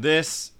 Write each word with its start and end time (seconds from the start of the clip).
This 0.00 0.52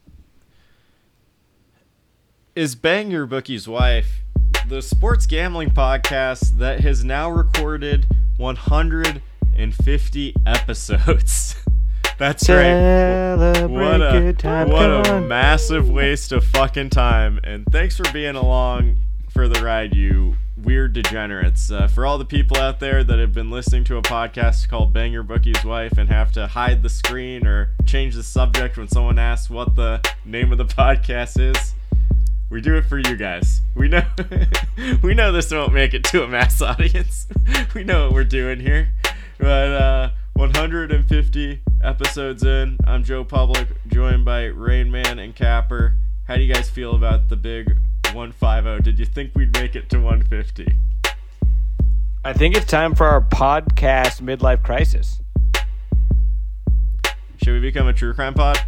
is 2.54 2.74
Bang 2.74 3.10
Your 3.10 3.26
Bookie's 3.26 3.66
Wife, 3.66 4.20
the 4.68 4.82
sports 4.82 5.24
gambling 5.24 5.70
podcast 5.70 6.58
that 6.58 6.80
has 6.80 7.06
now 7.06 7.30
recorded 7.30 8.04
150 8.36 10.34
episodes. 10.44 11.56
That's 12.18 12.50
right. 12.50 13.64
What 13.66 14.02
a, 14.02 14.34
time. 14.34 14.68
what 14.68 14.90
a 14.90 15.10
on. 15.14 15.26
massive 15.26 15.88
waste 15.88 16.32
of 16.32 16.44
fucking 16.44 16.90
time. 16.90 17.40
And 17.42 17.64
thanks 17.72 17.96
for 17.96 18.12
being 18.12 18.36
along 18.36 18.98
for 19.30 19.48
the 19.48 19.64
ride, 19.64 19.94
you 19.94 20.36
weird 20.64 20.92
degenerates. 20.92 21.70
Uh, 21.70 21.86
for 21.86 22.06
all 22.06 22.18
the 22.18 22.24
people 22.24 22.56
out 22.56 22.80
there 22.80 23.02
that 23.04 23.18
have 23.18 23.32
been 23.32 23.50
listening 23.50 23.84
to 23.84 23.96
a 23.96 24.02
podcast 24.02 24.68
called 24.68 24.92
Bang 24.92 25.12
Your 25.12 25.22
Bookie's 25.22 25.64
Wife 25.64 25.98
and 25.98 26.08
have 26.08 26.32
to 26.32 26.46
hide 26.46 26.82
the 26.82 26.88
screen 26.88 27.46
or 27.46 27.70
change 27.86 28.14
the 28.14 28.22
subject 28.22 28.76
when 28.76 28.88
someone 28.88 29.18
asks 29.18 29.50
what 29.50 29.76
the 29.76 30.00
name 30.24 30.52
of 30.52 30.58
the 30.58 30.64
podcast 30.80 31.40
is, 31.40 31.74
we 32.50 32.60
do 32.60 32.76
it 32.76 32.84
for 32.84 32.98
you 32.98 33.16
guys. 33.16 33.60
We 33.74 33.88
know 33.88 34.02
we 35.02 35.14
know 35.14 35.32
this 35.32 35.50
won't 35.50 35.72
make 35.72 35.94
it 35.94 36.04
to 36.04 36.24
a 36.24 36.28
mass 36.28 36.60
audience. 36.62 37.26
we 37.74 37.84
know 37.84 38.06
what 38.06 38.14
we're 38.14 38.24
doing 38.24 38.60
here. 38.60 38.88
But 39.38 39.72
uh 39.72 40.10
150 40.34 41.60
episodes 41.82 42.42
in, 42.44 42.78
I'm 42.86 43.04
Joe 43.04 43.24
Public, 43.24 43.68
joined 43.88 44.24
by 44.24 44.44
Rain 44.46 44.90
Man 44.90 45.18
and 45.18 45.34
Capper. 45.34 45.96
How 46.26 46.36
do 46.36 46.42
you 46.42 46.52
guys 46.52 46.70
feel 46.70 46.94
about 46.94 47.28
the 47.28 47.36
big 47.36 47.76
150? 48.14 48.82
Did 48.82 48.98
you 48.98 49.06
think 49.06 49.32
we'd 49.34 49.52
make 49.58 49.74
it 49.76 49.88
to 49.90 49.98
150? 49.98 50.76
I 52.24 52.32
think 52.32 52.56
it's 52.56 52.66
time 52.66 52.94
for 52.94 53.06
our 53.06 53.20
podcast 53.22 54.20
midlife 54.20 54.62
crisis. 54.62 55.20
Should 57.42 57.54
we 57.54 57.60
become 57.60 57.88
a 57.88 57.92
true 57.92 58.12
crime 58.12 58.34
pod? 58.34 58.58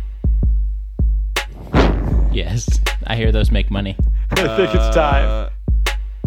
Yes, 2.33 2.81
I 3.07 3.17
hear 3.17 3.31
those 3.31 3.51
make 3.51 3.71
money. 3.71 3.97
I 4.31 4.57
think 4.57 4.75
it's 4.75 4.95
time. 4.95 5.29
Uh, 5.29 5.49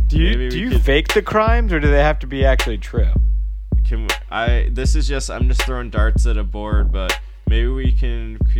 Do 0.07 0.17
you 0.19 0.29
maybe 0.37 0.49
do 0.49 0.57
we 0.57 0.61
you 0.63 0.69
could- 0.71 0.81
fake 0.83 1.07
the 1.13 1.21
crimes 1.23 1.73
or 1.73 1.79
do 1.79 1.89
they 1.89 2.03
have 2.03 2.19
to 2.19 2.27
be 2.27 2.45
actually 2.45 2.77
true? 2.77 3.09
can 3.83 4.07
I? 4.31 4.69
This 4.71 4.95
is 4.95 5.07
just 5.07 5.29
I'm 5.29 5.47
just 5.47 5.61
throwing 5.63 5.89
darts 5.91 6.25
at 6.25 6.37
a 6.37 6.43
board, 6.43 6.91
but 6.91 7.19
maybe 7.47 7.67
we 7.67 7.91
can, 7.91 8.37
c 8.51 8.57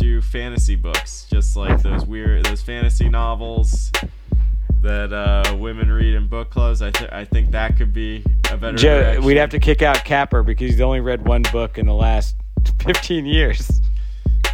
do 0.00 0.20
fantasy 0.22 0.76
books, 0.76 1.26
just 1.30 1.56
like 1.56 1.82
those 1.82 2.04
weird 2.06 2.44
those 2.46 2.62
fantasy 2.62 3.08
novels 3.08 3.92
that 4.82 5.12
uh, 5.12 5.54
women 5.56 5.92
read 5.92 6.14
in 6.14 6.26
book 6.26 6.50
clubs. 6.50 6.80
I 6.82 6.90
th- 6.90 7.10
I 7.12 7.24
think 7.24 7.50
that 7.50 7.76
could 7.76 7.92
be 7.92 8.24
a 8.50 8.56
better. 8.56 8.76
Joe, 8.76 9.00
direction. 9.02 9.24
we'd 9.24 9.36
have 9.36 9.50
to 9.50 9.58
kick 9.60 9.82
out 9.82 10.04
Capper 10.04 10.42
because 10.42 10.70
he's 10.70 10.80
only 10.80 11.00
read 11.00 11.26
one 11.26 11.42
book 11.52 11.76
in 11.78 11.86
the 11.86 11.94
last 11.94 12.34
15 12.84 13.26
years. 13.26 13.80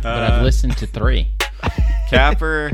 But 0.03 0.05
Uh, 0.23 0.35
I've 0.37 0.43
listened 0.43 0.77
to 0.79 0.87
three. 0.87 1.31
Capper, 2.11 2.73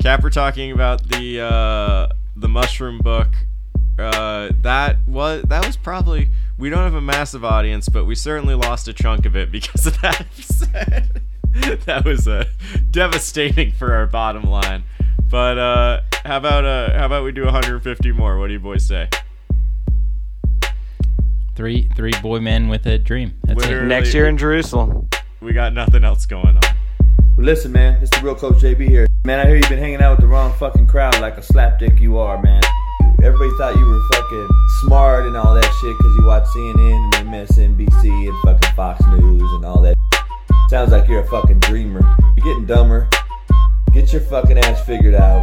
Capper 0.00 0.30
talking 0.30 0.72
about 0.72 1.08
the 1.08 1.40
uh, 1.40 2.08
the 2.36 2.48
mushroom 2.48 2.98
book. 2.98 3.28
Uh, 3.98 4.50
that 4.62 4.96
was 5.06 5.42
that 5.48 5.64
was 5.66 5.76
probably 5.76 6.28
we 6.58 6.68
don't 6.70 6.82
have 6.82 6.94
a 6.94 7.00
massive 7.00 7.44
audience, 7.44 7.88
but 7.88 8.04
we 8.04 8.14
certainly 8.14 8.54
lost 8.54 8.86
a 8.88 8.92
chunk 8.92 9.24
of 9.26 9.36
it 9.36 9.50
because 9.52 9.86
of 9.86 10.00
that 10.02 10.20
episode. 10.72 11.22
that 11.86 12.04
was 12.04 12.28
uh, 12.28 12.44
devastating 12.90 13.72
for 13.72 13.92
our 13.92 14.06
bottom 14.06 14.44
line. 14.44 14.84
But 15.30 15.58
uh, 15.58 16.00
how 16.24 16.38
about 16.38 16.64
uh, 16.64 16.98
how 16.98 17.06
about 17.06 17.24
we 17.24 17.32
do 17.32 17.44
150 17.44 18.12
more? 18.12 18.38
What 18.38 18.46
do 18.48 18.52
you 18.52 18.60
boys 18.60 18.86
say? 18.86 19.08
Three 21.54 21.88
three 21.96 22.12
boy 22.22 22.40
men 22.40 22.68
with 22.68 22.86
a 22.86 22.98
dream. 22.98 23.34
That's 23.44 23.58
Literally- 23.60 23.84
it. 23.84 23.88
Next 23.88 24.14
year 24.14 24.26
in 24.26 24.38
Jerusalem. 24.38 25.08
We 25.40 25.52
got 25.52 25.72
nothing 25.72 26.02
else 26.04 26.26
going 26.26 26.56
on. 26.56 26.62
Well, 27.36 27.46
listen, 27.46 27.70
man, 27.70 28.02
it's 28.02 28.10
the 28.10 28.24
real 28.24 28.34
Coach 28.34 28.56
JB 28.56 28.88
here. 28.88 29.06
Man, 29.24 29.38
I 29.38 29.46
hear 29.46 29.56
you've 29.56 29.68
been 29.68 29.78
hanging 29.78 30.00
out 30.00 30.12
with 30.12 30.20
the 30.20 30.26
wrong 30.26 30.52
fucking 30.58 30.88
crowd 30.88 31.20
like 31.20 31.36
a 31.36 31.40
slapdick 31.40 32.00
you 32.00 32.18
are, 32.18 32.42
man. 32.42 32.62
Everybody 33.22 33.50
thought 33.56 33.76
you 33.76 33.84
were 33.84 34.00
fucking 34.12 34.48
smart 34.82 35.26
and 35.26 35.36
all 35.36 35.54
that 35.54 35.64
shit 35.80 35.96
because 35.96 36.16
you 36.16 36.24
watch 36.24 36.44
CNN 36.46 37.16
and 37.18 37.28
MSNBC 37.28 38.28
and 38.28 38.42
fucking 38.42 38.74
Fox 38.74 39.04
News 39.06 39.42
and 39.52 39.64
all 39.64 39.80
that. 39.82 39.94
Sounds 40.68 40.92
like 40.92 41.08
you're 41.08 41.20
a 41.20 41.26
fucking 41.26 41.60
dreamer. 41.60 42.02
You're 42.36 42.44
getting 42.44 42.66
dumber. 42.66 43.08
Get 43.94 44.12
your 44.12 44.20
fucking 44.20 44.58
ass 44.58 44.84
figured 44.84 45.14
out. 45.14 45.42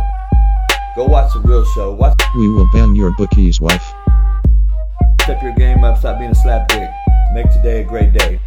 Go 0.95 1.05
watch 1.05 1.33
the 1.33 1.39
real 1.39 1.65
show. 1.65 1.93
Watch 1.93 2.21
We 2.37 2.47
will 2.47 2.69
ban 2.71 2.95
your 2.95 3.11
bookie's 3.17 3.59
wife. 3.59 3.83
step 5.23 5.41
your 5.41 5.53
game 5.55 5.83
up. 5.83 5.97
Stop 5.97 6.19
being 6.19 6.29
a 6.29 6.35
slapdick. 6.35 6.93
Make 7.33 7.51
today 7.51 7.81
a 7.81 7.83
great 7.83 8.13
day. 8.13 8.39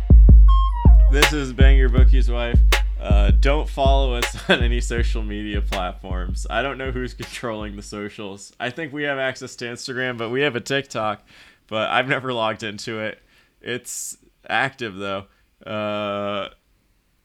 This 1.10 1.32
is 1.32 1.52
Bang 1.52 1.76
Your 1.76 1.88
Bookie's 1.88 2.30
Wife. 2.30 2.60
Uh, 3.00 3.32
don't 3.32 3.68
follow 3.68 4.14
us 4.14 4.36
on 4.48 4.62
any 4.62 4.80
social 4.80 5.24
media 5.24 5.60
platforms. 5.60 6.46
I 6.48 6.62
don't 6.62 6.78
know 6.78 6.92
who's 6.92 7.12
controlling 7.12 7.74
the 7.74 7.82
socials. 7.82 8.52
I 8.60 8.70
think 8.70 8.92
we 8.92 9.02
have 9.02 9.18
access 9.18 9.56
to 9.56 9.64
Instagram, 9.64 10.16
but 10.16 10.30
we 10.30 10.42
have 10.42 10.54
a 10.54 10.60
TikTok, 10.60 11.26
but 11.66 11.90
I've 11.90 12.06
never 12.08 12.32
logged 12.32 12.62
into 12.62 13.00
it. 13.00 13.18
It's 13.60 14.16
active 14.48 14.94
though. 14.94 15.24
Uh, 15.66 16.50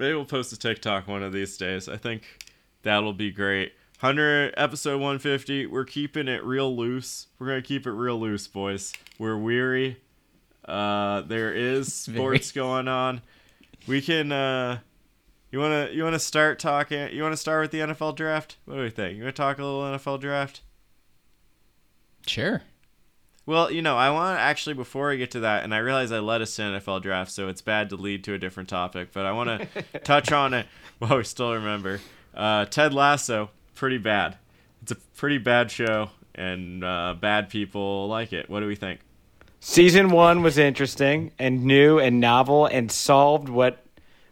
maybe 0.03 0.15
we'll 0.15 0.25
post 0.25 0.51
a 0.51 0.57
TikTok 0.57 1.07
one 1.07 1.23
of 1.23 1.31
these 1.31 1.55
days. 1.55 1.87
I 1.87 1.95
think 1.95 2.23
that'll 2.81 3.13
be 3.13 3.31
great. 3.31 3.71
100 4.01 4.53
episode 4.57 4.99
150. 4.99 5.67
We're 5.67 5.85
keeping 5.85 6.27
it 6.27 6.43
real 6.43 6.75
loose. 6.75 7.27
We're 7.39 7.47
gonna 7.47 7.61
keep 7.61 7.87
it 7.87 7.91
real 7.91 8.19
loose, 8.19 8.45
boys. 8.45 8.91
We're 9.17 9.37
weary. 9.37 10.01
Uh, 10.65 11.21
there 11.21 11.53
is 11.53 11.93
sports 11.93 12.51
going 12.51 12.89
on. 12.89 13.21
We 13.87 14.01
can. 14.01 14.33
Uh, 14.33 14.79
you 15.51 15.59
wanna 15.59 15.89
you 15.93 16.03
wanna 16.03 16.19
start 16.19 16.59
talking? 16.59 17.13
You 17.13 17.23
wanna 17.23 17.37
start 17.37 17.61
with 17.61 17.71
the 17.71 17.79
NFL 17.79 18.17
draft? 18.17 18.57
What 18.65 18.75
do 18.75 18.81
we 18.81 18.89
think? 18.89 19.15
You 19.15 19.23
wanna 19.23 19.31
talk 19.31 19.57
a 19.57 19.63
little 19.63 19.83
NFL 19.83 20.19
draft? 20.19 20.63
Sure. 22.27 22.61
Well, 23.45 23.69
you 23.69 23.81
know, 23.81 23.97
I 23.97 24.09
want 24.11 24.37
to 24.37 24.41
actually 24.41 24.75
before 24.75 25.11
I 25.11 25.17
get 25.17 25.31
to 25.31 25.41
that, 25.41 25.63
and 25.63 25.75
I 25.75 25.79
realize 25.79 26.11
I 26.11 26.19
led 26.19 26.41
us 26.41 26.55
to 26.55 26.61
NFL 26.61 27.01
draft, 27.01 27.31
so 27.31 27.49
it's 27.49 27.61
bad 27.61 27.89
to 27.89 27.97
lead 27.97 28.23
to 28.25 28.33
a 28.33 28.37
different 28.37 28.69
topic. 28.69 29.09
But 29.11 29.25
I 29.25 29.33
want 29.33 29.61
to 29.73 29.99
touch 29.99 30.31
on 30.31 30.53
it 30.53 30.65
while 30.99 31.17
we 31.17 31.23
still 31.23 31.53
remember. 31.53 31.99
Uh, 32.33 32.65
Ted 32.65 32.93
Lasso, 32.93 33.49
pretty 33.75 33.97
bad. 33.97 34.37
It's 34.81 34.93
a 34.93 34.95
pretty 34.95 35.39
bad 35.39 35.71
show, 35.71 36.09
and 36.33 36.83
uh, 36.83 37.15
bad 37.19 37.49
people 37.49 38.07
like 38.07 38.31
it. 38.31 38.49
What 38.49 38.61
do 38.61 38.67
we 38.67 38.75
think? 38.75 39.01
Season 39.59 40.09
one 40.09 40.41
was 40.41 40.57
interesting 40.57 41.31
and 41.39 41.63
new 41.63 41.97
and 41.97 42.19
novel 42.19 42.65
and 42.65 42.91
solved 42.91 43.47
what 43.47 43.85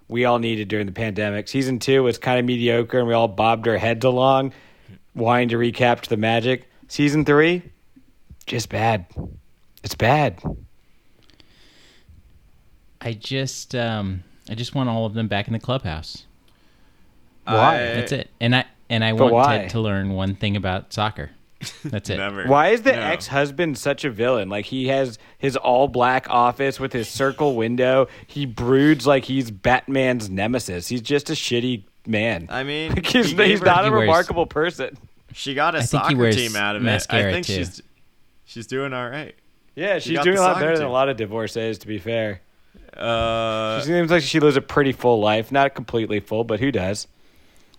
we 0.10 0.26
all 0.26 0.40
needed 0.40 0.68
during 0.68 0.86
the 0.86 0.92
pandemic. 0.92 1.48
Season 1.48 1.80
two 1.80 2.04
was 2.04 2.18
kind 2.18 2.38
of 2.38 2.44
mediocre 2.44 3.00
and 3.00 3.08
we 3.08 3.14
all 3.14 3.30
bobbed 3.30 3.66
our 3.70 3.78
heads 3.78 4.04
along, 4.04 4.52
wanting 5.16 5.48
to 5.48 5.58
recapture 5.58 6.10
the 6.10 6.18
magic. 6.18 6.70
Season 6.90 7.24
three, 7.24 7.64
just 8.52 8.68
bad. 8.70 9.06
It's 9.82 9.96
bad. 9.96 10.42
I 13.00 13.14
just 13.14 13.74
um 13.76 14.24
I 14.50 14.56
just 14.56 14.76
want 14.76 14.90
all 14.90 15.06
of 15.06 15.14
them 15.14 15.28
back 15.28 15.48
in 15.48 15.54
the 15.54 15.60
clubhouse. 15.60 16.26
Why? 17.46 17.78
That's 17.78 18.12
it. 18.12 18.30
And 18.40 18.56
I 18.56 18.66
and 18.90 19.04
I 19.04 19.14
But 19.14 19.20
want 19.32 19.34
why? 19.34 19.58
Ted 19.60 19.70
to 19.72 19.80
learn 19.80 20.10
one 20.12 20.36
thing 20.36 20.56
about 20.58 20.94
soccer. 20.94 21.32
That's 21.86 22.10
it. 22.10 22.18
Never. 22.18 22.46
Why 22.46 22.70
is 22.70 22.82
the 22.82 22.92
No. 22.92 23.00
ex 23.00 23.28
husband 23.28 23.78
such 23.78 24.04
a 24.04 24.10
villain? 24.10 24.50
Like 24.50 24.66
he 24.66 24.88
has 24.90 25.18
his 25.38 25.56
all 25.56 25.88
black 25.88 26.28
office 26.30 26.80
with 26.80 26.92
his 26.92 27.08
circle 27.08 27.56
window. 27.56 28.08
He 28.28 28.46
broods 28.46 29.08
like 29.08 29.26
he's 29.26 29.50
Batman's 29.50 30.30
nemesis. 30.30 30.88
He's 30.90 31.02
just 31.02 31.30
a 31.30 31.34
shitty 31.34 31.84
man. 32.06 32.48
I 32.50 32.64
mean, 32.64 32.92
Like, 32.96 33.06
he's 33.06 33.32
he 33.32 33.44
he's 33.46 33.60
her- 33.60 33.66
not 33.66 33.88
a 33.88 33.92
wears- 33.92 34.02
remarkable 34.02 34.46
person. 34.46 34.98
She 35.34 35.54
got 35.54 35.76
a 35.76 35.80
I 35.80 35.82
soccer 35.84 36.32
team 36.34 36.58
out 36.58 36.76
of 36.76 36.86
it. 36.86 37.08
I 37.10 37.32
think 37.32 37.46
too. 37.46 37.54
she's 37.54 37.82
she's 38.52 38.68
doing 38.68 38.94
all 38.94 39.10
right. 39.10 39.34
Yeah, 39.76 40.00
she's 40.00 40.20
doing 40.20 40.38
a 40.38 40.42
lot 40.42 40.56
soccer 40.56 40.66
better 40.66 40.78
than 40.78 40.88
a 40.88 40.92
lot 40.92 41.08
of 41.10 41.16
divorcees, 41.18 41.78
to 41.80 41.88
be 41.88 41.98
fair. 41.98 42.42
Uh, 42.96 43.80
She 43.80 43.88
seems 43.88 44.12
like 44.12 44.22
she 44.24 44.40
lives 44.40 44.58
a 44.58 44.62
pretty 44.62 44.92
full 44.92 45.20
life. 45.22 45.52
Not 45.52 45.74
completely 45.76 46.20
full, 46.20 46.44
but 46.44 46.60
who 46.60 46.72
does? 46.72 47.08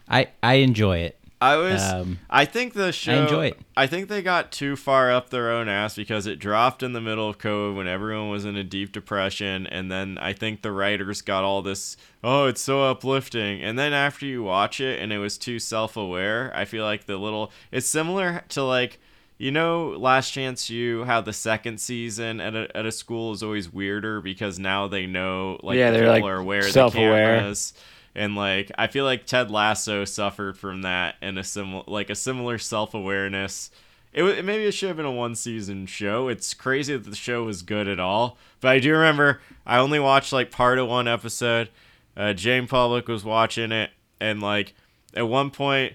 I 0.09 0.29
I 0.43 0.55
enjoy 0.55 0.99
it. 0.99 1.19
I 1.41 1.57
was. 1.57 1.83
Um, 1.83 2.21
I 2.31 2.45
think 2.45 2.73
the 2.73 2.93
show. 2.93 3.13
I 3.13 3.17
enjoy 3.17 3.47
it. 3.49 3.59
I 3.77 3.87
think 3.89 4.09
they 4.09 4.23
got 4.23 4.53
too 4.53 4.77
far 4.77 5.11
up 5.11 5.31
their 5.31 5.51
own 5.51 5.69
ass 5.69 5.97
because 5.97 6.27
it 6.27 6.39
dropped 6.39 6.83
in 6.85 6.93
the 6.93 7.01
middle 7.01 7.29
of 7.29 7.39
COVID 7.39 7.75
when 7.77 7.89
everyone 7.89 8.31
was 8.31 8.45
in 8.45 8.57
a 8.57 8.63
deep 8.65 8.93
depression, 8.93 9.67
and 9.67 9.91
then 9.91 10.19
I 10.19 10.33
think 10.35 10.63
the 10.63 10.71
writers 10.73 11.21
got 11.21 11.43
all 11.45 11.61
this. 11.61 11.97
Oh, 12.23 12.47
it's 12.47 12.61
so 12.61 12.85
uplifting, 12.85 13.61
and 13.61 13.77
then 13.79 13.93
after 13.93 14.25
you 14.25 14.43
watch 14.45 14.81
it 14.81 15.01
and 15.01 15.13
it 15.13 15.19
was 15.19 15.37
too 15.37 15.59
self-aware, 15.59 16.53
I 16.55 16.65
feel 16.65 16.85
like 16.85 17.07
the 17.07 17.17
little. 17.17 17.51
It's 17.71 17.87
similar 17.89 18.45
to 18.51 18.63
like. 18.65 18.99
You 19.39 19.51
know, 19.51 19.89
Last 19.99 20.31
Chance 20.31 20.71
U, 20.71 21.05
how 21.05 21.21
the 21.21 21.33
second 21.33 21.81
season 21.81 22.41
at 22.41 22.55
a, 22.55 22.77
at 22.77 22.87
a 22.87 22.93
school 22.93 23.33
is 23.33 23.43
always 23.43 23.73
weirder 23.73 24.21
because 24.21 24.59
now 24.59 24.87
they 24.87 25.07
know, 25.07 25.59
like, 25.63 25.77
Yeah, 25.79 25.91
the 25.91 25.99
they're, 25.99 26.13
people 26.15 26.29
like, 26.29 26.37
are 26.37 26.37
aware 26.41 26.63
self-aware. 26.63 27.37
cameras 27.39 27.75
and 28.15 28.37
like 28.37 28.71
I 28.77 28.89
feel 28.89 29.05
like 29.07 29.25
Ted 29.27 29.51
Lasso 29.51 30.05
suffered 30.05 30.59
from 30.59 30.83
that 30.83 31.17
and 31.23 31.39
a 31.39 31.45
similar 31.45 31.83
like 31.87 32.11
a 32.11 32.15
similar 32.15 32.59
self 32.59 32.93
awareness. 32.95 33.71
It, 34.13 34.23
wa- 34.23 34.43
maybe 34.43 34.65
it 34.65 34.73
should 34.73 34.89
have 34.89 34.99
been 34.99 35.07
a 35.07 35.11
one 35.11 35.35
season 35.35 35.87
show. 35.87 36.29
It's 36.29 36.53
crazy 36.53 36.93
that 36.95 37.09
the 37.09 37.17
show 37.17 37.45
was 37.45 37.63
good 37.63 37.89
at 37.89 37.99
all, 37.99 38.37
but 38.61 38.69
I 38.69 38.79
do 38.81 38.93
remember 38.93 39.41
I 39.67 39.79
only 39.79 39.99
watched 39.99 40.33
like 40.33 40.51
part 40.51 40.79
of 40.79 40.89
one 40.89 41.09
episode. 41.09 41.71
Uh, 42.15 42.35
Jane 42.35 42.67
Public 42.67 43.09
was 43.09 43.25
watching 43.25 43.73
it, 43.73 43.91
and 44.21 44.43
like 44.43 44.75
at 45.15 45.27
one 45.27 45.51
point, 45.51 45.95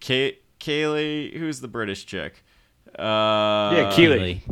Kate 0.00 0.42
Kaylee, 0.58 1.36
who's 1.36 1.60
the 1.60 1.68
British 1.68 2.06
chick, 2.06 2.42
uh, 2.98 3.72
Yeah, 3.74 3.92
Keely. 3.94 4.42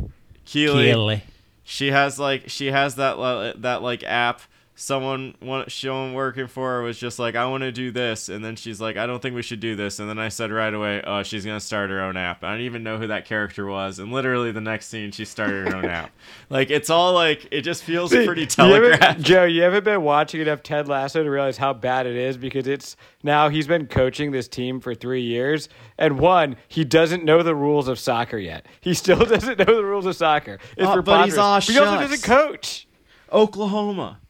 Keely, 0.44 0.93
Keely. 0.93 1.22
she 1.64 1.88
has 1.90 2.19
like 2.19 2.48
she 2.48 2.66
has 2.66 2.94
that 2.96 3.16
that 3.62 3.82
like 3.82 4.04
app 4.04 4.40
someone 4.78 5.34
one 5.40 5.69
someone 5.70 6.12
working 6.12 6.46
for 6.46 6.70
her 6.75 6.82
was 6.82 6.99
just 6.99 7.19
like 7.19 7.34
i 7.34 7.46
want 7.46 7.62
to 7.62 7.73
do 7.73 7.90
this 7.90 8.28
and 8.28 8.44
then 8.44 8.55
she's 8.55 8.78
like 8.78 8.99
i 8.99 9.06
don't 9.06 9.23
think 9.23 9.34
we 9.34 9.40
should 9.40 9.58
do 9.58 9.75
this 9.75 9.99
and 9.99 10.06
then 10.08 10.19
i 10.19 10.28
said 10.28 10.52
right 10.52 10.75
away 10.75 11.02
oh 11.06 11.23
she's 11.23 11.46
gonna 11.46 11.58
start 11.58 11.88
her 11.88 12.00
own 12.02 12.14
app. 12.17 12.44
I 12.44 12.52
didn't 12.52 12.67
even 12.67 12.82
know 12.82 12.99
who 12.99 13.06
that 13.06 13.25
character 13.25 13.64
was 13.64 13.99
and 13.99 14.12
literally 14.12 14.52
the 14.52 14.61
next 14.61 14.88
scene 14.88 15.12
she 15.12 15.25
started 15.25 15.67
her 15.69 15.76
own 15.76 15.87
app. 15.87 16.11
Like 16.50 16.70
it's 16.70 16.90
all 16.90 17.12
like 17.14 17.49
it 17.50 17.62
just 17.62 17.82
feels 17.82 18.11
pretty 18.11 18.43
You 18.43 18.46
haven't- 18.46 18.50
telegraphed. 18.50 19.20
Joe, 19.23 19.44
you 19.44 19.62
haven't 19.62 19.82
been 19.84 20.02
watching 20.02 20.40
enough 20.43 20.62
Ted 20.62 20.87
Lasso 20.88 21.25
to 21.25 21.31
realize 21.31 21.56
how 21.56 21.73
bad 21.73 22.06
it 22.06 22.14
is? 22.14 22.37
Because 22.37 22.69
it's 22.69 22.96
now 23.25 23.49
he's 23.49 23.67
been 23.67 23.87
coaching 23.87 24.31
this 24.31 24.46
team 24.46 24.78
for 24.78 24.94
three 24.94 25.23
years, 25.23 25.69
and 25.99 26.19
one, 26.20 26.55
he 26.69 26.84
doesn't 26.84 27.25
know 27.25 27.43
the 27.43 27.55
rules 27.56 27.88
of 27.88 27.99
soccer 27.99 28.38
yet. 28.38 28.67
He 28.81 28.94
still 28.94 29.19
doesn't 29.25 29.58
know 29.58 29.64
the 29.76 29.84
rules 29.84 30.06
of 30.06 30.14
soccer. 30.14 30.58
It's 30.76 30.87
Oh, 30.87 31.02
but 31.02 31.25
he's 31.25 31.37
all 31.38 31.56
But 31.56 31.64
he 31.64 31.78
also 31.78 31.99
doesn't 32.00 32.23
coach. 32.23 32.87
oklahoma 33.32 34.20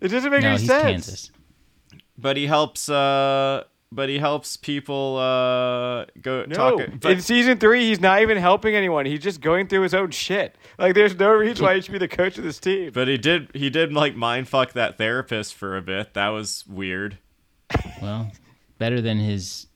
It 0.00 0.08
doesn't 0.08 0.30
make 0.30 0.42
No, 0.42 0.48
any 0.50 0.58
he's 0.58 0.66
sense. 0.66 0.82
Kansas. 1.06 1.30
but 2.18 2.36
he 2.36 2.46
helps 2.46 2.88
uh 2.88 3.64
but 3.92 4.08
he 4.08 4.18
helps 4.18 4.56
people 4.56 5.16
uh 5.18 6.04
go 6.20 6.44
No, 6.46 6.54
talk 6.54 6.80
but- 7.00 7.12
in 7.12 7.20
season 7.20 7.58
three, 7.58 7.84
he's 7.86 8.00
not 8.00 8.20
even 8.20 8.36
helping 8.36 8.74
anyone. 8.74 9.06
He's 9.06 9.20
just 9.20 9.40
going 9.40 9.68
through 9.68 9.82
his 9.82 9.94
own 9.94 10.10
shit. 10.10 10.56
Like, 10.78 10.94
there's 10.94 11.16
no 11.18 11.30
reason 11.32 11.64
why 11.64 11.76
he 11.76 11.80
should 11.80 11.92
be 11.92 11.98
the 11.98 12.08
coach 12.08 12.36
of 12.36 12.44
this 12.44 12.58
team. 12.58 12.90
but 12.92 13.08
he 13.08 13.16
did 13.16 13.50
he 13.54 13.70
did 13.70 13.92
like 13.92 14.16
mind 14.16 14.48
fuck 14.48 14.72
that 14.72 14.98
therapist 14.98 15.54
for 15.54 15.76
a 15.76 15.82
bit 15.82 16.14
that 16.14 16.28
was 16.28 16.64
weird 16.66 17.18
Well, 18.02 18.32
better 18.78 19.00
than 19.00 19.18
his 19.18 19.66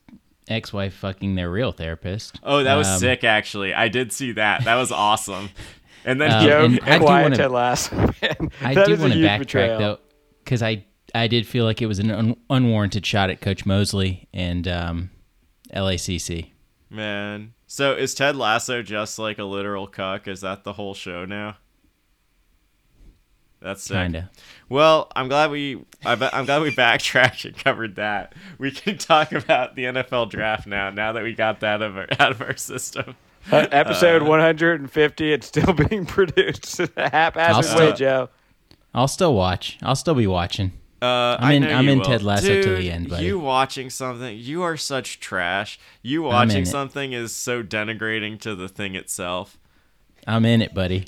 ex-wife 0.47 0.93
fucking 0.93 1.35
their 1.35 1.49
real 1.49 1.71
therapist. 1.71 2.39
Oh, 2.43 2.63
that 2.63 2.75
was 2.75 2.87
Um, 2.87 2.99
sick. 2.99 3.23
Actually, 3.23 3.73
I 3.73 3.87
did 3.87 4.11
see 4.11 4.33
that. 4.33 4.65
That 4.65 4.75
was 4.75 4.91
awesome. 4.91 5.49
And 6.03 6.19
then 6.19 6.31
Um, 6.31 6.41
he, 6.41 6.47
Joe, 6.47 6.65
and 6.65 6.79
I 6.83 6.97
do 6.97 7.03
quiet 7.05 7.23
wanna- 7.23 7.35
Ted 7.37 7.51
Lasso, 7.51 7.95
man. 7.95 8.51
I 8.61 8.73
That 8.73 8.87
do 8.87 8.95
a 8.95 8.97
want 8.97 9.13
to 9.13 9.19
huge 9.19 9.29
backtrack 9.29 9.39
betrayal. 9.39 9.79
though, 9.79 9.99
because 10.43 10.61
I 10.61 10.85
I 11.13 11.27
did 11.27 11.45
feel 11.47 11.65
like 11.65 11.81
it 11.81 11.87
was 11.87 11.99
an 11.99 12.11
un- 12.11 12.35
unwarranted 12.49 13.05
shot 13.05 13.29
at 13.29 13.41
Coach 13.41 13.65
Mosley 13.65 14.27
and 14.33 14.67
um, 14.67 15.09
LACC. 15.73 16.51
man. 16.89 17.53
So 17.67 17.93
is 17.93 18.13
Ted 18.13 18.35
Lasso 18.35 18.81
just 18.81 19.17
like 19.17 19.39
a 19.39 19.45
literal 19.45 19.87
cuck? 19.87 20.27
Is 20.27 20.41
that 20.41 20.63
the 20.65 20.73
whole 20.73 20.93
show 20.93 21.23
now? 21.23 21.55
That's 23.61 23.83
sick. 23.83 23.95
Kinda. 23.95 24.29
Well, 24.69 25.11
I'm 25.15 25.27
glad 25.27 25.51
we 25.51 25.85
I 26.03 26.15
bet, 26.15 26.33
I'm 26.33 26.45
glad 26.45 26.63
we 26.63 26.73
backtracked 26.75 27.45
and 27.45 27.55
covered 27.55 27.95
that. 27.95 28.33
We 28.57 28.71
can 28.71 28.97
talk 28.97 29.31
about 29.31 29.75
the 29.75 29.83
NFL 29.85 30.31
draft 30.31 30.65
now. 30.67 30.89
Now 30.89 31.13
that 31.13 31.23
we 31.23 31.33
got 31.33 31.59
that 31.59 31.75
out 31.75 31.83
of 31.83 31.95
our, 31.97 32.07
out 32.19 32.31
of 32.31 32.41
our 32.41 32.57
system. 32.57 33.15
Uh, 33.51 33.67
episode 33.71 34.21
150, 34.23 35.33
it's 35.33 35.47
still 35.47 35.73
being 35.89 36.05
produced 36.05 36.79
in 36.79 36.89
haphazard 36.97 37.79
way, 37.79 37.93
Joe. 37.93 38.29
I'll 38.93 39.07
still 39.07 39.33
watch. 39.33 39.77
I'll 39.81 39.95
still 39.95 40.15
be 40.15 40.27
watching. 40.27 40.73
Uh, 41.01 41.37
I'm 41.39 41.63
in- 41.63 41.71
I'm 41.71 41.89
in 41.89 41.97
will. 41.99 42.05
Ted 42.05 42.21
Lasso 42.23 42.47
till 42.47 42.61
Dude, 42.63 42.77
the 42.83 42.91
end, 42.91 43.09
buddy. 43.09 43.25
You 43.25 43.39
watching 43.39 43.89
something? 43.89 44.37
You 44.37 44.61
are 44.61 44.77
such 44.77 45.19
trash. 45.19 45.79
You 46.03 46.21
watching 46.23 46.65
something 46.65 47.11
is 47.13 47.33
so 47.33 47.63
denigrating 47.63 48.39
to 48.41 48.53
the 48.53 48.67
thing 48.69 48.93
itself. 48.95 49.57
I'm 50.27 50.45
in 50.45 50.61
it, 50.61 50.75
buddy. 50.75 51.05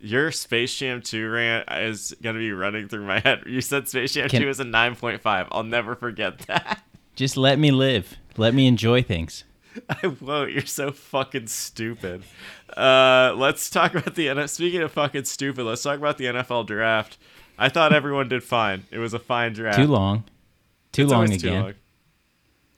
Your 0.00 0.30
Space 0.30 0.74
Jam 0.76 1.02
2 1.02 1.28
rant 1.28 1.68
is 1.72 2.14
going 2.22 2.34
to 2.36 2.40
be 2.40 2.52
running 2.52 2.88
through 2.88 3.04
my 3.04 3.18
head. 3.18 3.42
You 3.46 3.60
said 3.60 3.88
Space 3.88 4.12
Jam 4.14 4.28
Can- 4.28 4.42
2 4.42 4.48
is 4.48 4.60
a 4.60 4.64
9.5. 4.64 5.48
I'll 5.50 5.64
never 5.64 5.94
forget 5.96 6.38
that. 6.46 6.82
Just 7.16 7.36
let 7.36 7.58
me 7.58 7.70
live. 7.72 8.16
Let 8.36 8.54
me 8.54 8.66
enjoy 8.66 9.02
things. 9.02 9.44
I 9.88 10.06
won't. 10.20 10.52
You're 10.52 10.66
so 10.66 10.92
fucking 10.92 11.46
stupid. 11.46 12.22
Uh, 12.76 13.34
let's 13.36 13.70
talk 13.70 13.94
about 13.94 14.14
the 14.14 14.26
NFL. 14.28 14.48
Speaking 14.48 14.82
of 14.82 14.92
fucking 14.92 15.24
stupid, 15.24 15.64
let's 15.64 15.82
talk 15.82 15.98
about 15.98 16.18
the 16.18 16.26
NFL 16.26 16.66
draft. 16.66 17.18
I 17.58 17.68
thought 17.68 17.92
everyone 17.92 18.28
did 18.28 18.42
fine. 18.42 18.84
It 18.90 18.98
was 18.98 19.12
a 19.14 19.18
fine 19.18 19.52
draft. 19.52 19.78
Too 19.78 19.86
long. 19.86 20.24
Too 20.92 21.02
It's 21.02 21.12
long 21.12 21.24
again. 21.24 21.38
Too 21.38 21.50
long. 21.50 21.74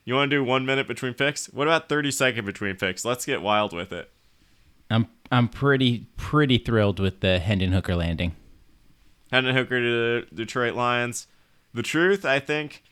You 0.05 0.15
want 0.15 0.31
to 0.31 0.37
do 0.37 0.45
one 0.45 0.67
minute 0.67 0.89
between 0.89 1.15
picks? 1.15 1.47
What 1.47 1.69
about 1.69 1.89
30 1.89 2.11
second 2.11 2.45
between 2.45 2.77
picks? 2.77 3.05
Let's 3.05 3.25
get 3.25 3.41
wild 3.41 3.73
with 3.73 3.93
it. 3.93 4.11
I'm 4.91 5.07
I'm 5.31 5.49
pretty 5.49 6.07
pretty 6.17 6.59
thrilled 6.59 7.01
with 7.01 7.21
the 7.21 7.39
Hendon 7.39 7.73
Hooker 7.73 7.95
landing. 7.95 8.35
Hendon 9.31 9.55
Hooker 9.55 9.81
to 9.81 10.27
the 10.31 10.35
Detroit 10.35 10.75
Lions. 10.75 11.27
The 11.73 11.83
truth, 11.83 12.27
I 12.27 12.39
think, 12.39 12.83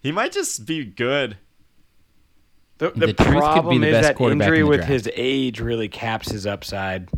he 0.00 0.10
might 0.10 0.32
just 0.32 0.66
be 0.66 0.84
good. 0.84 1.36
The, 2.80 2.90
The 2.90 3.06
the, 3.08 3.12
truth 3.12 3.16
could 3.26 3.34
be 3.34 3.38
problem 3.40 3.80
the 3.82 3.86
is 3.88 3.92
best 3.94 4.08
that 4.08 4.16
quarterback 4.16 4.46
injury 4.48 4.58
in 4.60 4.64
the 4.64 4.68
with 4.70 4.78
draft. 4.80 4.92
his 4.92 5.10
age 5.14 5.60
really 5.60 5.88
caps 5.88 6.30
his 6.30 6.46
upside. 6.46 7.08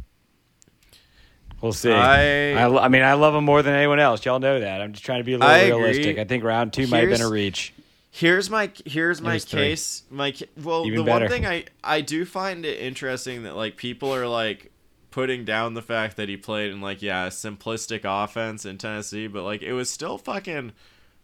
We'll 1.60 1.72
see. 1.72 1.92
I- 1.92 2.54
I, 2.54 2.84
I 2.84 2.88
mean, 2.88 3.02
I 3.02 3.14
love 3.14 3.34
him 3.34 3.44
more 3.44 3.62
than 3.62 3.74
anyone 3.74 4.00
else. 4.00 4.24
Y'all 4.24 4.40
know 4.40 4.58
that. 4.60 4.80
I'm 4.80 4.92
just 4.92 5.04
trying 5.04 5.20
to 5.20 5.24
be 5.24 5.34
a 5.34 5.38
little 5.38 5.50
I 5.50 5.58
agree. 5.58 5.78
realistic. 5.84 6.18
I 6.18 6.24
think 6.24 6.42
round 6.44 6.72
two 6.72 6.86
might 6.88 7.08
have 7.08 7.10
been 7.10 7.22
a 7.22 7.30
reach. 7.30 7.72
Here's 8.10 8.50
my 8.50 8.70
here's 8.84 9.22
my 9.22 9.34
was 9.34 9.44
three. 9.44 9.60
case. 9.60 10.02
My 10.10 10.34
well, 10.62 10.84
Even 10.86 10.98
the 10.98 11.04
better. 11.04 11.24
one 11.26 11.30
thing 11.32 11.46
I 11.46 11.64
I 11.82 12.00
do 12.02 12.24
find 12.26 12.66
it 12.66 12.78
interesting 12.80 13.44
that 13.44 13.56
like 13.56 13.76
people 13.76 14.14
are 14.14 14.26
like 14.26 14.70
putting 15.12 15.44
down 15.46 15.72
the 15.74 15.80
fact 15.82 16.16
that 16.18 16.28
he 16.28 16.36
played 16.36 16.72
in 16.72 16.80
like 16.82 17.00
yeah 17.00 17.26
a 17.26 17.30
simplistic 17.30 18.00
offense 18.04 18.66
in 18.66 18.76
Tennessee, 18.76 19.28
but 19.28 19.44
like 19.44 19.62
it 19.62 19.72
was 19.72 19.88
still 19.88 20.18
fucking 20.18 20.72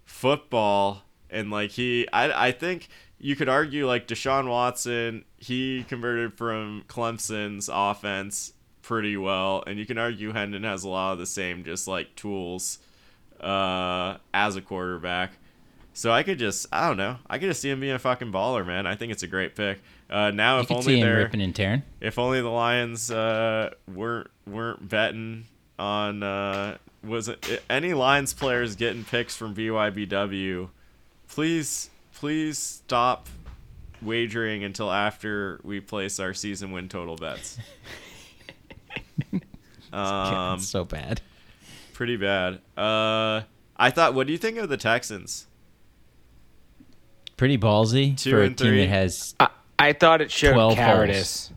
football 0.06 1.02
and 1.28 1.50
like 1.50 1.72
he 1.72 2.06
I 2.10 2.46
I 2.48 2.52
think 2.52 2.88
you 3.20 3.34
could 3.36 3.48
argue 3.48 3.86
like 3.86 4.06
Deshaun 4.06 4.48
Watson 4.48 5.24
he 5.38 5.84
converted 5.88 6.34
from 6.34 6.84
Clemson's 6.88 7.68
offense 7.72 8.52
pretty 8.82 9.16
well, 9.16 9.62
and 9.66 9.78
you 9.78 9.84
can 9.86 9.98
argue 9.98 10.32
Hendon 10.32 10.62
has 10.64 10.84
a 10.84 10.88
lot 10.88 11.12
of 11.12 11.18
the 11.18 11.26
same 11.26 11.64
just 11.64 11.86
like 11.88 12.14
tools 12.16 12.78
uh, 13.40 14.16
as 14.32 14.56
a 14.56 14.60
quarterback. 14.62 15.32
So 15.94 16.12
I 16.12 16.22
could 16.22 16.38
just, 16.38 16.66
I 16.72 16.86
don't 16.86 16.96
know, 16.96 17.16
I 17.28 17.38
could 17.38 17.48
just 17.48 17.60
see 17.60 17.70
him 17.70 17.80
being 17.80 17.94
a 17.94 17.98
fucking 17.98 18.30
baller, 18.30 18.64
man. 18.64 18.86
I 18.86 18.94
think 18.94 19.10
it's 19.10 19.24
a 19.24 19.26
great 19.26 19.56
pick. 19.56 19.80
Uh, 20.08 20.30
now, 20.30 20.56
You 20.58 20.62
if 20.62 20.70
only 20.70 21.02
they're, 21.02 21.18
ripping 21.18 21.42
and 21.42 21.54
tearing. 21.54 21.82
if 22.00 22.18
only 22.20 22.40
the 22.40 22.48
Lions 22.48 23.10
uh, 23.10 23.70
weren't 23.92 24.28
weren't 24.46 24.88
betting 24.88 25.46
on, 25.78 26.22
uh, 26.22 26.76
was 27.04 27.28
it 27.28 27.62
any 27.68 27.94
Lions 27.94 28.32
players 28.32 28.76
getting 28.76 29.04
picks 29.04 29.34
from 29.36 29.54
BYBW? 29.56 30.68
Please, 31.28 31.90
please 32.18 32.58
stop 32.58 33.28
wagering 34.02 34.64
until 34.64 34.90
after 34.90 35.60
we 35.62 35.78
place 35.78 36.18
our 36.18 36.34
season 36.34 36.72
win 36.72 36.88
total 36.88 37.14
bets. 37.14 37.58
um, 39.92 40.58
so 40.58 40.84
bad. 40.84 41.20
pretty 41.92 42.16
bad. 42.16 42.54
Uh, 42.76 43.42
I 43.76 43.90
thought, 43.90 44.14
what 44.14 44.26
do 44.26 44.32
you 44.32 44.38
think 44.38 44.58
of 44.58 44.68
the 44.68 44.76
Texans? 44.76 45.46
Pretty 47.36 47.56
ballsy 47.56 48.18
Two 48.18 48.32
for 48.32 48.42
a 48.42 48.46
and 48.46 48.58
team 48.58 48.76
that 48.78 48.88
has 48.88 49.36
I, 49.38 49.50
I 49.78 49.92
thought 49.92 50.20
it 50.20 50.32
showed 50.32 50.54
12 50.54 50.74
cowardice. 50.74 51.52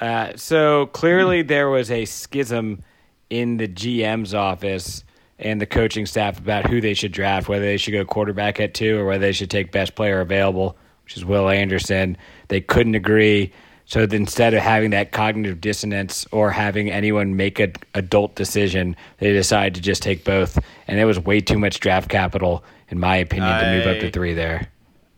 Uh, 0.00 0.36
so 0.36 0.86
clearly 0.86 1.42
there 1.42 1.68
was 1.68 1.90
a 1.90 2.04
schism 2.04 2.84
in 3.30 3.56
the 3.56 3.66
GM's 3.66 4.32
office 4.32 5.02
and 5.40 5.60
the 5.60 5.66
coaching 5.66 6.06
staff 6.06 6.38
about 6.38 6.68
who 6.68 6.80
they 6.80 6.94
should 6.94 7.12
draft, 7.12 7.48
whether 7.48 7.64
they 7.64 7.76
should 7.76 7.92
go 7.92 8.04
quarterback 8.04 8.60
at 8.60 8.74
two 8.74 8.98
or 8.98 9.04
whether 9.04 9.20
they 9.20 9.32
should 9.32 9.50
take 9.50 9.72
best 9.72 9.94
player 9.94 10.20
available, 10.20 10.76
which 11.04 11.16
is 11.16 11.24
Will 11.24 11.48
Anderson. 11.48 12.16
They 12.48 12.60
couldn't 12.60 12.94
agree. 12.94 13.52
So 13.86 14.02
instead 14.02 14.54
of 14.54 14.62
having 14.62 14.90
that 14.90 15.10
cognitive 15.10 15.60
dissonance 15.60 16.26
or 16.30 16.50
having 16.52 16.90
anyone 16.90 17.36
make 17.36 17.58
an 17.58 17.72
adult 17.94 18.36
decision, 18.36 18.94
they 19.18 19.32
decided 19.32 19.74
to 19.74 19.80
just 19.80 20.02
take 20.02 20.24
both. 20.24 20.58
And 20.86 21.00
it 21.00 21.04
was 21.06 21.18
way 21.18 21.40
too 21.40 21.58
much 21.58 21.80
draft 21.80 22.08
capital, 22.08 22.62
in 22.88 23.00
my 23.00 23.16
opinion, 23.16 23.58
to 23.58 23.72
move 23.72 23.86
up 23.86 24.00
to 24.00 24.10
three 24.12 24.34
there. 24.34 24.68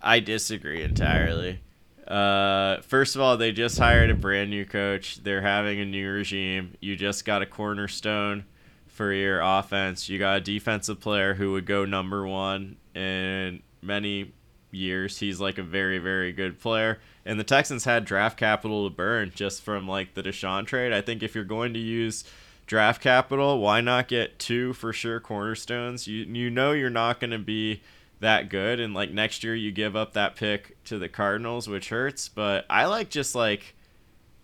I 0.00 0.21
disagree 0.21 0.83
entirely. 0.83 1.61
Uh, 2.09 2.81
first 2.83 3.14
of 3.14 3.21
all, 3.21 3.37
they 3.37 3.52
just 3.52 3.79
hired 3.79 4.11
a 4.11 4.14
brand 4.14 4.50
new 4.50 4.64
coach. 4.64 5.23
They're 5.23 5.43
having 5.43 5.79
a 5.81 5.85
new 5.85 6.11
regime. 6.11 6.75
You 6.81 6.97
just 6.97 7.25
got 7.25 7.43
a 7.43 7.47
cornerstone 7.47 8.45
for 8.93 9.13
your 9.13 9.41
offense. 9.41 10.09
You 10.09 10.19
got 10.19 10.37
a 10.37 10.41
defensive 10.41 11.01
player 11.01 11.35
who 11.35 11.53
would 11.53 11.67
go 11.67 11.85
number 11.85 12.27
one 12.27 12.77
in 12.95 13.63
many 13.81 14.33
years. 14.71 15.19
He's 15.19 15.41
like 15.41 15.59
a 15.59 15.63
very, 15.63 15.99
very 15.99 16.33
good 16.33 16.61
player. 16.61 17.01
And 17.25 17.41
the 17.41 17.45
Texans 17.45 17.85
had 17.85 18.05
draft 18.05 18.37
capital 18.39 18.89
to 18.89 18.95
burn 18.95 19.33
just 19.35 19.63
from 19.63 19.89
like 19.89 20.15
the 20.15 20.23
Deshaun 20.23 20.67
trade. 20.67 20.93
I 20.93 21.01
think 21.01 21.23
if 21.23 21.35
you're 21.35 21.45
going 21.45 21.73
to 21.75 21.81
use 21.81 22.25
draft 22.67 23.03
capital, 23.03 23.61
why 23.61 23.81
not 23.81 24.09
get 24.09 24.39
two 24.39 24.73
for 24.75 24.93
sure 24.93 25.21
cornerstones? 25.21 26.07
You 26.07 26.25
you 26.25 26.51
know 26.51 26.73
you're 26.73 26.91
not 26.91 27.19
going 27.19 27.31
to 27.31 27.39
be 27.39 27.83
that 28.21 28.49
good 28.49 28.79
and 28.79 28.95
like 28.95 29.11
next 29.11 29.43
year 29.43 29.55
you 29.55 29.73
give 29.73 29.97
up 29.97 30.13
that 30.13 30.37
pick 30.37 30.83
to 30.85 30.99
the 30.99 31.09
Cardinals, 31.09 31.67
which 31.69 31.89
hurts, 31.89 32.29
but 32.29 32.67
I 32.69 32.85
like 32.87 33.09
just 33.09 33.35
like 33.35 33.75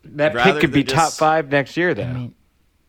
That 0.04 0.34
pick 0.34 0.60
could 0.60 0.72
be 0.72 0.82
than 0.82 0.94
top 0.94 1.12
five 1.12 1.50
next 1.50 1.76
year, 1.76 1.94
though. 1.94 2.02
I 2.04 2.12
mean, 2.12 2.34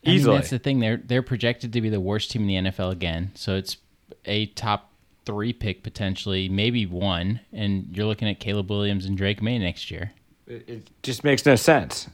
I 0.06 0.10
mean, 0.10 0.18
Easily. 0.18 0.38
that's 0.38 0.50
the 0.50 0.60
thing. 0.60 0.80
They're 0.80 0.98
they're 0.98 1.22
projected 1.22 1.74
to 1.74 1.82
be 1.82 1.90
the 1.90 2.00
worst 2.00 2.32
team 2.32 2.48
in 2.50 2.64
the 2.66 2.72
NFL 2.72 2.92
again. 2.92 3.32
So 3.36 3.56
it's 3.56 3.78
a 4.26 4.46
top 4.48 4.90
three 5.26 5.52
pick 5.54 5.84
potentially, 5.84 6.48
maybe 6.50 6.86
one, 6.86 7.42
and 7.52 7.88
you're 7.96 8.06
looking 8.06 8.28
at 8.30 8.40
Caleb 8.40 8.70
Williams 8.70 9.06
and 9.06 9.18
Drake 9.18 9.42
Maye 9.42 9.58
next 9.60 9.92
year. 9.92 10.12
It, 10.48 10.68
it 10.70 10.90
just 11.04 11.24
makes 11.24 11.46
no 11.46 11.56
sense. 11.56 12.08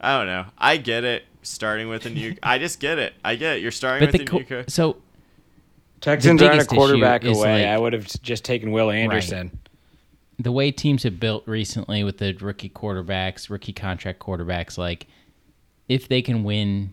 I 0.00 0.16
don't 0.18 0.26
know. 0.26 0.46
I 0.58 0.76
get 0.76 1.04
it. 1.04 1.24
Starting 1.42 1.88
with 1.88 2.04
a 2.06 2.10
new, 2.10 2.36
I 2.42 2.58
just 2.58 2.80
get 2.80 2.98
it. 2.98 3.14
I 3.24 3.34
get 3.36 3.56
it. 3.56 3.62
You're 3.62 3.70
starting 3.70 4.06
But 4.06 4.12
with 4.12 4.20
the 4.20 4.24
a 4.26 4.30
co- 4.30 4.38
new 4.38 4.44
coach. 4.44 4.70
so 4.70 4.96
Texans 6.02 6.42
aren't 6.42 6.60
a 6.62 6.66
quarterback 6.66 7.24
away. 7.24 7.64
like- 7.64 7.66
I 7.66 7.78
would 7.78 7.92
have 7.94 8.06
just 8.22 8.44
taken 8.44 8.70
Will 8.72 8.90
Anderson. 8.90 9.58
the 10.38 10.52
way 10.52 10.70
teams 10.70 11.02
have 11.04 11.18
built 11.18 11.46
recently 11.48 12.04
with 12.04 12.18
the 12.18 12.34
rookie 12.34 12.68
quarterbacks, 12.70 13.48
rookie 13.50 13.72
contract 13.72 14.18
quarterbacks, 14.20 14.76
like 14.78 15.06
if 15.90 16.06
they 16.06 16.22
can 16.22 16.44
win 16.44 16.92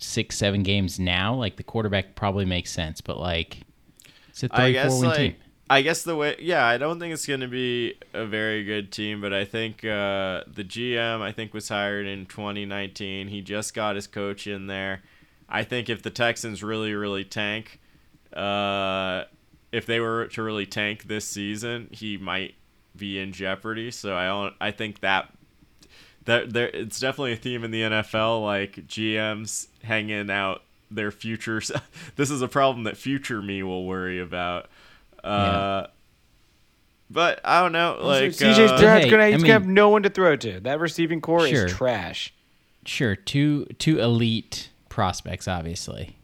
six, 0.00 0.36
seven 0.36 0.64
games 0.64 0.98
now, 0.98 1.32
like 1.32 1.56
the 1.56 1.62
quarterback 1.62 2.16
probably 2.16 2.44
makes 2.44 2.72
sense. 2.72 3.00
But 3.00 3.18
like 3.20 3.58
it's 4.30 4.42
a 4.42 4.48
three, 4.48 4.72
guess 4.72 4.90
four 4.90 5.00
win 5.00 5.08
like 5.08 5.16
team. 5.16 5.36
I 5.70 5.82
guess 5.82 6.02
the 6.02 6.16
way 6.16 6.34
yeah, 6.40 6.66
I 6.66 6.76
don't 6.76 6.98
think 6.98 7.14
it's 7.14 7.24
going 7.24 7.38
to 7.40 7.46
be 7.46 7.94
a 8.12 8.26
very 8.26 8.64
good 8.64 8.90
team, 8.90 9.20
but 9.20 9.32
I 9.32 9.44
think 9.44 9.84
uh, 9.84 10.42
the 10.52 10.64
GM 10.64 11.20
I 11.20 11.30
think 11.30 11.54
was 11.54 11.68
hired 11.68 12.06
in 12.08 12.26
2019. 12.26 13.28
He 13.28 13.42
just 13.42 13.74
got 13.74 13.94
his 13.94 14.08
coach 14.08 14.48
in 14.48 14.66
there. 14.66 15.02
I 15.48 15.62
think 15.62 15.88
if 15.88 16.02
the 16.02 16.10
Texans 16.10 16.64
really 16.64 16.94
really 16.94 17.24
tank 17.24 17.78
uh, 18.32 19.22
if 19.70 19.86
they 19.86 20.00
were 20.00 20.26
to 20.26 20.42
really 20.42 20.66
tank 20.66 21.04
this 21.04 21.26
season, 21.26 21.90
he 21.92 22.16
might 22.16 22.56
be 22.96 23.20
in 23.20 23.30
jeopardy. 23.30 23.92
So 23.92 24.16
I 24.16 24.26
don't 24.26 24.54
I 24.60 24.72
think 24.72 24.98
that 25.00 25.32
that 26.28 26.52
there 26.52 26.68
it's 26.68 27.00
definitely 27.00 27.32
a 27.32 27.36
theme 27.36 27.64
in 27.64 27.70
the 27.70 27.82
NFL 27.82 28.42
like 28.44 28.72
GMs 28.86 29.66
hanging 29.82 30.30
out 30.30 30.62
their 30.90 31.10
futures. 31.10 31.72
this 32.16 32.30
is 32.30 32.40
a 32.42 32.48
problem 32.48 32.84
that 32.84 32.96
future 32.96 33.42
me 33.42 33.62
will 33.62 33.84
worry 33.86 34.20
about. 34.20 34.70
Uh, 35.24 35.86
But 37.10 37.40
I 37.44 37.60
don't 37.62 37.72
know, 37.72 37.98
like 38.00 38.32
CJ 38.32 38.68
uh, 38.70 38.76
Stroud's 38.76 39.04
Hey, 39.04 39.10
gonna 39.10 39.22
I 39.24 39.30
mean- 39.32 39.40
gonna 39.40 39.52
have 39.54 39.66
no 39.66 39.88
one 39.88 40.02
to 40.04 40.10
throw 40.10 40.36
to. 40.36 40.60
That 40.60 40.78
receiving 40.78 41.20
corps 41.20 41.48
Sure. 41.48 41.66
is 41.66 41.72
trash. 41.72 42.32
Sure, 42.84 43.16
two 43.16 43.64
two 43.78 43.98
elite 43.98 44.70
prospects, 44.88 45.48
obviously. 45.48 46.16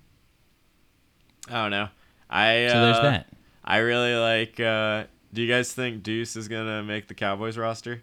I 1.48 1.54
don't 1.62 1.70
know. 1.70 1.88
I 2.30 2.68
So 2.68 2.80
there's 2.80 2.96
uh, 2.98 3.02
that. 3.02 3.28
I 3.64 3.78
really 3.78 4.14
like. 4.14 4.60
Uh, 4.60 5.04
do 5.32 5.42
you 5.42 5.48
guys 5.48 5.72
think 5.72 6.02
Deuce 6.02 6.36
is 6.36 6.48
gonna 6.48 6.82
make 6.82 7.08
the 7.08 7.14
Cowboys 7.14 7.56
roster? 7.58 8.02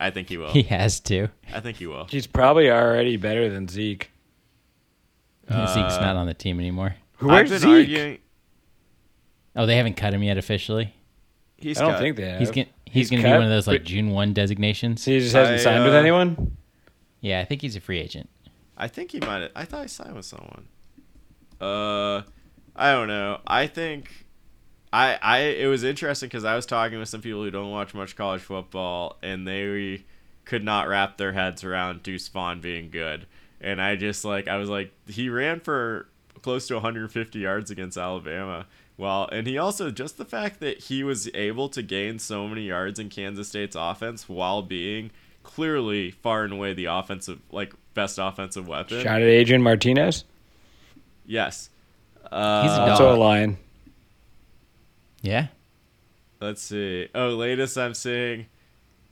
I 0.00 0.10
think 0.10 0.28
he 0.30 0.36
will. 0.38 0.50
He 0.50 0.62
has 0.64 0.98
to. 1.00 1.28
I 1.52 1.60
think 1.60 1.76
he 1.76 1.86
will. 1.86 2.06
He's 2.10 2.26
probably 2.26 2.70
already 2.70 3.16
better 3.18 3.50
than 3.50 3.68
Zeke. 3.68 4.10
Zeke's 5.48 5.74
Uh, 5.76 6.00
not 6.00 6.16
on 6.16 6.26
the 6.26 6.34
team 6.34 6.58
anymore. 6.58 6.96
Where's 7.18 7.52
I've 7.52 7.58
Zeke? 7.60 7.70
arguing. 7.70 8.18
Oh, 9.54 9.66
they 9.66 9.76
haven't 9.76 9.96
cut 9.98 10.14
him 10.14 10.22
yet 10.22 10.38
officially. 10.38 10.94
He's 11.58 11.78
I 11.78 11.82
don't 11.82 11.92
cut. 11.92 12.00
think 12.00 12.16
they 12.16 12.30
have. 12.30 12.38
He's 12.40 12.50
gonna 12.50 12.66
he's, 12.86 13.10
gonna 13.10 13.22
cut, 13.22 13.28
be 13.28 13.32
one 13.34 13.42
of 13.42 13.50
those 13.50 13.66
like 13.66 13.84
June 13.84 14.10
one 14.10 14.32
designations. 14.32 15.04
he 15.04 15.18
just 15.20 15.34
hasn't 15.34 15.60
I, 15.60 15.62
signed 15.62 15.84
with 15.84 15.92
uh, 15.92 15.98
anyone. 15.98 16.56
Yeah, 17.20 17.40
I 17.40 17.44
think 17.44 17.60
he's 17.60 17.76
a 17.76 17.80
free 17.80 17.98
agent. 17.98 18.30
I 18.78 18.88
think 18.88 19.10
he 19.12 19.20
might. 19.20 19.50
I 19.54 19.66
thought 19.66 19.82
he 19.82 19.88
signed 19.88 20.14
with 20.16 20.24
someone. 20.24 20.66
Uh, 21.60 22.22
I 22.74 22.92
don't 22.92 23.08
know. 23.08 23.40
I 23.46 23.66
think. 23.66 24.26
I, 24.92 25.18
I 25.22 25.38
it 25.38 25.66
was 25.66 25.84
interesting 25.84 26.28
because 26.28 26.44
I 26.44 26.56
was 26.56 26.66
talking 26.66 26.98
with 26.98 27.08
some 27.08 27.20
people 27.20 27.42
who 27.42 27.50
don't 27.50 27.70
watch 27.70 27.94
much 27.94 28.16
college 28.16 28.42
football 28.42 29.16
and 29.22 29.46
they 29.46 30.04
could 30.44 30.64
not 30.64 30.88
wrap 30.88 31.16
their 31.16 31.32
heads 31.32 31.62
around 31.62 32.02
Deuce 32.02 32.26
Vaughn 32.28 32.60
being 32.60 32.90
good 32.90 33.26
and 33.60 33.80
I 33.80 33.96
just 33.96 34.24
like 34.24 34.48
I 34.48 34.56
was 34.56 34.68
like 34.68 34.92
he 35.06 35.28
ran 35.28 35.60
for 35.60 36.08
close 36.42 36.66
to 36.68 36.74
150 36.74 37.38
yards 37.38 37.70
against 37.70 37.96
Alabama 37.96 38.66
well 38.96 39.28
and 39.30 39.46
he 39.46 39.58
also 39.58 39.90
just 39.92 40.18
the 40.18 40.24
fact 40.24 40.58
that 40.60 40.78
he 40.84 41.04
was 41.04 41.28
able 41.34 41.68
to 41.68 41.82
gain 41.82 42.18
so 42.18 42.48
many 42.48 42.62
yards 42.62 42.98
in 42.98 43.10
Kansas 43.10 43.48
State's 43.48 43.76
offense 43.76 44.28
while 44.28 44.62
being 44.62 45.12
clearly 45.44 46.10
far 46.10 46.42
and 46.44 46.52
away 46.52 46.74
the 46.74 46.86
offensive 46.86 47.40
like 47.52 47.72
best 47.94 48.18
offensive 48.18 48.66
weapon 48.66 49.02
Shot 49.02 49.22
at 49.22 49.28
Adrian 49.28 49.62
Martinez. 49.62 50.24
yes 51.26 51.70
uh, 52.32 52.62
He's. 52.62 52.72
Also 52.72 53.14
a 53.14 53.16
lion. 53.16 53.56
Yeah. 55.22 55.48
Let's 56.40 56.62
see. 56.62 57.08
Oh, 57.14 57.28
latest 57.30 57.76
I'm 57.76 57.94
seeing, 57.94 58.46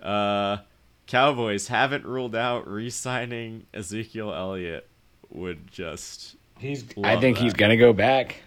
uh, 0.03 0.59
Cowboys 1.07 1.69
haven't 1.69 2.05
ruled 2.07 2.35
out 2.35 2.67
re-signing 2.69 3.67
Ezekiel 3.75 4.33
Elliott. 4.33 4.87
Would 5.31 5.71
just 5.71 6.37
He's. 6.59 6.85
Love 6.97 7.05
I 7.05 7.21
think 7.21 7.37
that. 7.37 7.43
he's 7.45 7.53
gonna 7.53 7.77
go 7.77 7.93
back. 7.93 8.43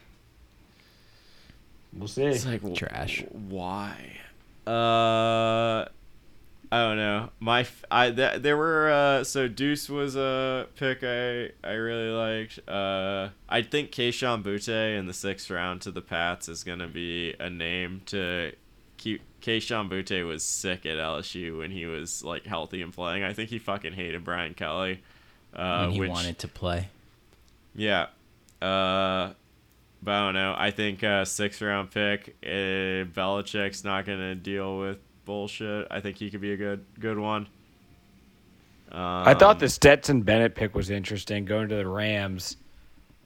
We'll 1.93 2.07
see. 2.07 2.23
it's 2.23 2.45
like 2.45 2.61
Trash. 2.75 3.21
w- 3.21 3.45
Why? 3.55 4.17
Uh, 4.65 5.85
I 6.73 6.79
don't 6.87 6.95
know. 6.97 7.29
My 7.41 7.61
f- 7.61 7.83
I 7.91 8.11
th- 8.11 8.41
there 8.41 8.55
were 8.55 8.89
uh 8.89 9.23
so 9.25 9.49
Deuce 9.49 9.89
was 9.89 10.15
a 10.15 10.67
pick 10.75 11.03
I 11.03 11.49
I 11.67 11.73
really 11.73 12.09
liked. 12.09 12.59
Uh, 12.67 13.29
I 13.49 13.61
think 13.61 13.91
Kayshon 13.91 14.41
Boutte 14.41 14.97
in 14.97 15.05
the 15.05 15.13
sixth 15.13 15.49
round 15.49 15.81
to 15.81 15.91
the 15.91 16.01
Pats 16.01 16.47
is 16.47 16.63
gonna 16.63 16.87
be 16.87 17.35
a 17.39 17.49
name 17.49 18.01
to 18.07 18.53
keep. 18.95 19.21
Kayshon 19.41 19.89
Boutte 19.89 20.25
was 20.25 20.43
sick 20.43 20.85
at 20.85 20.97
LSU 20.97 21.57
when 21.57 21.71
he 21.71 21.87
was 21.87 22.23
like 22.23 22.45
healthy 22.45 22.81
and 22.81 22.93
playing. 22.93 23.23
I 23.23 23.33
think 23.33 23.49
he 23.49 23.59
fucking 23.59 23.91
hated 23.93 24.23
Brian 24.23 24.53
Kelly. 24.53 25.03
Uh, 25.53 25.87
when 25.87 25.91
he 25.91 25.99
which, 25.99 26.09
wanted 26.09 26.39
to 26.39 26.47
play. 26.47 26.87
yeah. 27.75 28.03
Uh, 28.61 29.33
but 30.03 30.11
I 30.11 30.25
don't 30.25 30.33
know. 30.35 30.55
I 30.57 30.71
think 30.71 31.03
uh, 31.03 31.25
sixth 31.25 31.61
round 31.61 31.91
pick. 31.91 32.37
Uh, 32.41 33.03
Belichick's 33.11 33.83
not 33.83 34.05
gonna 34.05 34.35
deal 34.35 34.77
with 34.77 34.99
bullshit. 35.31 35.87
I 35.89 36.01
think 36.01 36.17
he 36.17 36.29
could 36.29 36.41
be 36.41 36.51
a 36.51 36.57
good 36.57 36.85
good 36.99 37.17
one. 37.17 37.47
Um, 38.91 38.99
I 39.01 39.33
thought 39.33 39.59
the 39.59 39.69
Stetson 39.69 40.23
Bennett 40.23 40.55
pick 40.55 40.75
was 40.75 40.89
interesting, 40.89 41.45
going 41.45 41.69
to 41.69 41.75
the 41.75 41.87
Rams, 41.87 42.57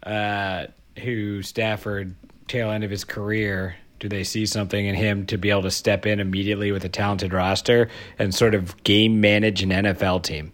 uh, 0.03 0.67
who 0.99 1.41
Stafford 1.41 2.15
tail 2.47 2.69
end 2.69 2.83
of 2.83 2.91
his 2.91 3.03
career. 3.03 3.75
Do 3.99 4.07
they 4.07 4.23
see 4.23 4.45
something 4.45 4.85
in 4.85 4.93
him 4.93 5.25
to 5.27 5.39
be 5.39 5.49
able 5.49 5.63
to 5.63 5.71
step 5.71 6.05
in 6.05 6.19
immediately 6.19 6.71
with 6.71 6.85
a 6.85 6.89
talented 6.89 7.33
roster 7.33 7.89
and 8.19 8.35
sort 8.35 8.53
of 8.53 8.83
game 8.83 9.19
manage 9.19 9.63
an 9.63 9.71
NFL 9.71 10.21
team? 10.21 10.51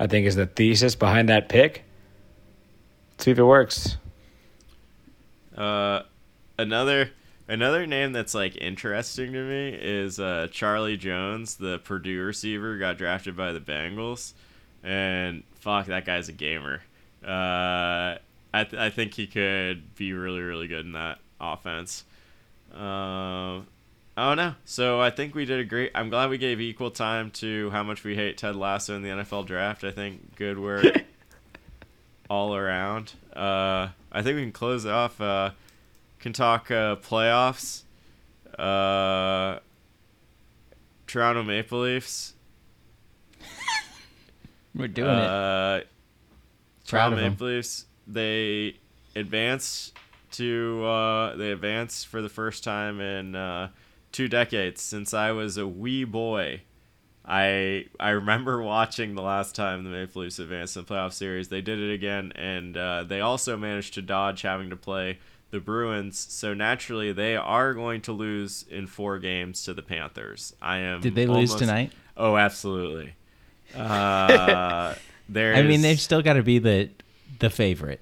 I 0.00 0.08
think 0.08 0.26
is 0.26 0.34
the 0.34 0.46
thesis 0.46 0.96
behind 0.96 1.28
that 1.28 1.48
pick. 1.48 1.84
see 3.18 3.30
if 3.30 3.38
it 3.38 3.44
works. 3.44 3.98
Uh, 5.56 6.02
another 6.58 7.10
another 7.48 7.86
name 7.86 8.12
that's 8.12 8.34
like 8.34 8.56
interesting 8.56 9.32
to 9.32 9.42
me 9.44 9.70
is 9.70 10.20
uh, 10.20 10.48
Charlie 10.50 10.96
Jones, 10.96 11.56
the 11.56 11.78
Purdue 11.78 12.22
receiver, 12.22 12.78
got 12.78 12.98
drafted 12.98 13.36
by 13.36 13.52
the 13.52 13.60
Bengals, 13.60 14.32
and 14.82 15.42
fuck, 15.60 15.86
that 15.86 16.04
guy's 16.04 16.28
a 16.28 16.32
gamer. 16.32 16.82
Uh, 17.24 18.18
I 18.54 18.64
th- 18.64 18.74
I 18.74 18.90
think 18.90 19.14
he 19.14 19.26
could 19.26 19.94
be 19.96 20.12
really 20.12 20.40
really 20.40 20.68
good 20.68 20.86
in 20.86 20.92
that 20.92 21.18
offense. 21.40 22.04
Um. 22.72 23.66
I 24.16 24.30
don't 24.30 24.36
know. 24.36 24.54
So 24.64 25.00
I 25.00 25.10
think 25.10 25.36
we 25.36 25.44
did 25.44 25.60
a 25.60 25.64
great. 25.64 25.92
I'm 25.94 26.10
glad 26.10 26.28
we 26.28 26.38
gave 26.38 26.60
equal 26.60 26.90
time 26.90 27.30
to 27.32 27.70
how 27.70 27.84
much 27.84 28.02
we 28.02 28.16
hate 28.16 28.36
Ted 28.36 28.56
Lasso 28.56 28.96
in 28.96 29.02
the 29.02 29.10
NFL 29.10 29.46
draft. 29.46 29.84
I 29.84 29.92
think 29.92 30.34
good 30.34 30.58
work 30.58 30.84
all 32.28 32.56
around. 32.56 33.12
Uh, 33.32 33.90
I 34.10 34.22
think 34.22 34.34
we 34.34 34.42
can 34.42 34.50
close 34.50 34.84
it 34.84 34.90
off. 34.90 35.20
Can 36.20 36.32
talk 36.32 36.70
uh, 36.70 36.96
playoffs. 36.96 37.82
Uh, 38.58 39.60
Toronto 41.06 41.42
Maple 41.42 41.80
Leafs. 41.80 42.34
We're 44.74 44.88
doing 44.88 45.10
it. 45.10 45.24
Uh, 45.24 45.80
Proud 46.86 47.10
Toronto. 47.10 47.16
Maple 47.16 47.46
Leafs. 47.46 47.86
They 48.06 48.76
advanced 49.14 49.94
to. 50.32 50.84
Uh, 50.84 51.36
they 51.36 51.52
advanced 51.52 52.06
for 52.08 52.20
the 52.20 52.28
first 52.28 52.64
time 52.64 53.00
in 53.00 53.34
uh, 53.34 53.70
two 54.12 54.28
decades 54.28 54.82
since 54.82 55.14
I 55.14 55.32
was 55.32 55.56
a 55.56 55.66
wee 55.66 56.04
boy. 56.04 56.62
I 57.24 57.86
I 58.00 58.10
remember 58.10 58.62
watching 58.74 59.14
the 59.14 59.22
last 59.22 59.54
time 59.54 59.84
the 59.84 59.90
Maple 59.90 60.22
Leafs 60.22 60.38
advanced 60.38 60.76
in 60.76 60.84
the 60.84 60.94
playoff 60.94 61.12
series. 61.12 61.48
They 61.48 61.60
did 61.60 61.78
it 61.78 61.92
again, 61.92 62.32
and 62.34 62.76
uh, 62.76 63.04
they 63.04 63.20
also 63.20 63.56
managed 63.56 63.94
to 63.94 64.02
dodge 64.02 64.42
having 64.42 64.70
to 64.70 64.76
play 64.76 65.18
the 65.50 65.60
Bruins. 65.60 66.18
So 66.18 66.54
naturally, 66.54 67.12
they 67.12 67.36
are 67.36 67.74
going 67.74 68.00
to 68.02 68.12
lose 68.12 68.64
in 68.70 68.86
four 68.86 69.18
games 69.18 69.62
to 69.64 69.74
the 69.74 69.82
Panthers. 69.82 70.54
I 70.60 70.78
am. 70.78 71.00
Did 71.00 71.14
they 71.14 71.26
lose 71.26 71.54
tonight? 71.54 71.92
Oh, 72.16 72.36
absolutely. 72.36 73.14
Uh, 73.76 74.94
there. 75.28 75.54
I 75.54 75.62
mean, 75.62 75.82
they've 75.82 76.00
still 76.00 76.22
got 76.22 76.34
to 76.34 76.42
be 76.42 76.58
the 76.58 76.88
the 77.38 77.50
favorite, 77.50 78.00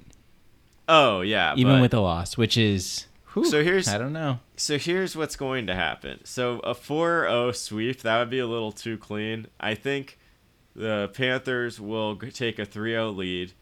Oh 0.88 1.22
yeah, 1.22 1.54
even 1.56 1.74
but- 1.74 1.80
with 1.82 1.94
a 1.94 2.00
loss, 2.00 2.36
which 2.36 2.56
is. 2.56 3.06
whew, 3.32 3.44
So 3.44 3.62
here's- 3.64 3.88
I 3.88 3.98
don't 3.98 4.12
know. 4.12 4.38
So 4.56 4.78
here's 4.78 5.16
what's 5.16 5.34
going 5.36 5.66
to 5.66 5.74
happen. 5.74 6.20
So 6.24 6.60
a 6.60 6.72
4-0 6.74 7.54
sweep, 7.54 8.00
that 8.02 8.18
would 8.20 8.30
be 8.30 8.38
a 8.38 8.46
little 8.46 8.70
too 8.72 8.96
clean. 8.96 9.48
I 9.60 9.74
think 9.74 10.18
the 10.74 11.10
Panthers 11.12 11.78
will 11.80 12.16
take 12.16 12.58
a 12.60 12.64
3-0 12.64 13.14
lead 13.16 13.52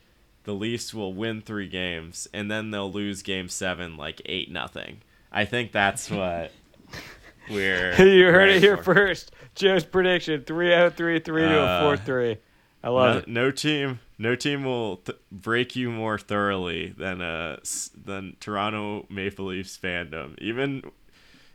the 0.45 0.53
Leafs 0.55 0.95
will 0.95 1.13
win 1.13 1.41
three 1.43 1.69
games 1.69 2.29
and 2.33 2.51
then 2.51 2.71
they'll 2.71 2.93
lose 2.93 3.23
game 3.23 3.49
seven 3.49 3.97
like 3.97 4.21
eight 4.27 4.51
nothing. 4.51 5.03
I 5.33 5.45
think 5.45 5.73
that's 5.73 6.11
what 6.11 6.53
we're. 7.51 7.95
you 8.03 8.27
heard 8.27 8.51
it 8.51 8.63
here 8.63 8.77
for. 8.77 8.95
first. 8.95 9.33
Joe's 9.55 9.85
prediction: 9.85 10.43
3-0-3, 10.43 10.95
3 10.97 11.21
to 11.25 11.59
a 11.59 11.65
Uh, 11.65 11.81
four 11.83 11.97
three. 11.97 12.37
I 12.83 12.89
love 12.91 13.15
No, 13.15 13.19
it. 13.21 13.29
no 13.29 13.51
team, 13.51 14.01
no 14.19 14.35
team 14.37 14.63
will 14.65 14.99
th- 14.99 15.19
break 15.33 15.75
you 15.75 15.91
more 15.91 16.19
thoroughly 16.19 16.89
than 16.89 17.21
uh 17.23 17.57
than 18.05 18.37
Toronto 18.41 19.07
Maple 19.09 19.47
Leafs 19.47 19.79
fandom. 19.79 20.39
Even 20.39 20.83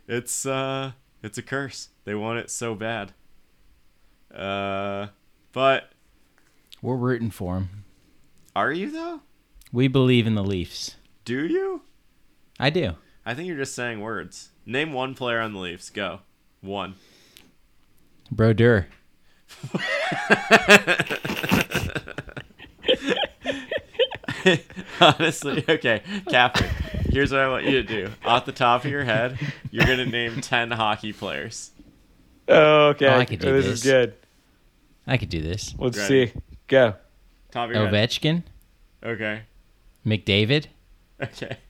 it's 0.08 0.44
uh 0.44 0.92
it's 1.22 1.38
a 1.38 1.42
curse. 1.42 1.90
They 2.04 2.14
want 2.16 2.38
it 2.40 2.50
so 2.50 2.74
bad. 2.74 3.12
Uh, 4.34 5.08
but 5.52 5.92
We're 6.82 6.96
rooting 6.96 7.30
for 7.30 7.56
him. 7.58 7.84
Are 8.54 8.72
you 8.72 8.90
though? 8.90 9.20
We 9.72 9.88
believe 9.88 10.26
in 10.26 10.34
the 10.34 10.42
Leafs. 10.42 10.96
Do 11.24 11.46
you? 11.46 11.82
I 12.58 12.70
do. 12.70 12.94
I 13.24 13.34
think 13.34 13.48
you're 13.48 13.56
just 13.56 13.74
saying 13.74 14.00
words. 14.00 14.50
Name 14.66 14.92
one 14.92 15.14
player 15.14 15.40
on 15.40 15.52
the 15.52 15.58
Leafs. 15.60 15.90
Go. 15.90 16.20
One. 16.60 16.94
Brodeur. 18.30 18.88
Honestly, 25.00 25.64
okay, 25.68 26.02
Capper. 26.28 26.64
Here's 27.10 27.32
what 27.32 27.40
I 27.40 27.48
want 27.48 27.64
you 27.64 27.72
to 27.72 27.82
do. 27.82 28.10
Off 28.24 28.46
the 28.46 28.52
top 28.52 28.84
of 28.84 28.90
your 28.90 29.04
head, 29.04 29.38
you're 29.70 29.86
gonna 29.86 30.06
name 30.06 30.40
ten 30.40 30.70
hockey 30.70 31.12
players. 31.12 31.70
Oh, 32.48 32.88
okay. 32.88 33.06
Oh, 33.06 33.18
I 33.18 33.24
could 33.24 33.40
do 33.40 33.52
this, 33.52 33.66
this. 33.66 33.74
is 33.78 33.82
good. 33.84 34.14
I 35.06 35.16
could 35.16 35.28
do 35.28 35.40
this. 35.42 35.74
Let's 35.78 35.98
Ready. 35.98 36.26
see. 36.28 36.32
Go. 36.68 36.94
Top 37.50 37.68
of 37.70 37.74
your 37.76 37.86
head. 37.88 38.10
Ovechkin, 38.10 38.42
Okay. 39.04 39.42
McDavid. 40.06 40.66
Okay. 41.22 41.56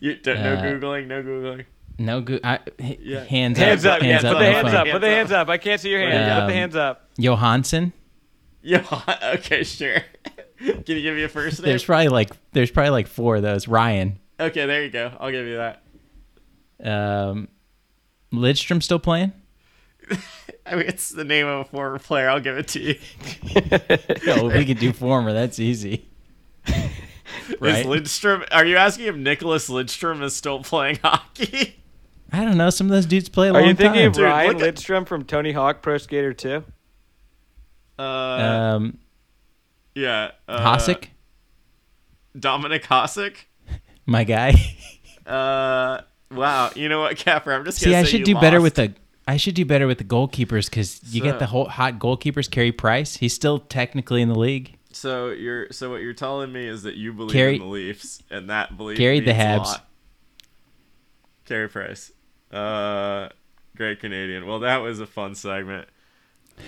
You 0.00 0.16
don't, 0.16 0.42
no 0.42 0.54
Uh, 0.54 0.62
googling, 0.62 1.06
no 1.06 1.22
googling. 1.22 1.64
No 1.98 2.20
good. 2.22 2.40
I, 2.42 2.58
h- 2.80 2.98
Yeah. 3.00 3.22
Hands, 3.24 3.56
Hands 3.56 3.84
up. 3.84 4.02
Hands 4.02 4.24
yeah, 4.24 4.30
up. 4.30 4.36
put 4.36 4.40
the 4.40 4.52
hands 4.52 4.66
phone. 4.68 4.74
up. 4.74 4.86
Put 4.88 5.00
the 5.00 5.06
Hands 5.06 5.16
hands 5.30 5.32
up. 5.32 5.48
I 5.48 5.58
can't 5.58 5.80
see 5.80 5.90
your 5.90 6.00
hands. 6.00 6.12
Put 6.28 6.34
the 6.40 6.42
Um, 6.44 6.50
hands 6.50 6.76
up. 6.76 7.08
Johansson. 7.18 7.92
Yeah. 8.62 8.84
Okay, 9.34 9.62
sure. 9.62 9.98
Can 10.58 10.82
you 10.86 11.02
give 11.02 11.14
me 11.14 11.22
a 11.22 11.28
first 11.28 11.60
name? 11.60 11.66
There's 11.68 11.84
probably 11.84 12.08
like 12.08 12.30
there's 12.52 12.70
probably 12.72 12.90
like 12.90 13.06
four 13.06 13.36
of 13.36 13.42
those. 13.42 13.68
Ryan. 13.68 14.18
Okay, 14.40 14.66
there 14.66 14.82
you 14.82 14.90
go. 14.90 15.12
I'll 15.20 15.30
give 15.30 15.46
you 15.46 15.56
that. 15.58 15.82
Um, 16.82 17.48
Lidstrom 18.32 18.82
still 18.82 18.98
playing? 18.98 19.32
I 20.66 20.76
mean, 20.76 20.86
it's 20.86 21.10
the 21.10 21.24
name 21.24 21.46
of 21.46 21.60
a 21.60 21.64
former 21.64 21.98
player. 21.98 22.28
I'll 22.28 22.40
give 22.40 22.56
it 22.58 22.68
to 22.68 22.80
you. 22.80 22.94
Oh, 24.28 24.48
we 24.48 24.64
can 24.64 24.76
do 24.76 24.92
former. 24.92 25.32
That's 25.32 25.58
easy. 25.58 26.08
Right? 27.60 27.80
Is 27.80 27.86
Lindstrom? 27.86 28.44
Are 28.52 28.64
you 28.64 28.76
asking 28.76 29.06
if 29.06 29.16
Nicholas 29.16 29.68
Lindstrom 29.70 30.22
is 30.22 30.36
still 30.36 30.62
playing 30.62 30.98
hockey? 31.02 31.76
I 32.30 32.44
don't 32.44 32.56
know. 32.56 32.70
Some 32.70 32.86
of 32.88 32.92
those 32.92 33.06
dudes 33.06 33.28
play 33.28 33.48
a 33.48 33.50
Are 33.52 33.60
long 33.60 33.68
you 33.70 33.74
thinking 33.74 34.00
time. 34.00 34.08
of 34.08 34.12
Dude, 34.14 34.24
Ryan 34.24 34.58
Lindstrom 34.58 35.02
at- 35.02 35.08
from 35.08 35.24
Tony 35.24 35.52
Hawk 35.52 35.80
Pro 35.82 35.96
Skater 35.98 36.32
2? 36.34 36.62
Uh, 37.98 38.02
um, 38.02 38.98
yeah. 39.94 40.32
Uh, 40.46 40.76
Hasek, 40.76 41.06
Dominik 42.36 42.82
Hasek. 42.84 43.36
my 44.06 44.24
guy. 44.24 44.54
Uh, 45.26 46.00
wow. 46.32 46.70
You 46.74 46.88
know 46.88 47.00
what, 47.00 47.16
Capper? 47.16 47.52
I'm 47.52 47.64
just 47.64 47.78
See, 47.78 47.86
gonna 47.86 47.98
I 47.98 48.02
say 48.04 48.10
should 48.10 48.20
you 48.20 48.34
do 48.34 48.40
better 48.40 48.58
lost. 48.60 48.62
with 48.64 48.74
the. 48.74 48.94
I 49.26 49.36
should 49.36 49.54
do 49.54 49.64
better 49.64 49.86
with 49.86 49.98
the 49.98 50.04
goalkeepers 50.04 50.68
because 50.68 51.00
you 51.14 51.20
So- 51.20 51.24
get 51.24 51.38
the 51.38 51.46
whole 51.46 51.66
hot 51.66 51.98
goalkeepers. 51.98 52.50
Carey 52.50 52.72
Price, 52.72 53.16
he's 53.16 53.32
still 53.34 53.58
technically 53.60 54.20
in 54.22 54.28
the 54.28 54.38
league. 54.38 54.76
So 54.92 55.30
you're 55.30 55.68
so 55.70 55.90
what 55.90 56.02
you're 56.02 56.12
telling 56.12 56.52
me 56.52 56.66
is 56.66 56.82
that 56.82 56.96
you 56.96 57.12
believe 57.12 57.32
Carry- 57.32 57.54
in 57.54 57.60
the 57.60 57.66
Leafs 57.66 58.22
and 58.30 58.50
that 58.50 58.76
belief 58.76 58.98
Carry 58.98 59.20
the 59.20 59.32
Habs. 59.32 59.58
lot. 59.64 59.86
Carey 61.46 61.68
Price. 61.68 62.12
Uh, 62.52 63.28
great 63.76 64.00
Canadian. 64.00 64.46
Well, 64.46 64.60
that 64.60 64.78
was 64.78 65.00
a 65.00 65.06
fun 65.06 65.34
segment. 65.34 65.88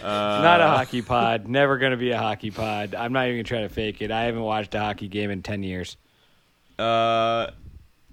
Uh, 0.02 0.06
Not 0.06 0.60
a 0.60 0.66
hockey 0.68 1.02
pod. 1.02 1.46
Never 1.46 1.76
going 1.78 1.90
to 1.90 1.98
be 1.98 2.10
a 2.10 2.18
hockey 2.18 2.50
pod. 2.50 2.94
I'm 2.94 3.12
not 3.12 3.24
even 3.26 3.36
going 3.36 3.44
to 3.44 3.48
try 3.48 3.60
to 3.60 3.68
fake 3.68 4.00
it. 4.00 4.10
I 4.10 4.22
haven't 4.24 4.40
watched 4.42 4.74
a 4.74 4.80
hockey 4.80 5.08
game 5.08 5.30
in 5.30 5.42
10 5.42 5.62
years. 5.62 5.96
Uh, 6.78 7.50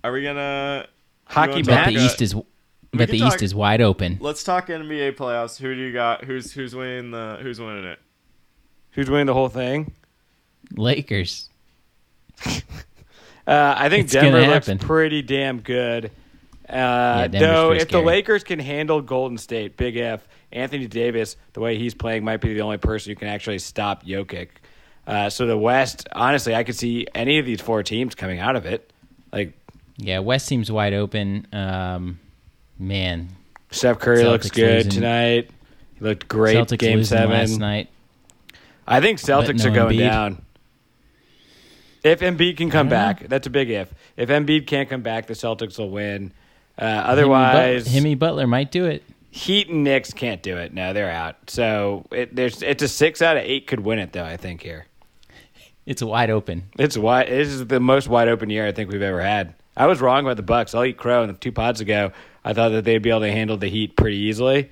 are 0.04 0.12
we 0.12 0.22
gonna? 0.24 0.86
Hockey 1.26 1.52
wanna 1.52 1.64
But 1.66 1.86
the 1.86 1.92
East 1.94 2.22
is, 2.22 2.36
but 2.92 3.10
can 3.10 3.20
the 3.20 3.26
East 3.26 3.42
is 3.42 3.56
wide 3.56 3.82
open. 3.82 4.18
Let's 4.20 4.44
talk 4.44 4.68
NBA 4.68 5.14
playoffs. 5.16 5.60
Who 5.60 5.74
do 5.74 5.80
you 5.82 5.94
got? 5.94 6.24
Who's 6.24 6.52
who's 6.54 6.76
winning 6.76 7.12
the? 7.12 7.38
Who's 7.42 7.60
winning 7.60 7.86
it? 7.86 8.00
Who's 8.92 9.10
winning 9.10 9.28
the 9.28 9.34
whole 9.34 9.50
thing? 9.50 9.94
Lakers. 10.76 11.50
Uh, 13.48 13.74
I 13.76 13.90
think 13.90 14.04
It's 14.06 14.14
Denver 14.14 14.40
looks 14.40 14.68
happen. 14.68 14.78
pretty 14.78 15.24
damn 15.24 15.62
good. 15.62 16.12
Uh, 16.70 17.28
Denver's 17.28 17.40
though, 17.42 17.68
pretty 17.70 17.82
if 17.82 17.90
the. 17.90 18.00
Lakers 18.00 18.44
can 18.44 18.60
handle 18.60 19.02
Golden 19.02 19.38
State, 19.38 19.76
big 19.78 19.98
F, 19.98 20.26
Anthony 20.52 20.86
Davis, 20.86 21.38
the 21.54 21.60
way 21.60 21.76
he's 21.78 21.96
playing, 21.96 22.24
might 22.24 22.40
be 22.40 22.54
the 22.54 22.62
only 22.62 22.78
person 22.78 23.12
who 23.12 23.16
can 23.16 23.28
actually 23.28 23.58
stop 23.58 24.06
Jokic. 24.06 24.50
Uh, 25.08 25.30
so 25.32 25.48
the 25.48 25.58
West, 25.58 26.08
honestly, 26.14 26.54
I 26.54 26.64
could 26.64 26.76
see 26.76 27.08
any 27.16 27.40
of 27.40 27.46
these 27.46 27.60
four 27.60 27.82
teams 27.82 28.14
coming 28.14 28.40
out 28.40 28.56
of 28.56 28.68
it. 28.68 28.94
Like 29.34 29.54
Yeah, 29.98 30.20
West 30.20 30.46
seems 30.46 30.72
wide 30.72 30.94
open. 30.94 31.48
Um, 31.52 32.20
man, 32.82 33.30
Steph 33.70 34.00
Curry 34.00 34.24
looks 34.24 34.50
good 34.50 34.86
losing. 34.86 34.92
tonight. 34.92 35.50
He 35.98 36.04
looked 36.06 36.28
great 36.28 36.58
Celtics 36.58 36.78
game 36.80 37.04
seven. 37.04 37.30
last 37.38 37.58
night. 37.60 37.90
I 38.88 39.00
think 39.00 39.20
Celtics 39.20 39.64
no 39.64 39.72
are 39.72 39.74
going 39.74 39.98
Embiid. 39.98 40.10
down. 40.10 40.42
If 42.04 42.22
Embiid 42.22 42.58
can 42.58 42.70
come 42.72 42.90
back, 42.90 43.28
that's 43.30 43.46
a 43.48 43.50
big 43.52 43.70
if. 43.70 43.94
If 44.18 44.30
Embiid 44.30 44.66
can't 44.66 44.90
come 44.90 45.02
back, 45.02 45.28
the 45.28 45.34
Celtics 45.34 45.78
will 45.78 45.92
win. 45.92 46.34
Uh, 46.78 46.84
Himmy 46.86 47.06
otherwise, 47.06 47.84
But- 47.86 47.94
Himmy 47.94 48.18
Butler 48.18 48.48
might 48.48 48.72
do 48.72 48.86
it. 48.86 49.04
Heat 49.30 49.70
and 49.70 49.84
Knicks 49.86 50.12
can't 50.12 50.42
do 50.44 50.58
it. 50.58 50.74
No, 50.74 50.92
they're 50.92 51.10
out. 51.12 51.36
So 51.50 52.06
it, 52.12 52.36
there's 52.36 52.62
it's 52.64 52.84
a 52.84 52.88
six 52.90 53.22
out 53.22 53.38
of 53.38 53.44
eight 53.44 53.66
could 53.66 53.80
win 53.80 53.98
it 54.00 54.12
though. 54.12 54.26
I 54.26 54.36
think 54.36 54.62
here 54.62 54.88
It's 55.86 56.04
wide 56.04 56.30
open. 56.30 56.64
it's 56.78 56.98
wide. 56.98 57.28
This 57.30 57.48
is 57.48 57.66
the 57.68 57.80
most 57.80 58.10
wide 58.10 58.28
open 58.28 58.50
year 58.50 58.68
I 58.68 58.74
think 58.74 58.92
we've 58.92 59.02
ever 59.02 59.22
had. 59.22 59.54
I 59.76 59.88
was 59.88 60.02
wrong 60.02 60.26
about 60.26 60.38
the 60.38 60.44
Bucks. 60.44 60.76
I'll 60.76 60.84
eat 60.86 60.98
crow. 60.98 61.24
And 61.24 61.40
two 61.40 61.52
pods 61.52 61.80
ago, 61.82 62.12
I 62.44 62.54
thought 62.54 62.70
that 62.70 62.84
they'd 62.84 62.98
be 63.02 63.10
able 63.10 63.22
to 63.22 63.32
handle 63.32 63.58
the 63.58 63.70
Heat 63.70 63.96
pretty 63.96 64.18
easily. 64.18 64.70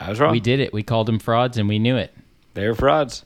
I 0.00 0.08
was 0.10 0.18
wrong. 0.18 0.32
We 0.32 0.40
did 0.40 0.60
it. 0.60 0.72
We 0.72 0.82
called 0.82 1.06
them 1.06 1.18
frauds, 1.18 1.58
and 1.58 1.68
we 1.68 1.78
knew 1.78 1.96
it. 1.96 2.14
They 2.54 2.66
were 2.66 2.74
frauds. 2.74 3.24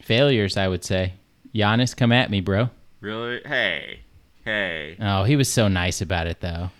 Failures, 0.00 0.56
I 0.56 0.68
would 0.68 0.84
say. 0.84 1.14
Giannis, 1.54 1.96
come 1.96 2.12
at 2.12 2.30
me, 2.30 2.40
bro. 2.40 2.70
Really? 3.00 3.40
Hey, 3.44 4.00
hey. 4.44 4.96
Oh, 5.00 5.24
he 5.24 5.36
was 5.36 5.52
so 5.52 5.68
nice 5.68 6.00
about 6.00 6.26
it, 6.26 6.40
though. 6.40 6.70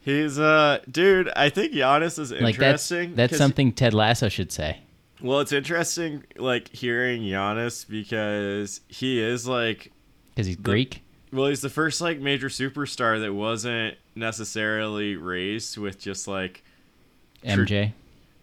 He's 0.00 0.38
uh, 0.38 0.80
dude. 0.90 1.30
I 1.36 1.48
think 1.48 1.72
Giannis 1.72 2.18
is 2.18 2.32
Like 2.32 2.56
that's 2.56 2.90
interesting. 2.90 3.14
that's 3.14 3.30
'cause- 3.32 3.38
something 3.38 3.72
Ted 3.72 3.94
Lasso 3.94 4.28
should 4.28 4.50
say. 4.50 4.78
Well, 5.20 5.38
it's 5.38 5.52
interesting, 5.52 6.24
like 6.36 6.68
hearing 6.70 7.22
Giannis 7.22 7.88
because 7.88 8.80
he 8.88 9.20
is 9.20 9.46
like 9.46 9.91
Because 10.34 10.46
he's 10.46 10.56
Greek. 10.56 11.02
Well, 11.32 11.46
he's 11.48 11.60
the 11.62 11.70
first 11.70 12.00
like 12.00 12.18
major 12.20 12.48
superstar 12.48 13.20
that 13.20 13.32
wasn't 13.32 13.96
necessarily 14.14 15.16
raised 15.16 15.78
with 15.78 15.98
just 15.98 16.28
like 16.28 16.62
True. 17.46 17.64
MJ. 17.66 17.92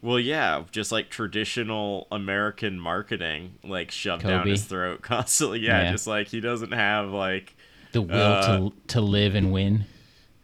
well, 0.01 0.19
yeah, 0.19 0.63
just 0.71 0.91
like 0.91 1.09
traditional 1.09 2.07
American 2.11 2.79
marketing 2.79 3.55
like 3.63 3.91
shoved 3.91 4.23
down 4.23 4.47
his 4.47 4.63
throat 4.63 5.01
constantly. 5.03 5.59
Yeah, 5.59 5.83
Yeah. 5.83 5.91
just 5.91 6.07
like 6.07 6.27
he 6.27 6.39
doesn't 6.41 6.71
have 6.71 7.09
like 7.11 7.55
The 7.91 8.01
will 8.01 8.15
Uh, 8.15 8.57
to 8.57 8.73
to 8.87 9.01
live 9.01 9.35
and 9.35 9.51
win. 9.51 9.85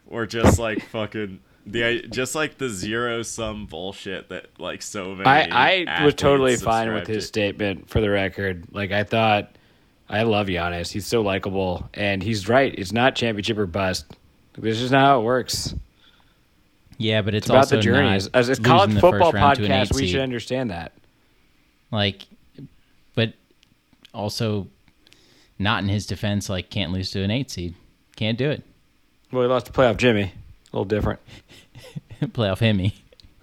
or 0.08 0.26
just 0.26 0.60
like 0.60 0.84
fucking 0.90 1.40
the 1.66 2.04
just 2.12 2.36
like 2.36 2.60
the 2.60 2.70
zero 2.70 3.24
sum 3.24 3.66
bullshit 3.66 4.30
that 4.30 4.48
like 4.60 4.84
so 4.84 5.16
many. 5.16 5.26
I, 5.52 5.84
I 5.88 6.06
was 6.06 6.14
totally 6.14 6.56
fine 6.58 6.94
with 6.94 7.08
his 7.08 7.24
to. 7.24 7.28
statement 7.28 7.90
for 7.90 8.02
the 8.02 8.10
record. 8.12 8.66
Like 8.72 8.92
I 8.92 9.04
thought, 9.04 9.56
I 10.10 10.24
love 10.24 10.48
Giannis. 10.48 10.92
He's 10.92 11.08
so 11.08 11.22
likable, 11.22 11.90
and 11.94 12.22
he's 12.22 12.48
right. 12.48 12.74
It's 12.78 12.92
not 12.92 13.16
championship 13.16 13.58
or 13.58 13.66
bust. 13.66 14.06
This 14.58 14.80
is 14.80 14.92
not 14.92 15.02
how 15.06 15.20
it 15.22 15.24
works. 15.24 15.74
Yeah, 16.98 17.22
but 17.24 17.34
it's, 17.34 17.46
It's 17.46 17.50
about 17.50 17.58
also 17.60 17.76
the 17.78 17.82
journey. 17.82 18.08
not 18.08 18.16
As, 18.16 18.28
as 18.28 18.50
a 18.50 18.62
college 18.62 18.94
football 18.94 19.32
first 19.32 19.34
round 19.34 19.58
to 19.58 19.66
an 19.66 19.72
podcast, 19.72 19.96
we 19.96 20.08
should 20.08 20.22
understand 20.22 20.70
that. 20.72 20.94
like, 21.92 22.26
but 23.16 23.34
also 24.14 24.68
not 25.60 25.84
in 25.84 25.90
his 25.90 26.06
defense. 26.06 26.50
Like, 26.50 26.70
can't 26.70 26.92
lose 26.94 27.12
to 27.12 27.22
an 27.24 27.32
eight 27.32 27.52
seed. 27.52 27.76
Can't 28.16 28.38
do 28.38 28.50
it. 28.50 28.64
Well, 29.32 29.42
he 29.42 29.50
lost 29.50 29.66
to 29.66 29.72
playoff 29.74 29.98
Jimmy. 29.98 30.24
A 30.24 30.32
little 30.72 30.86
different. 30.86 31.20
Playoff 32.22 32.60
Himmy. 32.60 32.94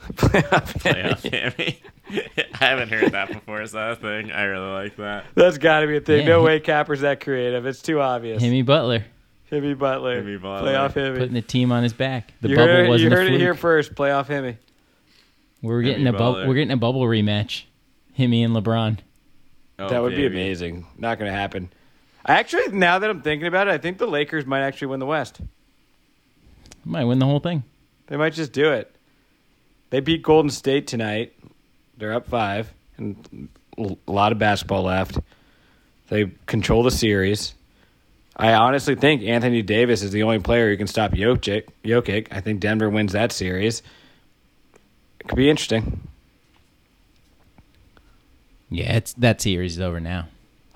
Playoff 0.14 1.30
Hammy. 1.30 1.80
I 2.60 2.64
haven't 2.64 2.90
heard 2.90 3.12
that 3.12 3.28
before. 3.28 3.62
Is 3.62 3.72
that 3.72 3.92
a 3.92 3.96
thing? 3.96 4.30
I 4.32 4.44
really 4.44 4.70
like 4.70 4.96
that. 4.96 5.26
That's 5.34 5.58
got 5.58 5.80
to 5.80 5.86
be 5.86 5.96
a 5.96 6.00
thing. 6.00 6.20
Yeah, 6.22 6.28
no 6.28 6.40
he- 6.40 6.46
way 6.46 6.60
Capper's 6.60 7.00
that 7.00 7.20
creative. 7.20 7.66
It's 7.66 7.82
too 7.82 8.00
obvious. 8.00 8.42
Himmy 8.42 8.64
Butler 8.64 9.04
Himmy 9.52 9.78
Butler. 9.78 10.22
Himmy 10.22 10.40
Butler. 10.40 10.72
Playoff 10.72 10.92
Himmy. 10.94 11.18
putting 11.18 11.34
the 11.34 11.42
team 11.42 11.72
on 11.72 11.82
his 11.82 11.92
back. 11.92 12.32
The 12.40 12.48
you 12.48 12.56
bubble 12.56 12.72
heard, 12.72 12.88
wasn't 12.88 13.10
you 13.10 13.16
a 13.16 13.20
heard 13.20 13.32
it 13.32 13.38
here 13.38 13.54
first. 13.54 13.94
Playoff 13.94 14.26
Himmy. 14.26 14.56
We're 15.60 15.82
getting 15.82 16.04
Himmy 16.04 16.14
a 16.14 16.18
bubble. 16.18 16.48
We're 16.48 16.54
getting 16.54 16.70
a 16.70 16.76
bubble 16.78 17.02
rematch. 17.02 17.64
Himmy 18.18 18.44
and 18.44 18.56
LeBron. 18.56 18.98
Oh, 19.78 19.88
that 19.88 20.02
would 20.02 20.16
be 20.16 20.26
amazing. 20.26 20.86
Not 20.96 21.18
going 21.18 21.30
to 21.30 21.36
happen. 21.36 21.70
Actually, 22.26 22.68
now 22.68 22.98
that 22.98 23.10
I'm 23.10 23.20
thinking 23.20 23.46
about 23.46 23.68
it, 23.68 23.72
I 23.72 23.78
think 23.78 23.98
the 23.98 24.06
Lakers 24.06 24.46
might 24.46 24.62
actually 24.62 24.88
win 24.88 25.00
the 25.00 25.06
West. 25.06 25.40
Might 26.84 27.04
win 27.04 27.18
the 27.18 27.26
whole 27.26 27.40
thing. 27.40 27.62
They 28.06 28.16
might 28.16 28.32
just 28.32 28.52
do 28.52 28.72
it. 28.72 28.94
They 29.90 30.00
beat 30.00 30.22
Golden 30.22 30.50
State 30.50 30.86
tonight. 30.86 31.34
They're 31.98 32.14
up 32.14 32.26
five, 32.28 32.72
and 32.96 33.48
a 33.78 33.96
lot 34.10 34.32
of 34.32 34.38
basketball 34.38 34.82
left. 34.82 35.18
They 36.08 36.30
control 36.46 36.82
the 36.82 36.90
series. 36.90 37.54
I 38.36 38.54
honestly 38.54 38.94
think 38.94 39.22
Anthony 39.22 39.62
Davis 39.62 40.02
is 40.02 40.10
the 40.10 40.22
only 40.22 40.38
player 40.38 40.70
who 40.70 40.76
can 40.76 40.86
stop 40.86 41.12
Jokic. 41.12 41.64
Jokic. 41.84 42.28
I 42.30 42.40
think 42.40 42.60
Denver 42.60 42.88
wins 42.90 43.12
that 43.12 43.30
series. 43.32 43.82
It 45.20 45.28
could 45.28 45.36
be 45.36 45.50
interesting. 45.50 46.00
Yeah, 48.70 48.96
it's 48.96 49.12
that 49.14 49.40
series 49.40 49.74
is 49.76 49.80
over 49.80 50.00
now. 50.00 50.28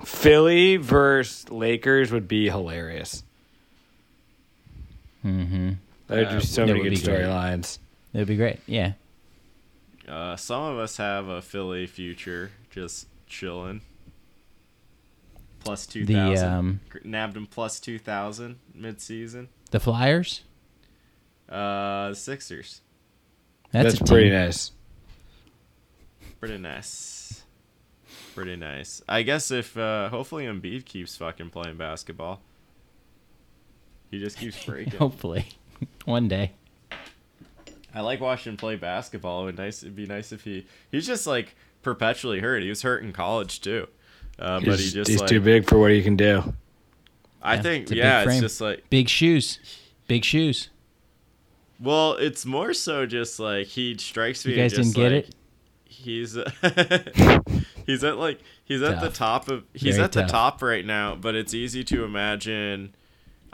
Philly 0.05 0.77
versus 0.77 1.49
Lakers 1.51 2.13
would 2.13 2.29
be 2.29 2.49
hilarious. 2.51 3.23
Mm-hmm. 5.25 5.73
There'd 6.09 6.29
Uh, 6.29 6.35
be 6.39 6.45
so 6.45 6.67
that 6.67 6.75
many 6.75 6.83
good 6.91 6.93
storylines. 6.99 7.79
It 8.13 8.19
would 8.19 8.29
be 8.29 8.37
great. 8.37 8.61
Yeah. 8.67 8.93
Uh, 10.09 10.37
some 10.37 10.63
of 10.63 10.79
us 10.79 10.97
have 10.99 11.29
a 11.29 11.43
Philly 11.43 11.87
future 11.87 12.51
just 12.71 13.09
chilling. 13.27 13.81
Plus 15.61 15.87
two 15.87 16.05
The, 16.05 16.15
thousand. 16.15 16.49
um, 16.53 16.81
Nabbed 17.03 17.37
him 17.37 17.47
plus 17.47 17.81
two 17.81 17.99
thousand 17.99 18.59
mid 18.75 19.01
season. 19.01 19.49
The 19.73 19.81
Flyers. 19.81 20.43
Uh, 21.49 22.11
the 22.11 22.15
Sixers. 22.15 22.81
That's, 23.73 23.99
That's, 23.99 24.11
pretty 24.11 24.31
team. 24.31 24.39
nice. 24.39 24.71
Pretty 26.39 26.59
nice. 26.59 27.43
Pretty 28.35 28.55
nice. 28.57 29.03
I 29.09 29.23
guess 29.23 29.51
if 29.51 29.77
uh, 29.77 30.09
hopefully 30.09 30.45
Embiid 30.45 30.85
keeps 30.85 31.17
fucking 31.17 31.51
playing 31.51 31.77
basketball. 31.79 32.41
He 34.11 34.21
just 34.21 34.39
keeps 34.39 34.65
breaking. 34.67 34.99
Hopefully, 34.99 35.47
one 36.05 36.29
day. 36.29 36.53
I 37.97 38.01
like 38.01 38.21
watching 38.21 38.53
him 38.53 38.57
play 38.59 38.77
basketball. 38.77 39.43
It 39.43 39.45
would 39.47 39.59
nice. 39.59 39.83
It'd 39.83 39.97
be 39.97 40.05
nice 40.05 40.31
if 40.31 40.43
he. 40.43 40.67
He's 40.93 41.07
just 41.07 41.27
like 41.27 41.57
perpetually 41.81 42.41
hurt. 42.41 42.63
He 42.63 42.69
was 42.69 42.83
hurt 42.83 43.03
in 43.03 43.11
college 43.15 43.63
too. 43.63 43.89
Uh, 44.39 44.61
but 44.61 44.77
he 44.77 44.83
he's 44.83 44.93
just 44.93 45.11
he's 45.11 45.21
like. 45.21 45.31
too 45.31 45.41
big 45.41 45.67
for 45.67 45.79
what 45.79 45.91
he 45.91 46.03
can 46.03 46.15
do. 46.15 46.53
I 47.43 47.55
Yeah, 47.55 47.63
think 47.63 47.83
it's 47.85 47.93
yeah, 47.93 48.23
it's 48.25 48.41
just 48.41 48.61
like 48.61 48.91
Big 48.91 49.09
shoes. 49.09 49.61
Big 50.09 50.25
shoes. 50.27 50.69
well, 51.81 52.13
it's 52.15 52.45
more 52.45 52.75
so 52.75 53.07
just 53.07 53.41
like 53.41 53.69
he 53.69 53.97
strikes 53.97 54.45
me. 54.45 54.53
You 54.53 54.59
guys 54.59 54.75
just 54.75 54.95
didn't 54.95 55.11
get 55.11 55.17
like, 55.17 55.29
it? 55.29 55.35
He's 55.87 56.35
he's 57.87 58.05
at 58.05 58.19
like 58.19 58.41
he's 58.63 58.83
at 58.83 59.01
the 59.01 59.09
top 59.09 59.49
of 59.49 59.65
he's 59.73 59.95
Very 59.95 60.05
at 60.05 60.13
the 60.13 60.25
top 60.25 60.61
right 60.61 60.85
now, 60.85 61.15
but 61.15 61.35
it's 61.35 61.55
easy 61.55 61.83
to 61.85 62.05
imagine. 62.05 62.95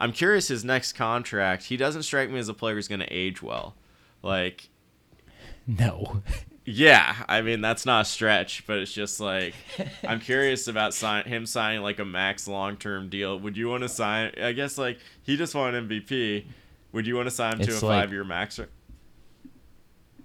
I'm 0.00 0.10
curious 0.10 0.48
his 0.48 0.64
next 0.64 0.94
contract. 0.94 1.64
He 1.66 1.76
doesn't 1.76 2.02
strike 2.02 2.28
me 2.28 2.40
as 2.40 2.48
a 2.48 2.54
player 2.54 2.74
who's 2.74 2.88
going 2.88 2.98
to 3.02 3.12
age 3.12 3.40
well. 3.40 3.76
Like 4.22 4.68
No. 5.66 6.22
Yeah, 6.64 7.16
I 7.28 7.42
mean 7.42 7.60
that's 7.60 7.84
not 7.84 8.02
a 8.02 8.04
stretch, 8.04 8.64
but 8.68 8.78
it's 8.78 8.92
just 8.92 9.18
like 9.18 9.54
I'm 10.06 10.20
curious 10.20 10.68
about 10.68 10.94
sign 10.94 11.24
him 11.24 11.44
signing 11.44 11.82
like 11.82 11.98
a 11.98 12.04
max 12.04 12.46
long 12.46 12.76
term 12.76 13.08
deal. 13.08 13.36
Would 13.40 13.56
you 13.56 13.68
want 13.68 13.82
to 13.82 13.88
sign? 13.88 14.32
I 14.40 14.52
guess 14.52 14.78
like 14.78 14.98
he 15.24 15.36
just 15.36 15.54
won 15.56 15.74
MVP. 15.74 16.44
Would 16.92 17.06
you 17.06 17.16
want 17.16 17.26
to 17.26 17.30
sign 17.34 17.54
him 17.58 17.66
to 17.66 17.72
a 17.72 17.74
like- 17.74 17.80
five 17.80 18.12
year 18.12 18.22
max? 18.22 18.60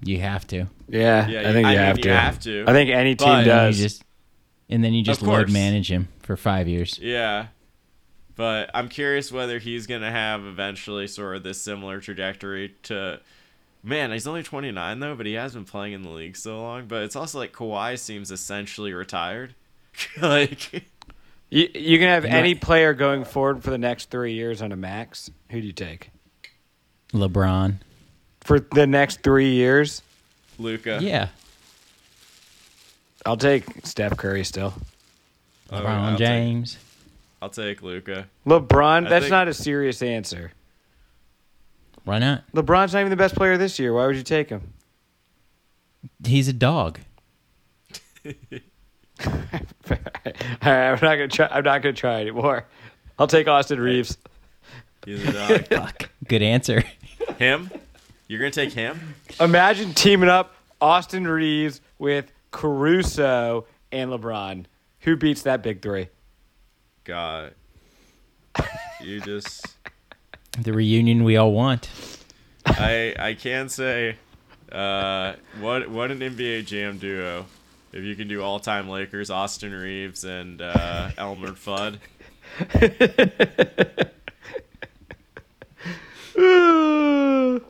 You 0.04 0.20
have 0.20 0.46
to. 0.48 0.68
Yeah, 0.88 1.28
Yeah, 1.28 1.50
I 1.50 1.54
think 1.54 1.66
I 1.68 1.72
you, 1.72 1.78
mean, 1.78 1.86
have 1.88 1.98
you 1.98 2.04
to. 2.04 2.16
have 2.16 2.40
to, 2.42 2.66
I 2.68 2.72
think 2.72 2.90
any 2.92 3.16
team 3.16 3.28
but- 3.28 3.44
does. 3.46 3.80
you 3.80 3.86
just 3.86 4.04
and 4.70 4.84
then 4.84 4.94
you 4.94 5.02
just 5.02 5.22
Of 5.22 5.28
load 5.28 5.50
manage 5.50 5.90
him 5.90 6.08
for 6.22 6.38
five 6.38 6.68
years. 6.68 7.00
Yeah, 7.02 7.48
but 8.36 8.70
I'm 8.76 8.90
curious 8.90 9.32
whether 9.32 9.58
he's 9.60 9.88
gonna 9.88 10.12
have 10.12 10.46
eventually 10.46 11.08
sort 11.08 11.38
of 11.38 11.44
this 11.44 11.60
similar 11.62 12.00
trajectory 12.00 12.76
to. 12.84 13.22
Man, 13.88 14.12
he's 14.12 14.28
only 14.28 14.44
29 14.44 15.00
though, 15.00 15.16
but 15.16 15.26
he 15.26 15.34
has 15.34 15.54
been 15.54 15.64
playing 15.64 15.94
in 15.94 16.02
the 16.02 16.10
league 16.10 16.36
so 16.36 16.60
long. 16.62 16.88
But 16.88 17.04
it's 17.04 17.16
also 17.16 17.40
like 17.40 17.54
Kawhi 17.54 17.98
seems 17.98 18.32
essentially 18.32 18.92
retired. 18.92 19.56
like 20.22 20.74
you, 21.50 21.70
you 21.74 21.98
can 21.98 22.10
have 22.10 22.26
any 22.26 22.54
player 22.54 22.94
going 22.94 23.24
forward 23.24 23.64
for 23.64 23.70
the 23.70 23.78
next 23.78 24.10
three 24.10 24.34
years 24.34 24.62
on 24.62 24.74
a 24.74 24.76
max. 24.76 25.32
Who 25.52 25.62
do 25.62 25.68
you 25.68 25.72
take 25.72 26.12
LeBron. 27.14 27.76
for 28.42 28.60
the 28.60 28.86
next 28.86 29.24
three 29.24 29.52
years? 29.52 30.02
Luka. 30.60 31.00
Yeah. 31.02 31.30
I'll 33.26 33.38
take 33.38 33.64
Steph 33.86 34.18
Curry 34.18 34.44
still. 34.44 34.74
Oh, 35.72 35.80
LeBron 35.80 35.86
I'll 35.86 36.10
take- 36.18 36.28
James. 36.28 36.78
I'll 37.42 37.50
take 37.50 37.82
Luka. 37.82 38.28
LeBron, 38.46 39.08
that's 39.08 39.26
think- 39.26 39.32
not 39.32 39.48
a 39.48 39.54
serious 39.54 40.02
answer. 40.02 40.52
Why 42.08 42.20
not? 42.20 42.50
LeBron's 42.54 42.94
not 42.94 43.02
even 43.02 43.10
the 43.10 43.18
best 43.18 43.36
player 43.36 43.58
this 43.58 43.80
year. 43.80 43.92
Why 43.92 44.06
would 44.08 44.16
you 44.16 44.24
take 44.24 44.48
him? 44.48 44.72
He's 46.26 46.48
a 46.48 46.54
dog. 46.54 47.00
All 48.26 48.34
right, 49.26 49.62
I'm 50.62 50.94
not 50.94 51.02
gonna 51.02 51.28
try. 51.28 51.48
I'm 51.52 51.66
not 51.66 51.82
gonna 51.82 51.92
try 51.92 52.22
anymore. 52.22 52.66
I'll 53.20 53.28
take 53.28 53.50
Austin 53.50 53.82
Reaves. 53.82 54.18
He's 55.04 55.22
a 55.28 55.34
dog. 55.34 55.68
Fuck. 55.70 56.10
Good 56.26 56.42
answer. 56.42 56.82
him? 57.40 57.70
You're 58.30 58.40
gonna 58.40 58.52
take 58.52 58.72
him? 58.72 59.16
Imagine 59.42 59.94
teaming 59.94 60.30
up 60.30 60.56
Austin 60.80 61.28
Reaves 61.28 61.82
with 62.00 62.32
Caruso 62.52 63.66
and 63.92 64.12
LeBron. 64.12 64.64
Who 65.02 65.18
beats 65.18 65.42
that 65.42 65.62
big 65.62 65.82
three? 65.82 66.08
God. 67.04 67.54
You 69.02 69.20
just 69.20 69.77
The 70.58 70.74
reunion 70.74 71.24
we 71.24 71.38
all 71.38 71.52
want. 71.52 71.90
I 72.66 73.16
I 73.18 73.34
can 73.36 73.70
say 73.70 74.18
uh 74.72 75.34
what 75.60 75.90
what 75.90 76.12
an 76.12 76.20
NBA 76.20 76.66
jam 76.66 76.98
duo. 76.98 77.46
If 77.94 78.04
you 78.04 78.16
can 78.16 78.28
do 78.28 78.42
all 78.42 78.60
time 78.60 78.90
Lakers, 78.90 79.30
Austin 79.30 79.74
Reaves 79.74 80.24
and 80.24 80.62
uh 80.62 81.12
Elmer 81.18 81.52
Fudd. 81.54 82.00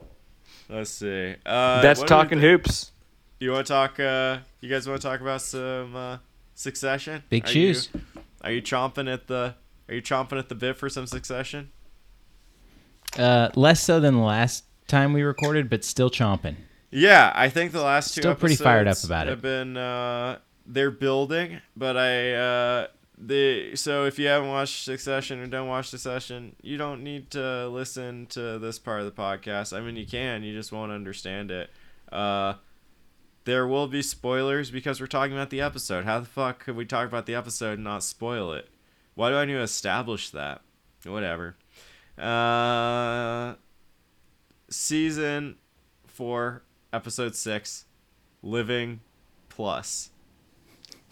Let's 0.69 0.91
see. 0.91 1.35
Uh 1.45 1.81
That's 1.81 1.99
what 1.99 2.07
do 2.07 2.15
we 2.15 2.21
talking 2.21 2.39
thi- 2.39 2.47
hoops. 2.47 2.91
You 3.39 3.51
wanna 3.51 3.63
talk 3.63 3.99
uh 3.99 4.39
you 4.61 4.69
guys 4.69 4.87
wanna 4.87 4.99
talk 4.99 5.21
about 5.21 5.41
some 5.41 5.95
uh 5.95 6.17
succession? 6.55 7.23
Big 7.29 7.45
Are 7.45 7.47
shoes. 7.47 7.89
You, 7.93 8.01
are 8.43 8.51
you 8.51 8.61
chomping 8.61 9.11
at 9.11 9.27
the 9.27 9.55
are 9.87 9.95
you 9.95 10.01
chomping 10.01 10.39
at 10.39 10.49
the 10.49 10.55
bit 10.55 10.77
for 10.77 10.89
some 10.89 11.07
succession? 11.07 11.71
Uh, 13.17 13.49
less 13.55 13.81
so 13.81 13.99
than 13.99 14.15
the 14.15 14.21
last 14.21 14.65
time 14.87 15.13
we 15.13 15.23
recorded, 15.23 15.69
but 15.69 15.83
still 15.83 16.09
chomping. 16.09 16.55
Yeah, 16.89 17.31
I 17.35 17.49
think 17.49 17.71
the 17.71 17.81
last 17.81 18.15
two 18.15 18.21
Still 18.21 18.35
pretty 18.35 18.55
fired 18.55 18.87
up 18.87 19.03
about 19.03 19.27
it. 19.27 19.31
Have 19.31 19.41
been 19.41 19.75
uh, 19.75 20.39
they're 20.65 20.91
building, 20.91 21.59
but 21.75 21.97
I 21.97 22.33
uh, 22.33 22.87
the 23.17 23.75
so 23.75 24.05
if 24.05 24.17
you 24.17 24.27
haven't 24.27 24.49
watched 24.49 24.83
Succession 24.83 25.39
or 25.39 25.47
don't 25.47 25.67
watch 25.67 25.89
Succession, 25.89 26.55
you 26.61 26.77
don't 26.77 27.03
need 27.03 27.31
to 27.31 27.67
listen 27.67 28.27
to 28.27 28.59
this 28.59 28.79
part 28.79 29.01
of 29.01 29.05
the 29.05 29.11
podcast. 29.11 29.75
I 29.75 29.81
mean, 29.81 29.95
you 29.95 30.05
can, 30.05 30.43
you 30.43 30.53
just 30.53 30.71
won't 30.71 30.91
understand 30.91 31.51
it. 31.51 31.69
Uh, 32.11 32.53
there 33.43 33.67
will 33.67 33.87
be 33.87 34.01
spoilers 34.01 34.71
because 34.71 34.99
we're 35.01 35.07
talking 35.07 35.33
about 35.33 35.49
the 35.49 35.61
episode. 35.61 36.05
How 36.05 36.19
the 36.19 36.25
fuck 36.25 36.59
could 36.59 36.75
we 36.75 36.85
talk 36.85 37.07
about 37.07 37.25
the 37.25 37.35
episode 37.35 37.75
and 37.75 37.83
not 37.83 38.03
spoil 38.03 38.53
it? 38.53 38.69
Why 39.15 39.29
do 39.29 39.35
I 39.37 39.45
need 39.45 39.53
to 39.53 39.61
establish 39.61 40.29
that? 40.29 40.61
Whatever. 41.05 41.55
Uh, 42.17 43.55
season 44.69 45.55
four, 46.05 46.63
episode 46.91 47.35
six, 47.35 47.85
Living 48.41 49.01
Plus. 49.49 50.09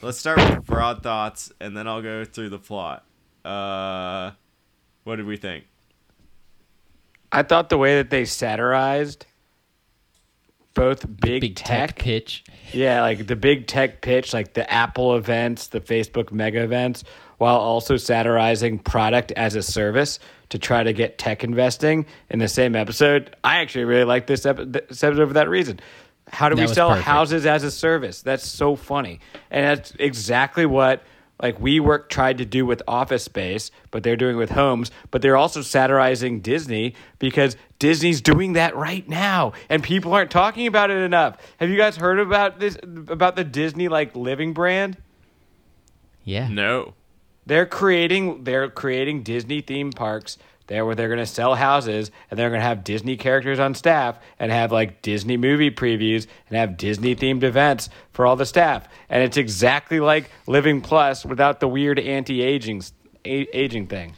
Let's 0.02 0.18
start 0.18 0.38
with 0.38 0.66
broad 0.66 1.04
thoughts, 1.04 1.52
and 1.60 1.76
then 1.76 1.88
I'll 1.88 2.02
go 2.02 2.26
through 2.26 2.50
the 2.50 2.60
plot. 2.60 3.06
Uh, 3.44 4.32
what 5.04 5.18
did 5.18 5.26
we 5.26 5.38
think? 5.38 5.66
I 7.32 7.44
thought 7.44 7.70
the 7.70 7.78
way 7.78 7.96
that 7.98 8.10
they 8.10 8.26
satirized 8.26 9.26
both 10.74 11.06
big, 11.22 11.42
Big 11.42 11.56
tech, 11.56 11.90
tech 11.96 12.00
pitch. 12.00 12.44
yeah, 12.74 13.02
like 13.02 13.28
the 13.28 13.36
big 13.36 13.66
tech 13.68 14.02
pitch, 14.02 14.34
like 14.34 14.54
the 14.54 14.70
Apple 14.72 15.16
events, 15.16 15.68
the 15.68 15.80
Facebook 15.80 16.32
mega 16.32 16.62
events, 16.64 17.04
while 17.38 17.58
also 17.58 17.98
satirizing 17.98 18.80
product 18.80 19.32
as 19.34 19.56
a 19.56 19.64
service 19.64 20.20
to 20.50 20.60
try 20.60 20.84
to 20.84 20.94
get 20.94 21.18
tech 21.18 21.44
investing 21.44 22.06
in 22.30 22.40
the 22.40 22.48
same 22.48 22.76
episode. 22.76 23.36
I 23.44 23.58
actually 23.60 23.86
really 23.86 24.04
like 24.06 24.28
this, 24.28 24.46
epi- 24.46 24.66
this 24.66 25.04
episode 25.04 25.28
for 25.28 25.34
that 25.34 25.50
reason. 25.50 25.80
How 26.28 26.50
do 26.50 26.56
That 26.56 26.70
we 26.70 26.74
sell 26.74 26.90
perfect. 26.90 27.06
houses 27.08 27.46
as 27.46 27.64
a 27.64 27.72
service? 27.72 28.22
That's 28.22 28.48
so 28.48 28.76
funny, 28.76 29.20
and 29.52 29.66
that's 29.78 29.94
exactly 30.00 30.66
what 30.66 31.04
like 31.42 31.60
WeWork 31.60 32.08
tried 32.10 32.38
to 32.38 32.46
do 32.46 32.66
with 32.66 32.82
Office 32.88 33.24
Space, 33.24 33.70
but 33.92 34.04
they're 34.04 34.16
doing 34.16 34.38
with 34.38 34.50
homes. 34.50 34.90
But 35.12 35.22
they're 35.22 35.36
also 35.36 35.62
satirizing 35.62 36.40
Disney 36.40 36.96
because 37.20 37.58
Disney's 37.78 38.22
doing 38.22 38.54
that 38.54 38.76
right 38.76 39.08
now, 39.08 39.52
and 39.70 39.84
people 39.84 40.14
aren't 40.14 40.32
talking 40.32 40.66
about 40.66 40.90
it 40.90 40.98
enough. 40.98 41.38
Have 41.58 41.70
you 41.70 41.78
guys 41.78 41.96
heard 41.98 42.20
about 42.20 42.60
this 42.60 42.76
about 42.84 43.36
the 43.36 43.44
Disney 43.44 43.88
like 43.90 44.16
living 44.16 44.54
brand? 44.54 44.98
Yeah. 46.24 46.48
No. 46.48 46.94
They're 47.46 47.66
creating 47.66 48.44
they're 48.44 48.70
creating 48.70 49.24
Disney 49.24 49.62
theme 49.62 49.92
parks 49.92 50.38
there 50.68 50.84
where 50.84 50.96
they're 50.96 51.10
going 51.10 51.20
to 51.20 51.28
sell 51.28 51.54
houses 51.54 52.10
and 52.32 52.40
they're 52.40 52.50
going 52.50 52.60
to 52.62 52.66
have 52.66 52.84
Disney 52.84 53.18
characters 53.18 53.60
on 53.60 53.76
staff 53.76 54.18
and 54.40 54.52
have 54.52 54.72
like 54.72 55.04
Disney 55.04 55.38
movie 55.38 55.70
previews 55.70 56.26
and 56.50 56.58
have 56.58 56.76
Disney 56.76 57.16
themed 57.16 57.44
events 57.44 57.88
for 58.14 58.26
all 58.26 58.36
the 58.36 58.48
staff. 58.48 58.88
And 59.08 59.22
it's 59.22 59.38
exactly 59.38 60.00
like 60.00 60.32
Living 60.48 60.82
Plus 60.82 61.24
without 61.24 61.60
the 61.60 61.68
weird 61.68 62.00
anti-aging 62.00 62.84
aging 63.24 63.88
thing. 63.88 64.14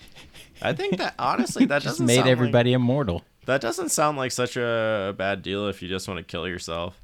I 0.61 0.71
think 0.73 0.97
that 0.97 1.15
honestly 1.19 1.65
that 1.65 1.81
Just 1.81 1.95
doesn't 1.95 2.05
made 2.05 2.15
sound 2.15 2.29
everybody 2.29 2.71
immortal. 2.73 3.23
That 3.45 3.59
doesn't 3.61 3.89
sound 3.89 4.17
like 4.17 4.31
such 4.31 4.55
a 4.57 5.13
bad 5.17 5.41
deal 5.41 5.67
if 5.67 5.81
you 5.81 5.89
just 5.89 6.07
want 6.07 6.17
to 6.19 6.23
kill 6.23 6.47
yourself. 6.47 6.99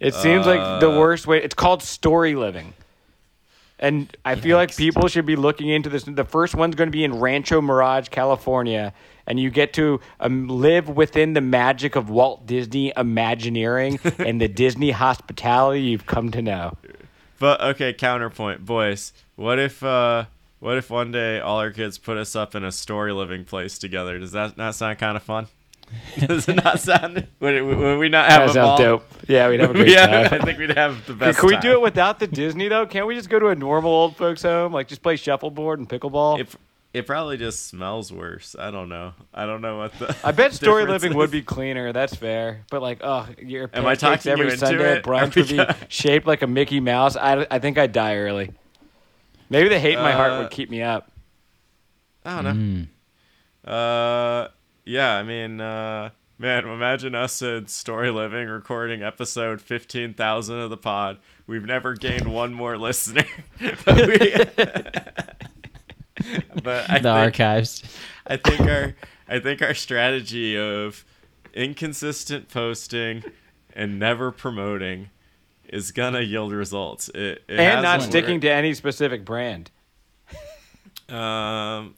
It 0.00 0.14
seems 0.14 0.46
like 0.46 0.80
the 0.80 0.90
Uh, 0.90 0.98
worst 0.98 1.26
way. 1.26 1.42
It's 1.42 1.54
called 1.54 1.82
story 1.82 2.34
living. 2.36 2.74
And 3.78 4.14
I 4.24 4.34
feel 4.34 4.56
like 4.56 4.76
people 4.76 5.06
should 5.08 5.26
be 5.26 5.36
looking 5.36 5.68
into 5.68 5.88
this. 5.88 6.02
The 6.02 6.24
first 6.24 6.54
one's 6.54 6.74
going 6.74 6.88
to 6.88 6.92
be 6.92 7.04
in 7.04 7.20
Rancho 7.20 7.60
Mirage, 7.60 8.08
California, 8.08 8.92
and 9.26 9.38
you 9.38 9.50
get 9.50 9.72
to 9.74 10.00
um, 10.18 10.48
live 10.48 10.88
within 10.88 11.34
the 11.34 11.40
magic 11.40 11.94
of 11.94 12.10
Walt 12.10 12.46
Disney 12.46 12.92
Imagineering 12.96 14.00
and 14.18 14.40
the 14.40 14.48
Disney 14.48 14.90
hospitality 14.90 15.82
you've 15.82 16.06
come 16.06 16.30
to 16.32 16.42
know. 16.42 16.76
But 17.38 17.60
okay, 17.60 17.92
counterpoint, 17.92 18.64
boys. 18.64 19.12
What 19.36 19.60
if 19.60 19.82
uh 19.84 20.24
what 20.58 20.76
if 20.76 20.90
one 20.90 21.12
day 21.12 21.38
all 21.38 21.58
our 21.58 21.70
kids 21.70 21.98
put 21.98 22.16
us 22.16 22.34
up 22.34 22.56
in 22.56 22.64
a 22.64 22.72
story 22.72 23.12
living 23.12 23.44
place 23.44 23.78
together? 23.78 24.18
Does 24.18 24.32
that 24.32 24.56
not 24.56 24.74
sound 24.74 24.98
kind 24.98 25.16
of 25.16 25.22
fun? 25.22 25.46
Does 26.26 26.48
it 26.48 26.62
not 26.64 26.80
sound? 26.80 27.26
Would, 27.40 27.54
it, 27.54 27.62
would 27.62 27.98
we 27.98 28.08
not 28.08 28.28
have 28.30 28.40
That 28.42 28.50
a 28.50 28.52
sounds 28.52 28.68
ball? 28.68 28.78
dope. 28.78 29.04
Yeah, 29.28 29.48
we'd 29.48 29.60
have 29.60 29.70
a 29.70 29.72
great 29.74 29.88
yeah, 29.90 30.28
I 30.30 30.38
think 30.44 30.58
we'd 30.58 30.76
have 30.76 31.06
the 31.06 31.14
best. 31.14 31.38
can 31.38 31.46
we 31.48 31.54
time. 31.54 31.62
do 31.62 31.72
it 31.72 31.80
without 31.80 32.18
the 32.18 32.26
Disney 32.26 32.68
though? 32.68 32.86
Can't 32.86 33.06
we 33.06 33.14
just 33.14 33.28
go 33.28 33.38
to 33.38 33.48
a 33.48 33.54
normal 33.54 33.90
old 33.90 34.16
folks 34.16 34.42
home, 34.42 34.72
like 34.72 34.88
just 34.88 35.02
play 35.02 35.16
shuffleboard 35.16 35.78
and 35.78 35.88
pickleball? 35.88 36.40
It, 36.40 36.48
it 36.94 37.06
probably 37.06 37.36
just 37.36 37.66
smells 37.66 38.10
worse. 38.12 38.56
I 38.58 38.70
don't 38.70 38.88
know. 38.88 39.12
I 39.34 39.44
don't 39.46 39.60
know 39.60 39.76
what 39.78 39.92
the. 39.98 40.16
I 40.24 40.32
bet 40.32 40.54
story 40.54 40.82
difference 40.84 41.02
living 41.02 41.18
would 41.18 41.30
be 41.30 41.42
cleaner. 41.42 41.92
That's 41.92 42.14
fair. 42.14 42.64
But 42.70 42.80
like, 42.82 43.00
oh, 43.02 43.26
your 43.42 43.70
Am 43.74 43.84
I 43.86 43.94
pancakes 43.94 44.24
talking 44.24 44.26
you 44.26 44.32
every 44.32 44.46
into 44.54 44.58
Sunday 44.66 44.92
it? 44.92 44.98
at 44.98 45.04
brunch 45.04 45.36
would 45.36 45.48
be 45.48 45.56
go- 45.58 45.74
shaped 45.88 46.26
like 46.26 46.40
a 46.42 46.46
Mickey 46.46 46.80
Mouse. 46.80 47.14
I, 47.16 47.46
I 47.50 47.58
think 47.58 47.76
I'd 47.78 47.92
die 47.92 48.16
early. 48.16 48.52
Maybe 49.50 49.68
the 49.68 49.78
hate 49.78 49.94
in 49.94 50.00
my 50.02 50.12
heart 50.12 50.32
Uh, 50.32 50.38
would 50.42 50.50
keep 50.50 50.70
me 50.70 50.82
up. 50.82 51.12
I 52.24 52.42
don't 52.42 52.44
know. 52.44 52.86
Mm. 53.66 54.44
Uh, 54.44 54.48
yeah. 54.88 55.14
I 55.14 55.22
mean, 55.22 55.60
uh, 55.60 56.10
man, 56.38 56.66
imagine 56.66 57.14
us 57.14 57.42
in 57.42 57.66
story 57.66 58.10
living 58.10 58.48
recording 58.48 59.02
episode 59.02 59.60
fifteen 59.60 60.14
thousand 60.14 60.58
of 60.60 60.70
the 60.70 60.76
pod. 60.76 61.18
We've 61.46 61.64
never 61.64 61.94
gained 61.94 62.32
one 62.32 62.52
more 62.54 62.76
listener, 62.78 63.24
but, 63.84 64.06
we, 64.08 64.18
but 66.62 66.90
I 66.90 66.98
the 66.98 67.02
think, 67.02 67.06
archives. 67.06 67.82
I 68.26 68.36
think 68.36 68.60
our 68.60 68.94
I 69.28 69.38
think 69.38 69.62
our 69.62 69.74
strategy 69.74 70.56
of 70.58 71.04
inconsistent 71.54 72.48
posting 72.48 73.22
and 73.74 73.98
never 73.98 74.30
promoting 74.30 75.10
is 75.68 75.92
gonna 75.92 76.20
yield 76.20 76.52
results. 76.52 77.08
It, 77.10 77.44
it 77.48 77.58
And 77.58 77.82
not 77.82 77.96
hasn't 77.96 78.12
sticking 78.12 78.34
worked. 78.36 78.42
to 78.42 78.52
any 78.52 78.74
specific 78.74 79.24
brand. 79.24 79.70
Um, 81.08 81.94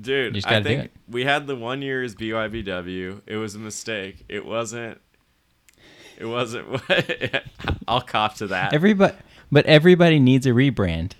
dude, 0.00 0.44
I 0.46 0.62
think 0.62 0.90
we 1.08 1.24
had 1.24 1.46
the 1.46 1.56
one 1.56 1.82
year 1.82 2.02
as 2.02 2.14
BYBW. 2.14 3.22
It 3.26 3.36
was 3.36 3.54
a 3.54 3.58
mistake. 3.58 4.24
It 4.28 4.44
wasn't. 4.44 5.00
It 6.18 6.26
wasn't. 6.26 6.66
I'll 7.88 8.02
cop 8.02 8.36
to 8.36 8.48
that. 8.48 8.74
Everybody, 8.74 9.16
but 9.50 9.66
everybody 9.66 10.18
needs 10.18 10.46
a 10.46 10.50
rebrand. 10.50 11.12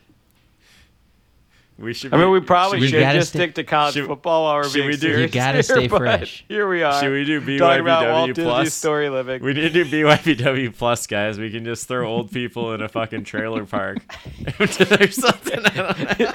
We 1.80 1.92
should. 1.94 2.12
I 2.12 2.18
mean, 2.18 2.30
we 2.30 2.40
probably 2.40 2.80
we 2.80 2.88
should 2.88 3.00
gotta 3.00 3.18
just 3.18 3.30
stay- 3.30 3.38
stick 3.40 3.54
to 3.56 3.64
college 3.64 3.94
should- 3.94 4.06
football 4.06 4.44
while 4.44 4.56
we're 4.56 4.72
being 4.72 4.86
we 4.88 4.96
do- 4.96 5.20
You 5.20 5.28
gotta 5.28 5.62
stay 5.62 5.88
but 5.88 5.98
fresh. 5.98 6.44
Here 6.48 6.68
we 6.68 6.82
are. 6.82 7.00
Should 7.00 7.12
we 7.12 7.24
do 7.24 7.40
talking 7.58 7.80
about 7.80 8.06
Walt 8.08 8.30
BYBW 8.30 8.34
Disney 8.34 8.44
plus? 8.50 8.74
story 8.74 9.08
living? 9.08 9.42
We 9.42 9.52
need 9.54 9.72
to 9.72 9.84
do 9.84 9.84
BYBW 9.86 10.76
plus, 10.76 11.06
guys. 11.06 11.38
We 11.38 11.50
can 11.50 11.64
just 11.64 11.88
throw 11.88 12.06
old 12.08 12.30
people 12.30 12.72
in 12.74 12.82
a 12.82 12.88
fucking 12.88 13.24
trailer 13.24 13.64
park 13.64 13.98
or 14.60 14.66
something. 14.66 15.60
I 15.64 15.70
don't 15.70 15.98
know. 15.98 16.26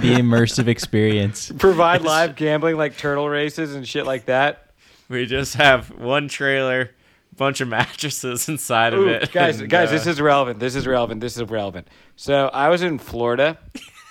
The 0.00 0.14
immersive 0.20 0.68
experience. 0.68 1.52
Provide 1.58 2.02
live 2.02 2.36
gambling 2.36 2.76
like 2.76 2.96
turtle 2.96 3.28
races 3.28 3.74
and 3.74 3.86
shit 3.86 4.06
like 4.06 4.26
that. 4.26 4.70
We 5.08 5.26
just 5.26 5.54
have 5.56 5.90
one 5.90 6.28
trailer, 6.28 6.90
bunch 7.36 7.60
of 7.60 7.68
mattresses 7.68 8.48
inside 8.48 8.94
of 8.94 9.06
it. 9.06 9.30
guys, 9.32 9.60
and, 9.60 9.68
guys, 9.68 9.88
uh, 9.88 9.92
this 9.92 10.06
is 10.06 10.20
relevant. 10.20 10.60
This 10.60 10.74
is 10.74 10.86
relevant. 10.86 11.20
This 11.20 11.36
is 11.36 11.42
relevant. 11.50 11.88
So 12.16 12.46
I 12.52 12.68
was 12.68 12.80
in 12.82 12.98
Florida 12.98 13.58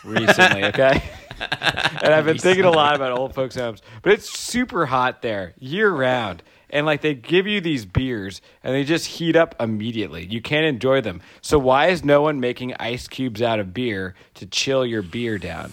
recently, 0.03 0.63
okay? 0.65 1.01
and 1.39 2.13
I've 2.13 2.25
been 2.25 2.37
thinking 2.37 2.65
a 2.65 2.71
lot 2.71 2.95
about 2.95 3.11
old 3.17 3.33
folks' 3.33 3.55
homes. 3.55 3.81
But 4.01 4.13
it's 4.13 4.29
super 4.29 4.85
hot 4.85 5.21
there 5.21 5.53
year 5.59 5.89
round. 5.91 6.43
And 6.69 6.87
like 6.87 7.01
they 7.01 7.13
give 7.13 7.45
you 7.45 7.61
these 7.61 7.85
beers 7.85 8.41
and 8.63 8.73
they 8.73 8.83
just 8.83 9.05
heat 9.05 9.35
up 9.35 9.55
immediately. 9.59 10.25
You 10.25 10.41
can't 10.41 10.65
enjoy 10.65 11.01
them. 11.01 11.21
So 11.41 11.59
why 11.59 11.87
is 11.87 12.03
no 12.03 12.23
one 12.23 12.39
making 12.39 12.73
ice 12.79 13.07
cubes 13.07 13.43
out 13.43 13.59
of 13.59 13.73
beer 13.75 14.15
to 14.35 14.47
chill 14.47 14.83
your 14.83 15.03
beer 15.03 15.37
down? 15.37 15.71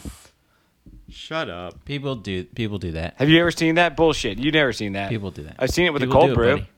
Shut 1.09 1.49
up. 1.49 1.85
People 1.87 2.16
do. 2.16 2.45
People 2.45 2.79
do 2.79 2.93
that. 2.93 3.14
Have 3.16 3.29
you 3.31 3.40
ever 3.40 3.51
seen 3.51 3.77
that 3.77 3.97
bullshit? 3.97 4.38
You've 4.38 4.55
never 4.55 4.73
seen 4.73 4.93
that. 4.93 5.09
People 5.09 5.31
do 5.31 5.43
that. 5.45 5.57
I've 5.59 5.71
seen 5.71 5.87
it 5.87 5.93
with 5.93 6.03
People 6.03 6.16
a 6.16 6.21
cold 6.21 6.29
do 6.29 6.33
it, 6.33 6.37
brew. 6.37 6.57
buddy. 6.59 6.69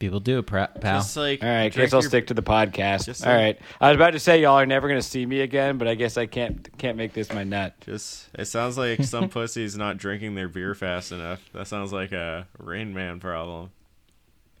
People 0.00 0.18
do 0.18 0.42
pal. 0.42 0.66
Just 0.82 1.14
like 1.16 1.42
All 1.44 1.48
right, 1.48 1.70
drink 1.70 1.90
guess 1.90 1.92
I'll 1.94 2.00
your- 2.00 2.08
stick 2.08 2.26
to 2.28 2.34
the 2.34 2.42
podcast. 2.42 3.04
Just 3.04 3.24
All 3.24 3.32
like- 3.32 3.38
right, 3.40 3.60
I 3.82 3.90
was 3.90 3.96
about 3.96 4.12
to 4.12 4.18
say 4.18 4.40
y'all 4.40 4.54
are 4.58 4.64
never 4.66 4.88
gonna 4.88 5.02
see 5.02 5.24
me 5.26 5.40
again, 5.42 5.76
but 5.78 5.86
I 5.86 5.94
guess 5.94 6.16
I 6.16 6.24
can't 6.24 6.66
can't 6.78 6.96
make 6.96 7.12
this 7.12 7.30
my 7.32 7.44
nut. 7.44 7.74
Just 7.82 8.28
it 8.34 8.46
sounds 8.46 8.78
like 8.78 9.04
some 9.04 9.28
pussy's 9.28 9.76
not 9.76 9.98
drinking 9.98 10.34
their 10.34 10.48
beer 10.48 10.74
fast 10.74 11.12
enough. 11.12 11.40
That 11.52 11.66
sounds 11.68 11.92
like 11.92 12.12
a 12.12 12.48
Rain 12.58 12.94
Man 12.94 13.20
problem. 13.20 13.70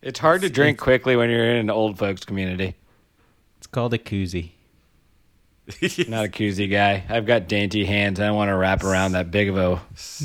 It's 0.02 0.18
hard 0.20 0.42
to 0.42 0.50
drink 0.50 0.78
quickly 0.78 1.16
when 1.16 1.30
you're 1.30 1.50
in 1.50 1.56
an 1.56 1.70
old 1.70 1.98
folks 1.98 2.24
community. 2.24 2.74
It's 3.58 3.66
called 3.66 3.94
a 3.94 3.98
koozie. 3.98 4.50
Not 6.08 6.24
a 6.24 6.28
koozie 6.28 6.70
guy. 6.70 7.04
I've 7.08 7.26
got 7.26 7.48
dainty 7.48 7.84
hands. 7.84 8.18
I 8.20 8.26
don't 8.26 8.36
want 8.36 8.48
to 8.50 8.56
wrap 8.56 8.82
around 8.82 9.12
that 9.12 9.30
big 9.30 9.48
of 9.48 9.56
a 9.56 9.80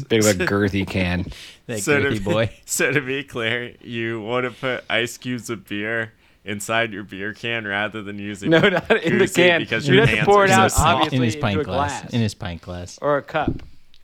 big 0.09 0.25
of 0.25 0.27
a 0.27 0.33
girthy 0.45 0.87
can. 0.87 1.27
That 1.67 1.79
so 1.79 1.99
to 1.99 2.09
girthy 2.09 2.11
be, 2.13 2.19
boy. 2.19 2.49
So 2.65 2.91
to 2.91 3.01
be 3.01 3.23
clear, 3.23 3.75
you 3.81 4.21
want 4.21 4.45
to 4.45 4.51
put 4.51 4.83
ice 4.89 5.17
cubes 5.17 5.49
of 5.49 5.67
beer 5.67 6.13
inside 6.43 6.93
your 6.93 7.03
beer 7.03 7.33
can 7.33 7.65
rather 7.65 8.03
than 8.03 8.19
using 8.19 8.51
No, 8.51 8.59
not 8.59 8.91
in 9.03 9.17
the 9.17 9.27
can. 9.27 9.61
because 9.61 9.87
You 9.87 9.95
your 9.95 10.05
have 10.05 10.19
to 10.19 10.25
pour 10.25 10.45
it 10.45 10.51
out, 10.51 10.71
small. 10.71 10.97
obviously. 10.97 11.17
in 11.17 11.23
his 11.23 11.33
into 11.35 11.41
pint 11.47 11.61
a 11.61 11.63
glass. 11.63 12.01
glass. 12.01 12.13
In 12.13 12.21
his 12.21 12.33
pint 12.35 12.61
glass. 12.61 12.99
or 13.01 13.17
a 13.17 13.23
cup. 13.23 13.51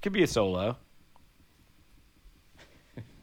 Could 0.01 0.13
be 0.13 0.23
a 0.23 0.27
solo. 0.27 0.77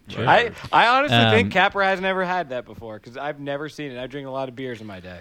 Sure. 0.09 0.27
I 0.27 0.53
I 0.73 0.87
honestly 0.87 1.17
Um, 1.19 1.35
think 1.35 1.53
Capper 1.53 1.83
has 1.83 2.01
never 2.01 2.25
had 2.25 2.49
that 2.51 2.65
before 2.65 2.99
because 2.99 3.17
I've 3.19 3.41
never 3.41 3.69
seen 3.69 3.93
it. 3.93 3.99
I 4.03 4.07
drink 4.07 4.27
a 4.27 4.31
lot 4.31 4.49
of 4.49 4.57
beers 4.57 4.81
in 4.81 4.87
my 4.87 5.01
day. 5.01 5.21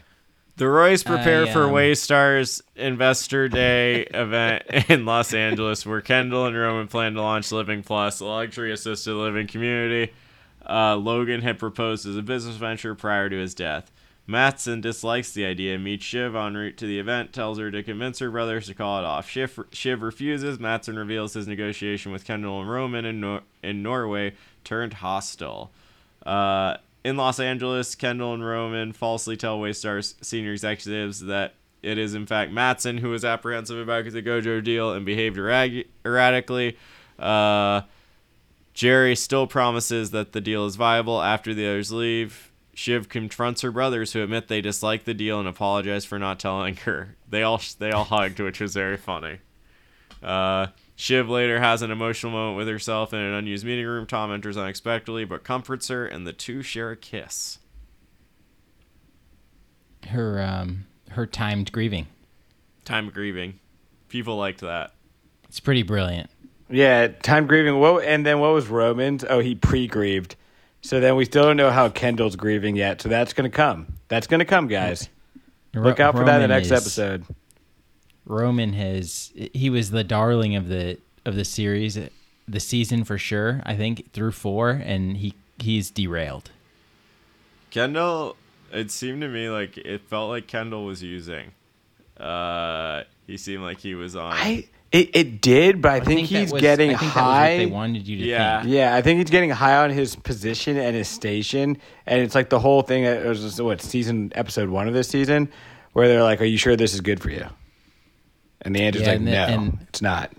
The 0.57 0.67
Roy's 0.67 1.03
prepare 1.03 1.45
I, 1.45 1.53
for 1.53 1.65
um, 1.65 1.71
Waystar's 1.71 2.63
Investor 2.75 3.47
Day 3.47 4.05
event 4.05 4.63
in 4.89 5.05
Los 5.05 5.31
Angeles, 5.35 5.85
where 5.85 6.01
Kendall 6.01 6.47
and 6.47 6.57
Roman 6.57 6.87
plan 6.87 7.13
to 7.13 7.21
launch 7.21 7.51
Living 7.51 7.83
Plus, 7.83 8.19
a 8.21 8.25
luxury 8.25 8.71
assisted 8.71 9.13
living 9.13 9.45
community. 9.45 10.13
Uh, 10.67 10.95
Logan 10.95 11.43
had 11.43 11.59
proposed 11.59 12.07
as 12.07 12.17
a 12.17 12.23
business 12.23 12.55
venture 12.55 12.95
prior 12.95 13.29
to 13.29 13.37
his 13.37 13.53
death. 13.53 13.91
Matsson 14.25 14.81
dislikes 14.81 15.31
the 15.31 15.45
idea, 15.45 15.75
and 15.75 15.83
meets 15.83 16.03
Shiv 16.03 16.35
en 16.35 16.57
route 16.57 16.75
to 16.77 16.87
the 16.87 16.97
event, 16.97 17.33
tells 17.33 17.59
her 17.59 17.69
to 17.69 17.83
convince 17.83 18.17
her 18.17 18.31
brothers 18.31 18.65
to 18.65 18.73
call 18.73 18.97
it 18.97 19.05
off. 19.05 19.29
Shiv, 19.29 19.59
Shiv 19.71 20.01
refuses. 20.01 20.59
Matsson 20.59 20.97
reveals 20.97 21.35
his 21.35 21.47
negotiation 21.47 22.11
with 22.11 22.25
Kendall 22.25 22.61
and 22.61 22.69
Roman 22.69 23.05
in, 23.05 23.21
Nor- 23.21 23.43
in 23.61 23.83
Norway 23.83 24.33
turned 24.63 24.95
hostile. 24.95 25.69
Uh, 26.25 26.77
in 27.07 27.15
Los 27.15 27.39
Angeles, 27.39 27.95
Kendall 27.95 28.33
and 28.33 28.45
Roman 28.45 28.91
falsely 28.91 29.37
tell 29.37 29.57
Waystar's 29.59 30.15
senior 30.21 30.51
executives 30.51 31.21
that 31.21 31.53
it 31.81 31.97
is 31.97 32.13
in 32.13 32.25
fact 32.25 32.51
Matsson 32.51 32.97
who 32.97 33.09
was 33.09 33.23
apprehensive 33.23 33.77
about 33.77 34.03
the 34.11 34.21
Gojo 34.21 34.61
deal 34.61 34.91
and 34.91 35.05
behaved 35.05 35.37
erratically. 35.37 36.77
Uh, 37.17 37.81
Gerri 38.75 39.17
still 39.17 39.47
promises 39.47 40.11
that 40.11 40.33
the 40.33 40.41
deal 40.41 40.65
is 40.65 40.75
viable 40.75 41.21
after 41.21 41.53
the 41.53 41.65
others 41.65 41.93
leave. 41.93 42.51
Shiv 42.73 43.07
confronts 43.07 43.61
her 43.61 43.71
brothers, 43.71 44.11
who 44.11 44.21
admit 44.21 44.49
they 44.49 44.59
dislike 44.59 45.05
the 45.05 45.13
deal 45.13 45.39
and 45.39 45.47
apologize 45.47 46.03
for 46.03 46.19
not 46.19 46.41
telling 46.41 46.75
her. 46.75 47.15
They 47.29 47.41
all 47.41 47.61
they 47.79 47.91
all 47.91 48.03
hugged, 48.03 48.41
which 48.41 48.59
was 48.59 48.73
very 48.73 48.97
funny. 48.97 49.37
Uh, 50.21 50.67
Shiv 50.99 51.29
later 51.29 51.59
has 51.59 51.83
an 51.83 51.91
emotional 51.91 52.31
moment 52.31 52.57
with 52.57 52.67
herself 52.67 53.13
in 53.13 53.19
an 53.19 53.31
unused 53.31 53.63
meeting 53.63 53.85
room. 53.85 54.07
Tom 54.07 54.31
enters 54.33 54.57
unexpectedly, 54.57 55.25
but 55.25 55.43
comforts 55.43 55.89
her, 55.89 56.07
and 56.07 56.25
the 56.25 56.33
two 56.33 56.63
share 56.63 56.89
a 56.89 56.97
kiss. 56.97 57.59
Her 60.07 60.41
um 60.41 60.85
her 61.11 61.27
timed 61.27 61.71
grieving. 61.71 62.07
Time 62.83 63.11
grieving. 63.11 63.59
People 64.09 64.37
liked 64.37 64.61
that. 64.61 64.93
It's 65.47 65.59
pretty 65.59 65.83
brilliant. 65.83 66.31
Yeah, 66.67 67.07
time 67.07 67.45
grieving. 67.45 67.79
What 67.79 68.03
and 68.03 68.25
then 68.25 68.39
what 68.39 68.53
was 68.53 68.67
Roman's? 68.67 69.23
Oh, 69.23 69.39
he 69.39 69.53
pre-grieved. 69.53 70.35
So 70.81 70.99
then 70.99 71.15
we 71.15 71.25
still 71.25 71.43
don't 71.43 71.57
know 71.57 71.69
how 71.69 71.89
Kendall's 71.89 72.35
grieving 72.35 72.75
yet. 72.75 73.01
So 73.03 73.09
that's 73.09 73.33
gonna 73.33 73.51
come. 73.51 73.85
That's 74.07 74.25
gonna 74.25 74.45
come, 74.45 74.67
guys. 74.67 75.09
Look 75.75 75.99
out 75.99 76.15
for 76.15 76.25
that 76.25 76.41
in 76.41 76.49
the 76.49 76.55
next 76.55 76.71
is- 76.71 76.71
episode. 76.71 77.23
Roman 78.27 78.73
has 78.73 79.31
he 79.53 79.69
was 79.69 79.91
the 79.91 80.03
darling 80.03 80.55
of 80.55 80.67
the 80.67 80.97
of 81.25 81.35
the 81.35 81.45
series, 81.45 81.97
the 82.47 82.59
season 82.59 83.03
for 83.03 83.17
sure. 83.17 83.61
I 83.65 83.75
think 83.75 84.11
through 84.13 84.33
four, 84.33 84.69
and 84.69 85.17
he 85.17 85.33
he's 85.59 85.89
derailed. 85.89 86.51
Kendall, 87.71 88.35
it 88.71 88.91
seemed 88.91 89.21
to 89.21 89.27
me 89.27 89.49
like 89.49 89.77
it 89.77 90.01
felt 90.09 90.29
like 90.29 90.47
Kendall 90.47 90.85
was 90.85 91.03
using. 91.03 91.51
Uh, 92.19 93.03
he 93.27 93.37
seemed 93.37 93.63
like 93.63 93.79
he 93.79 93.93
was 93.95 94.15
on. 94.15 94.33
I 94.33 94.67
it, 94.91 95.09
it 95.15 95.41
did, 95.41 95.81
but 95.81 95.91
I, 95.91 95.99
think, 95.99 96.29
that 96.29 96.39
he's 96.39 96.51
was- 96.53 96.61
getting 96.61 96.91
I 96.95 96.97
think 96.97 97.11
high. 97.11 97.21
That 97.21 97.41
was 97.41 97.51
what 97.51 97.57
they 97.57 97.65
wanted 97.75 98.07
you 98.07 98.17
to 98.19 98.23
Yeah. 98.23 98.61
think. 98.61 98.73
Yeah, 98.73 98.95
I 98.95 99.01
think 99.01 99.19
he's 99.19 99.29
getting 99.29 99.49
high 99.49 99.75
on 99.83 99.89
his 99.89 100.15
position 100.15 100.77
and 100.77 100.95
his 100.95 101.09
station, 101.09 101.77
and 102.05 102.21
it's 102.21 102.33
like 102.33 102.49
the 102.49 102.59
whole 102.59 102.81
thing. 102.81 103.03
It 103.03 103.25
was 103.25 103.41
just, 103.41 103.59
what 103.59 103.81
season 103.81 104.31
episode 104.33 104.69
one 104.69 104.87
of 104.87 104.93
this 104.93 105.09
season, 105.09 105.49
where 105.91 106.07
they're 106.07 106.23
like, 106.23 106.41
"Are 106.41 106.45
you 106.45 106.57
sure 106.57 106.75
this 106.77 106.93
is 106.93 107.01
good 107.01 107.21
for 107.21 107.29
you?" 107.29 107.45
And 108.67 108.75
the 108.75 108.81
answer's 108.81 109.01
Yeah, 109.03 109.07
like, 109.07 109.17
and 109.17 109.27
the- 109.27 109.31
"No, 109.31 109.45
and- 109.45 109.77
it's 109.89 110.01
not." 110.01 110.31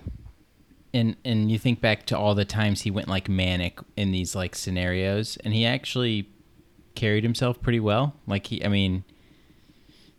and 0.94 1.16
and 1.24 1.50
you 1.52 1.58
think 1.58 1.80
back 1.82 2.06
to 2.06 2.16
all 2.16 2.34
the 2.34 2.44
times 2.46 2.80
he 2.82 2.90
went 2.90 3.08
like 3.08 3.28
manic 3.28 3.78
in 3.96 4.10
these 4.10 4.34
like 4.34 4.54
scenarios 4.54 5.36
and 5.44 5.52
he 5.52 5.66
actually 5.66 6.26
carried 6.94 7.22
himself 7.22 7.60
pretty 7.60 7.78
well 7.78 8.14
like 8.26 8.46
he 8.46 8.64
i 8.64 8.68
mean 8.68 9.04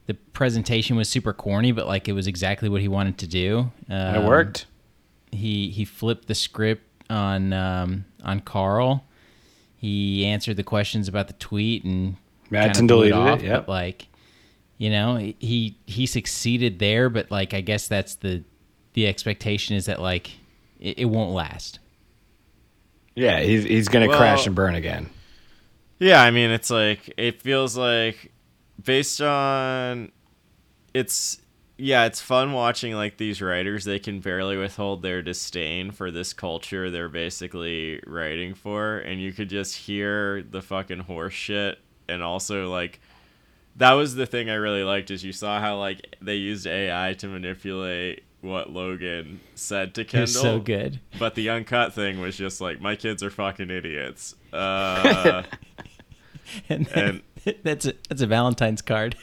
the 0.05 0.13
presentation 0.13 0.95
was 0.95 1.09
super 1.09 1.33
corny 1.33 1.71
but 1.71 1.87
like 1.87 2.07
it 2.07 2.13
was 2.13 2.27
exactly 2.27 2.69
what 2.69 2.81
he 2.81 2.87
wanted 2.87 3.17
to 3.17 3.25
do 3.25 3.71
Um, 3.89 4.15
it 4.15 4.23
worked. 4.27 4.67
he 5.31 5.69
he 5.71 5.85
flipped 5.85 6.27
the 6.27 6.35
script 6.35 6.83
on 7.09 7.51
um 7.51 8.05
on 8.23 8.39
Karl 8.41 9.05
he 9.75 10.23
answered 10.23 10.55
the 10.55 10.63
questions 10.63 11.07
about 11.07 11.27
the 11.29 11.33
tweet 11.33 11.83
and 11.83 12.15
Matsson 12.51 12.85
deleted 12.85 13.17
it, 13.17 13.19
off, 13.19 13.41
yep. 13.41 13.65
but 13.65 13.69
like 13.69 14.07
you 14.79 14.89
know 14.89 15.17
he 15.39 15.77
he 15.85 16.07
succeeded 16.07 16.79
there 16.79 17.09
but 17.11 17.29
like 17.29 17.53
i 17.53 17.61
guess 17.61 17.87
that's 17.87 18.15
the 18.15 18.43
the 18.93 19.05
expectation 19.05 19.75
is 19.75 19.85
that 19.85 20.01
like 20.01 20.31
it, 20.79 20.97
it 20.99 21.05
won't 21.05 21.31
last 21.31 21.77
Yeah, 23.15 23.41
he's 23.41 23.65
he's 23.65 23.87
gonna 23.89 24.07
Well- 24.07 24.17
crash 24.17 24.47
and 24.47 24.55
burn 24.55 24.73
again. 24.75 25.09
Yeah, 25.99 26.23
I 26.23 26.31
mean, 26.31 26.49
it's 26.51 26.69
like 26.69 27.13
it 27.17 27.41
feels 27.41 27.75
like 27.75 28.31
based 28.81 29.19
on 29.21 30.11
it's 30.93 31.41
yeah, 31.77 32.05
it's 32.05 32.21
fun 32.21 32.53
watching 32.53 32.93
like 32.93 33.17
these 33.17 33.41
writers. 33.41 33.83
They 33.83 33.99
can 33.99 34.21
barely 34.21 34.55
withhold 34.55 35.01
their 35.01 35.21
disdain 35.21 35.91
for 35.91 36.09
this 36.11 36.31
culture 36.33 36.89
they're 36.89 37.09
basically 37.09 38.01
writing 38.07 38.53
for, 38.53 38.99
and 38.99 39.19
you 39.21 39.33
could 39.33 39.49
just 39.49 39.75
hear 39.75 40.41
the 40.41 40.61
fucking 40.61 40.99
horse 40.99 41.33
shit. 41.33 41.79
And 42.07 42.23
also, 42.23 42.69
like, 42.71 42.99
that 43.77 43.93
was 43.93 44.15
the 44.15 44.25
thing 44.25 44.49
I 44.49 44.55
really 44.55 44.83
liked 44.83 45.11
is 45.11 45.23
you 45.23 45.31
saw 45.33 45.59
how 45.59 45.77
like 45.77 46.15
they 46.21 46.35
used 46.35 46.67
AI 46.67 47.13
to 47.15 47.27
manipulate 47.27 48.23
what 48.41 48.69
Logan 48.71 49.39
said 49.55 49.93
to 49.95 50.05
Kendall. 50.05 50.21
was 50.21 50.39
so 50.39 50.59
good 50.59 50.99
But 51.17 51.35
the 51.35 51.49
uncut 51.49 51.93
thing 51.93 52.19
was 52.21 52.37
just 52.37 52.61
like 52.61 52.79
my 52.81 52.95
kids 52.95 53.21
are 53.23 53.29
fucking 53.29 53.69
idiots. 53.69 54.35
Uh, 54.53 55.43
and, 56.69 56.87
And- 56.93 57.21
that's 57.63 57.85
a 57.85 57.93
that's 58.09 58.21
a 58.21 58.27
valentine's 58.27 58.81
card 58.81 59.15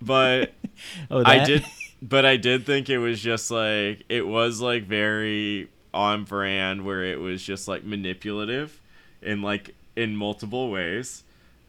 but 0.00 0.52
oh 1.10 1.22
I 1.24 1.44
did, 1.44 1.64
but 2.00 2.24
I 2.24 2.36
did 2.36 2.64
think 2.64 2.88
it 2.88 2.98
was 2.98 3.20
just 3.20 3.50
like 3.50 4.04
it 4.08 4.26
was 4.26 4.60
like 4.60 4.84
very 4.84 5.68
on 5.92 6.24
brand, 6.24 6.84
where 6.84 7.04
it 7.04 7.18
was 7.18 7.42
just 7.42 7.66
like 7.68 7.84
manipulative, 7.84 8.80
in 9.22 9.42
like 9.42 9.74
in 9.96 10.14
multiple 10.16 10.70
ways, 10.70 11.24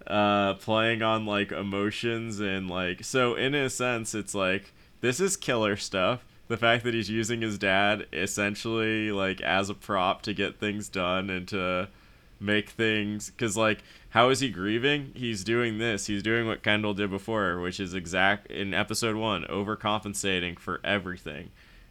uh, 0.09 0.55
playing 0.55 1.01
on 1.01 1.25
like 1.25 1.51
emotions 1.51 2.39
and 2.39 2.69
like 2.69 3.03
so 3.03 3.35
in 3.35 3.53
a 3.55 3.69
sense, 3.69 4.15
it's 4.15 4.33
like 4.35 4.73
this 5.01 5.19
is 5.19 5.37
killer 5.37 5.77
stuff. 5.77 6.25
The 6.47 6.57
fact 6.57 6.83
that 6.85 6.95
he's 6.95 7.09
using 7.11 7.41
his 7.41 7.57
dad 7.59 8.07
essentially 8.11 9.11
like 9.11 9.39
as 9.41 9.69
a 9.69 9.75
prop 9.75 10.23
to 10.23 10.33
get 10.33 10.59
things 10.59 10.89
done 10.89 11.29
and 11.29 11.47
to 11.49 11.89
make 12.39 12.69
things 12.69 13.29
because 13.29 13.55
like 13.57 13.79
how 14.11 14.29
is 14.29 14.39
he 14.39 14.49
grieving 14.49 15.11
he's 15.13 15.43
doing 15.43 15.77
this 15.77 16.05
he's 16.07 16.23
doing 16.23 16.47
what 16.47 16.63
kendall 16.63 16.93
did 16.93 17.09
before 17.09 17.59
which 17.59 17.81
is 17.81 17.93
exact 17.93 18.47
in 18.49 18.73
episode 18.73 19.17
one 19.17 19.43
overcompensating 19.49 20.57
for 20.57 20.79
everything 20.85 21.49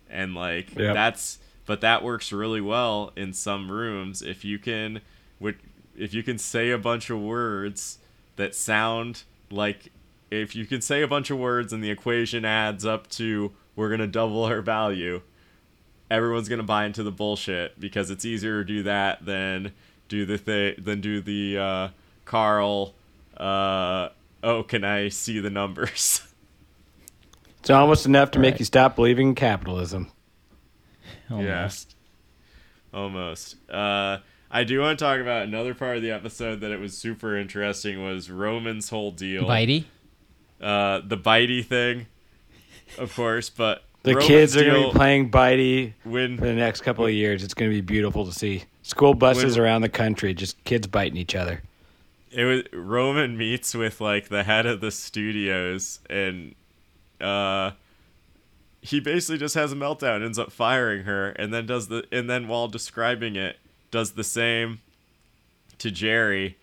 and 0.08 0.34
like 0.34 0.74
Yep. 0.74 0.94
that's 0.94 1.38
but 1.66 1.82
that 1.82 2.02
works 2.02 2.32
really 2.32 2.62
well 2.62 3.12
in 3.14 3.34
some 3.34 3.70
rooms 3.70 4.22
if 4.22 4.42
you 4.42 4.58
can 4.58 5.02
if 5.96 6.14
you 6.14 6.22
can 6.22 6.38
say 6.38 6.70
a 6.70 6.78
bunch 6.78 7.10
of 7.10 7.20
words 7.20 7.98
that 8.38 8.54
sound 8.54 9.22
like 9.50 9.92
if 10.30 10.56
you 10.56 10.66
can 10.66 10.80
say 10.80 11.02
a 11.02 11.08
bunch 11.08 11.30
of 11.30 11.38
words 11.38 11.72
and 11.72 11.84
the 11.84 11.90
equation 11.90 12.44
adds 12.44 12.84
up 12.84 13.08
to 13.10 13.52
we're 13.76 13.90
gonna 13.90 14.06
double 14.06 14.44
our 14.44 14.60
value 14.60 15.20
everyone's 16.10 16.48
gonna 16.48 16.62
buy 16.62 16.86
into 16.86 17.02
the 17.02 17.12
bullshit 17.12 17.78
because 17.78 18.10
it's 18.10 18.24
easier 18.24 18.62
to 18.62 18.64
do 18.64 18.82
that 18.82 19.24
than 19.24 19.72
do 20.08 20.24
the 20.24 20.38
thing 20.38 20.74
than 20.78 21.00
do 21.00 21.20
the 21.20 21.58
uh, 21.58 21.88
Karl. 22.24 22.94
Uh, 23.36 24.08
oh, 24.42 24.62
can 24.62 24.84
I 24.84 25.08
see 25.08 25.40
the 25.40 25.50
numbers? 25.50 26.22
It's 27.60 27.70
almost 27.70 28.06
enough 28.06 28.30
to 28.30 28.38
make 28.38 28.60
you 28.60 28.64
stop 28.64 28.94
believing 28.94 29.30
in 29.30 29.34
capitalism. 29.34 30.12
almost 31.28 31.96
Almost. 32.94 33.56
Uh, 33.68 34.18
I 34.50 34.64
do 34.64 34.80
want 34.80 34.98
to 34.98 35.04
talk 35.04 35.20
about 35.20 35.42
another 35.42 35.74
part 35.74 35.96
of 35.96 36.02
the 36.02 36.10
episode 36.10 36.60
that 36.60 36.70
it 36.70 36.80
was 36.80 36.96
super 36.96 37.36
interesting 37.36 38.02
was 38.02 38.30
Roman's 38.30 38.88
whole 38.88 39.10
deal. 39.10 39.44
bitey 39.44 39.84
Uh, 40.60 41.00
the 41.04 41.18
bitey 41.18 41.64
thing, 41.64 42.06
of 42.98 43.14
course, 43.14 43.50
but 43.50 43.84
The 44.04 44.12
Roman's 44.14 44.26
kids 44.28 44.56
are 44.56 44.64
gonna 44.64 44.86
be 44.86 44.92
playing 44.92 45.30
Bitey 45.30 45.92
when 46.04 46.38
for 46.38 46.46
the 46.46 46.54
next 46.54 46.80
couple 46.80 47.04
of 47.04 47.12
years. 47.12 47.44
It's 47.44 47.54
gonna 47.54 47.70
be 47.70 47.80
beautiful 47.82 48.24
to 48.24 48.32
see. 48.32 48.64
School 48.82 49.12
buses 49.14 49.56
When- 49.56 49.64
around 49.66 49.82
the 49.82 49.88
country, 49.90 50.32
just 50.32 50.62
kids 50.64 50.86
biting 50.86 51.16
each 51.18 51.34
other. 51.34 51.62
it 52.30 52.44
was 52.44 52.62
Roman 52.72 53.36
meets 53.36 53.74
with 53.74 54.00
like 54.00 54.28
the 54.28 54.44
head 54.44 54.64
of 54.66 54.80
the 54.80 54.90
studios 54.90 56.00
and 56.10 56.54
uh 57.20 57.70
he 58.82 59.00
basically 59.00 59.38
just 59.38 59.54
has 59.54 59.72
a 59.72 59.74
meltdown 59.74 60.22
ends 60.24 60.38
up 60.38 60.52
firing 60.52 61.04
her 61.04 61.30
and 61.30 61.52
then 61.54 61.64
does 61.66 61.88
the 61.88 62.04
and 62.12 62.28
then 62.30 62.46
while 62.46 62.68
describing 62.68 63.34
it 63.34 63.56
does 63.90 64.12
the 64.12 64.24
same 64.24 64.80
to 65.78 65.90
Gerri 65.90 66.54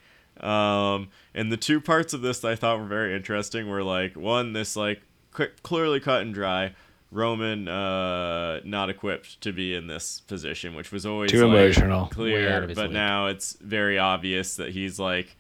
um 0.42 1.10
and 1.34 1.52
the 1.52 1.58
two 1.58 1.80
parts 1.80 2.14
of 2.14 2.22
this 2.22 2.40
that 2.40 2.52
I 2.52 2.56
thought 2.56 2.80
were 2.80 2.86
very 2.86 3.16
interesting 3.16 3.70
were 3.70 3.84
like 3.84 4.16
one 4.16 4.52
this 4.54 4.76
like 4.76 5.02
quick, 5.32 5.64
clearly 5.64 6.00
cut 6.00 6.22
and 6.22 6.34
dry 6.34 6.74
Roman 7.12 7.68
uh 7.70 8.60
not 8.66 8.90
equipped 8.90 9.40
to 9.42 9.54
be 9.54 9.74
in 9.74 9.88
this 9.88 10.20
position 10.28 10.76
which 10.76 10.92
was 10.92 11.06
always 11.06 11.32
Too 11.32 11.48
like, 11.48 11.58
emotional. 11.58 12.08
Clear 12.08 12.52
out 12.52 12.64
of 12.64 12.70
his 12.70 12.76
but 12.76 12.86
league. 12.88 12.94
now 12.94 13.28
it's 13.28 13.54
very 13.62 13.98
obvious 13.98 14.58
that 14.58 14.72
he's 14.72 15.00
like 15.00 15.36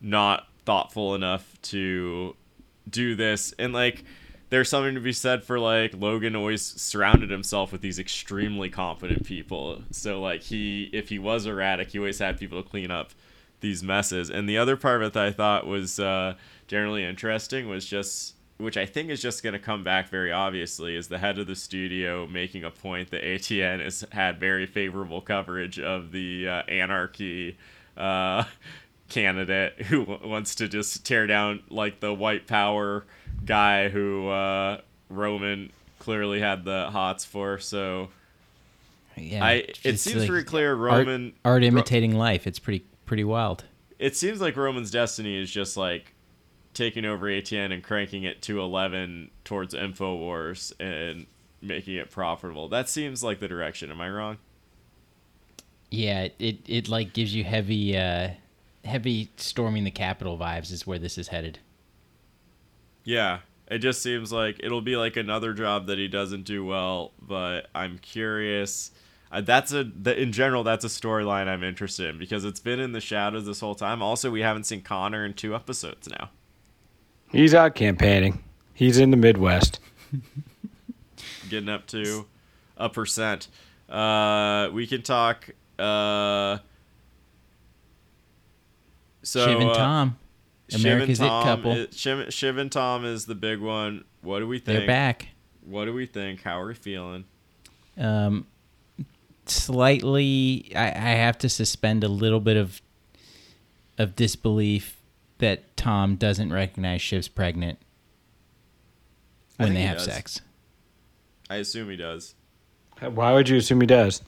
not 0.00 0.48
thoughtful 0.64 1.14
enough 1.14 1.56
to 1.62 2.34
do 2.88 3.14
this 3.14 3.52
and 3.58 3.72
like 3.72 4.04
there's 4.52 4.68
something 4.68 4.94
to 4.94 5.00
be 5.00 5.14
said 5.14 5.42
for 5.42 5.58
like 5.58 5.94
Logan 5.94 6.36
always 6.36 6.60
surrounded 6.60 7.30
himself 7.30 7.72
with 7.72 7.80
these 7.80 7.98
extremely 7.98 8.68
confident 8.68 9.24
people. 9.24 9.80
So 9.92 10.20
like 10.20 10.42
he 10.42 10.90
if 10.92 11.08
he 11.08 11.18
was 11.18 11.46
erratic 11.46 11.88
he 11.88 11.98
always 11.98 12.18
had 12.18 12.38
people 12.38 12.62
to 12.62 12.68
clean 12.68 12.90
up 12.90 13.12
these 13.60 13.82
messes. 13.82 14.28
And 14.28 14.46
the 14.46 14.58
other 14.58 14.76
part 14.76 15.00
of 15.00 15.06
it 15.06 15.12
that 15.14 15.24
I 15.24 15.30
thought 15.32 15.66
was 15.66 15.98
uh, 15.98 16.34
generally 16.66 17.02
interesting 17.02 17.66
was 17.66 17.86
just 17.86 18.34
which 18.58 18.76
I 18.76 18.84
think 18.84 19.08
is 19.08 19.22
just 19.22 19.42
going 19.42 19.54
to 19.54 19.58
come 19.58 19.82
back 19.84 20.10
very 20.10 20.30
obviously 20.30 20.96
is 20.96 21.08
the 21.08 21.18
head 21.18 21.38
of 21.38 21.46
the 21.46 21.56
studio 21.56 22.26
making 22.26 22.62
a 22.62 22.70
point 22.70 23.10
that 23.10 23.22
ATN 23.22 23.82
has 23.82 24.04
had 24.12 24.38
very 24.38 24.66
favorable 24.66 25.22
coverage 25.22 25.80
of 25.80 26.12
the 26.12 26.46
uh, 26.46 26.62
anarchy 26.68 27.56
uh, 27.96 28.44
candidate 29.08 29.80
who 29.86 30.04
w- 30.04 30.28
wants 30.28 30.54
to 30.56 30.68
just 30.68 31.06
tear 31.06 31.26
down 31.26 31.62
like 31.70 32.00
the 32.00 32.12
white 32.12 32.46
power 32.46 33.06
guy 33.44 33.88
who 33.88 34.28
uh, 34.28 34.80
Roman 35.08 35.70
clearly 35.98 36.40
had 36.40 36.64
the 36.64 36.90
hots 36.90 37.24
for. 37.24 37.58
So 37.58 38.08
yeah 39.16 39.44
I 39.44 39.52
it 39.84 40.00
seems 40.00 40.20
like 40.20 40.28
pretty 40.28 40.44
clear 40.46 40.74
Roman 40.74 41.34
art 41.44 41.60
Ro- 41.62 41.68
imitating 41.68 42.16
life 42.16 42.46
it's 42.46 42.58
pretty 42.58 42.82
pretty 43.04 43.24
wild 43.24 43.64
it 43.98 44.16
seems 44.16 44.40
like 44.40 44.56
Roman's 44.56 44.90
destiny 44.90 45.36
is 45.36 45.50
just 45.50 45.76
like 45.76 46.14
taking 46.72 47.04
over 47.04 47.26
ATN 47.26 47.72
and 47.72 47.82
cranking 47.82 48.22
it 48.22 48.40
to 48.42 48.58
11 48.60 49.30
towards 49.44 49.74
InfoWars 49.74 50.72
and 50.80 51.26
making 51.60 51.96
it 51.96 52.10
profitable. 52.10 52.68
That 52.68 52.88
seems 52.88 53.22
like 53.22 53.38
the 53.38 53.48
direction. 53.48 53.90
Am 53.90 54.00
I 54.00 54.08
wrong? 54.08 54.38
yeah 55.90 56.22
it, 56.22 56.34
it 56.38 56.56
it 56.66 56.88
like 56.88 57.12
gives 57.12 57.34
you 57.34 57.44
heavy 57.44 57.96
uh 57.96 58.30
heavy 58.84 59.30
storming 59.36 59.84
the 59.84 59.90
capital 59.90 60.38
vibes 60.38 60.72
is 60.72 60.86
where 60.86 60.98
this 60.98 61.18
is 61.18 61.28
headed 61.28 61.58
Yeah. 63.04 63.40
It 63.68 63.78
just 63.78 64.02
seems 64.02 64.32
like 64.32 64.60
it'll 64.62 64.82
be 64.82 64.96
like 64.96 65.16
another 65.16 65.54
job 65.54 65.86
that 65.86 65.98
he 65.98 66.06
doesn't 66.08 66.44
do 66.44 66.64
well, 66.64 67.12
but 67.20 67.68
I'm 67.74 67.98
curious. 67.98 68.90
Uh, 69.30 69.40
that's 69.40 69.72
a 69.72 69.84
the, 69.84 70.20
in 70.20 70.30
general 70.30 70.62
that's 70.62 70.84
a 70.84 70.88
storyline 70.88 71.48
I'm 71.48 71.64
interested 71.64 72.10
in 72.10 72.18
because 72.18 72.44
it's 72.44 72.60
been 72.60 72.78
in 72.80 72.92
the 72.92 73.00
shadows 73.00 73.46
this 73.46 73.60
whole 73.60 73.74
time. 73.74 74.02
Also, 74.02 74.30
we 74.30 74.42
haven't 74.42 74.64
seen 74.64 74.82
Connor 74.82 75.24
in 75.24 75.32
two 75.32 75.54
episodes 75.54 76.06
now. 76.08 76.28
He's 77.30 77.54
out 77.54 77.74
campaigning. 77.74 78.44
He's 78.74 78.98
in 78.98 79.10
the 79.10 79.16
Midwest. 79.16 79.80
getting 81.48 81.70
up 81.70 81.86
to 81.88 82.26
a 82.76 82.90
percent. 82.90 83.48
Uh, 83.88 84.68
we 84.72 84.86
can 84.86 85.02
talk. 85.02 85.48
Uh, 85.78 86.58
so 89.22 89.46
Shiv 89.46 89.60
and 89.60 89.74
Tom, 90.72 90.80
Shiv 90.80 90.84
and 90.86 90.94
America's 90.94 91.20
it 91.20 91.24
Tom 91.26 91.44
couple. 91.44 91.72
is- 91.72 91.96
Shiv, 91.98 92.32
Shiv 92.34 92.58
and 92.58 92.72
Tom 92.72 93.04
is 93.04 93.26
the 93.26 93.34
big 93.34 93.60
one. 93.60 94.04
What 94.22 94.40
do 94.40 94.48
we 94.48 94.58
think? 94.58 94.78
they're 94.78 94.86
back. 94.86 95.28
What 95.64 95.84
do 95.84 95.92
we 95.92 96.06
think? 96.06 96.42
How 96.42 96.60
are 96.60 96.66
we 96.66 96.74
feeling? 96.74 97.24
Um, 97.98 98.46
slightly, 99.46 100.72
I, 100.74 100.86
I 100.88 101.14
have 101.16 101.38
to 101.38 101.48
suspend 101.48 102.04
a 102.04 102.08
little 102.08 102.40
bit 102.40 102.56
of 102.56 102.80
of 103.98 104.16
disbelief 104.16 104.96
that 105.38 105.76
Tom 105.76 106.16
doesn't 106.16 106.52
recognize 106.52 107.00
Shiv's 107.02 107.28
pregnant 107.28 107.78
when 109.58 109.74
they 109.74 109.82
have 109.82 109.98
does. 109.98 110.06
sex. 110.06 110.40
I 111.50 111.56
assume 111.56 111.90
he 111.90 111.96
does. 111.96 112.34
Why 113.00 113.32
would 113.34 113.48
you 113.48 113.58
assume 113.58 113.80
he 113.80 113.86
does? 113.86 114.22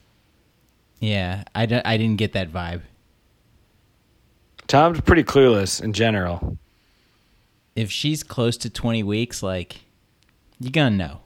Yeah, 1.01 1.45
I, 1.55 1.66
d- 1.66 1.80
I 1.84 1.97
didn't 1.97 2.16
get 2.18 2.32
that 2.34 2.53
vibe. 2.53 2.82
Tom's 4.66 5.00
pretty 5.00 5.24
clueless 5.24 5.82
in 5.82 5.92
general. 5.92 6.58
If 7.76 7.90
she's 7.90 8.22
close 8.22 8.56
to 8.58 8.70
20 8.70 9.02
weeks, 9.02 9.42
like, 9.42 9.80
you're 10.60 10.70
gonna 10.70 10.96
know. 10.96 11.20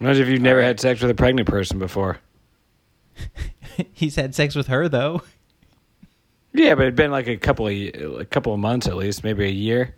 Imagine 0.00 0.22
if 0.22 0.28
you've 0.28 0.42
never 0.42 0.60
had 0.60 0.80
sex 0.80 1.00
with 1.00 1.10
a 1.10 1.14
pregnant 1.14 1.48
person 1.48 1.78
before. 1.78 2.18
He's 3.92 4.16
had 4.16 4.34
sex 4.34 4.56
with 4.56 4.66
her, 4.66 4.88
though. 4.88 5.22
Yeah, 6.52 6.74
but 6.74 6.82
it'd 6.82 6.96
been 6.96 7.12
like 7.12 7.28
a 7.28 7.36
couple 7.36 7.66
of 7.66 7.72
a 7.72 8.24
couple 8.24 8.52
of 8.52 8.58
months 8.58 8.86
at 8.86 8.96
least, 8.96 9.24
maybe 9.24 9.44
a 9.44 9.50
year. 9.50 9.94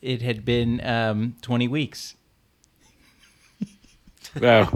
It 0.00 0.22
had 0.22 0.44
been 0.44 0.80
um, 0.86 1.36
20 1.42 1.68
weeks. 1.68 2.14
Oh, 4.40 4.70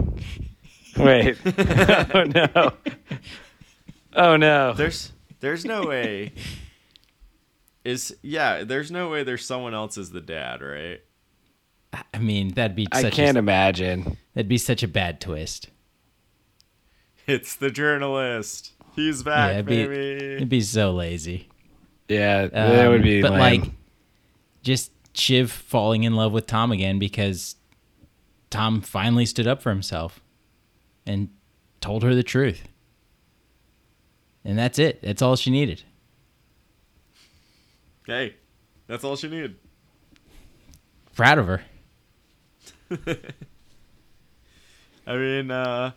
wait. 0.97 1.37
oh 1.45 2.23
no. 2.25 2.73
Oh 4.15 4.35
no. 4.37 4.73
There's 4.73 5.11
there's 5.39 5.65
no 5.65 5.83
way. 5.83 6.33
Is 7.83 8.15
yeah. 8.21 8.63
There's 8.63 8.91
no 8.91 9.09
way. 9.09 9.23
There's 9.23 9.45
someone 9.45 9.73
else 9.73 9.97
as 9.97 10.11
the 10.11 10.21
dad, 10.21 10.61
right? 10.61 11.01
I 12.13 12.17
mean, 12.17 12.53
that'd 12.53 12.75
be 12.75 12.87
such 12.93 13.05
I 13.05 13.09
can't 13.09 13.37
a, 13.37 13.39
imagine. 13.39 14.17
that'd 14.33 14.47
be 14.47 14.57
such 14.57 14.81
a 14.83 14.87
bad 14.87 15.19
twist. 15.21 15.69
It's 17.27 17.55
the 17.55 17.69
journalist. 17.69 18.71
He's 18.95 19.21
back, 19.23 19.53
it'd 19.53 19.65
be, 19.65 19.85
baby. 19.87 20.35
it'd 20.35 20.49
be 20.49 20.61
so 20.61 20.91
lazy. 20.91 21.49
Yeah, 22.07 22.47
that 22.47 22.87
would 22.89 22.97
Um, 22.97 23.03
be 23.03 23.21
But 23.21 23.31
lame. 23.33 23.39
like, 23.61 23.71
just 24.61 24.91
Shiv 25.15 25.51
falling 25.51 26.03
in 26.03 26.15
love 26.15 26.31
with 26.31 26.47
Tom 26.47 26.71
again 26.71 26.99
because 26.99 27.55
Tom 28.49 28.81
finally 28.81 29.25
stood 29.25 29.47
up 29.47 29.61
for 29.61 29.69
himself 29.69 30.21
and 31.05 31.29
told 31.81 32.03
her 32.03 32.13
the 32.15 32.23
truth. 32.23 32.67
And 34.45 34.57
that's 34.57 34.79
it. 34.79 35.01
That's 35.01 35.21
all 35.21 35.35
she 35.35 35.51
needed. 35.51 35.83
Hey, 38.05 38.35
that's 38.87 39.03
all 39.03 39.15
she 39.15 39.29
needed. 39.29 39.55
Proud 41.15 41.37
of 41.39 41.47
her. 41.47 41.63
I 45.07 45.15
mean, 45.17 45.51
uh, 45.51 45.91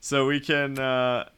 so 0.00 0.26
we 0.26 0.40
can. 0.40 0.78
Uh, 0.78 1.28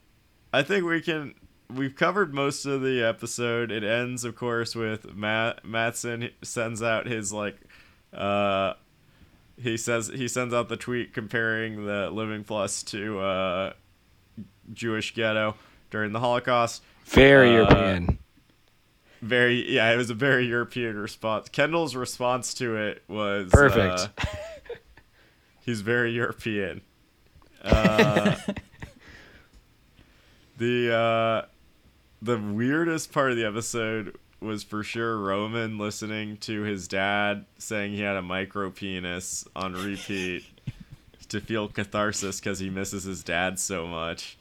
I 0.52 0.62
think 0.62 0.84
we 0.84 1.00
can. 1.00 1.34
We've 1.68 1.96
covered 1.96 2.32
most 2.34 2.66
of 2.66 2.82
the 2.82 3.02
episode. 3.02 3.72
It 3.72 3.82
ends, 3.82 4.24
of 4.24 4.36
course, 4.36 4.76
with 4.76 5.14
Matt 5.14 5.64
Matsson 5.64 6.30
sends 6.42 6.82
out 6.82 7.06
his 7.06 7.32
like. 7.32 7.56
Uh, 8.12 8.74
he 9.60 9.76
says 9.76 10.08
he 10.08 10.28
sends 10.28 10.54
out 10.54 10.68
the 10.68 10.76
tweet 10.76 11.12
comparing 11.12 11.86
the 11.86 12.10
Living 12.10 12.44
Plus 12.44 12.82
to 12.84 13.18
uh, 13.20 13.72
Jewish 14.72 15.14
ghetto 15.14 15.56
during 15.90 16.12
the 16.12 16.20
Holocaust. 16.20 16.82
Very 17.06 17.50
uh, 17.50 17.52
European. 17.52 18.18
Very 19.20 19.72
yeah, 19.72 19.92
it 19.92 19.96
was 19.96 20.10
a 20.10 20.14
very 20.14 20.46
European 20.46 20.96
response. 20.96 21.48
Kendall's 21.48 21.96
response 21.96 22.54
to 22.54 22.76
it 22.76 23.02
was 23.08 23.50
Perfect. 23.50 24.08
uh, 24.18 24.24
he's 25.64 25.80
very 25.80 26.12
European. 26.12 26.82
Uh, 27.62 28.36
the 30.58 30.94
uh, 30.94 31.46
the 32.20 32.38
weirdest 32.38 33.12
part 33.12 33.30
of 33.30 33.36
the 33.36 33.46
episode 33.46 34.16
was 34.40 34.62
for 34.62 34.82
sure 34.82 35.18
Roman 35.18 35.78
listening 35.78 36.36
to 36.38 36.62
his 36.62 36.86
dad 36.86 37.46
saying 37.58 37.92
he 37.92 38.02
had 38.02 38.16
a 38.16 38.22
micro 38.22 38.70
penis 38.70 39.46
on 39.56 39.72
repeat 39.72 40.44
to 41.28 41.40
feel 41.40 41.68
catharsis 41.68 42.40
because 42.40 42.58
he 42.58 42.68
misses 42.68 43.04
his 43.04 43.24
dad 43.24 43.58
so 43.58 43.86
much. 43.86 44.36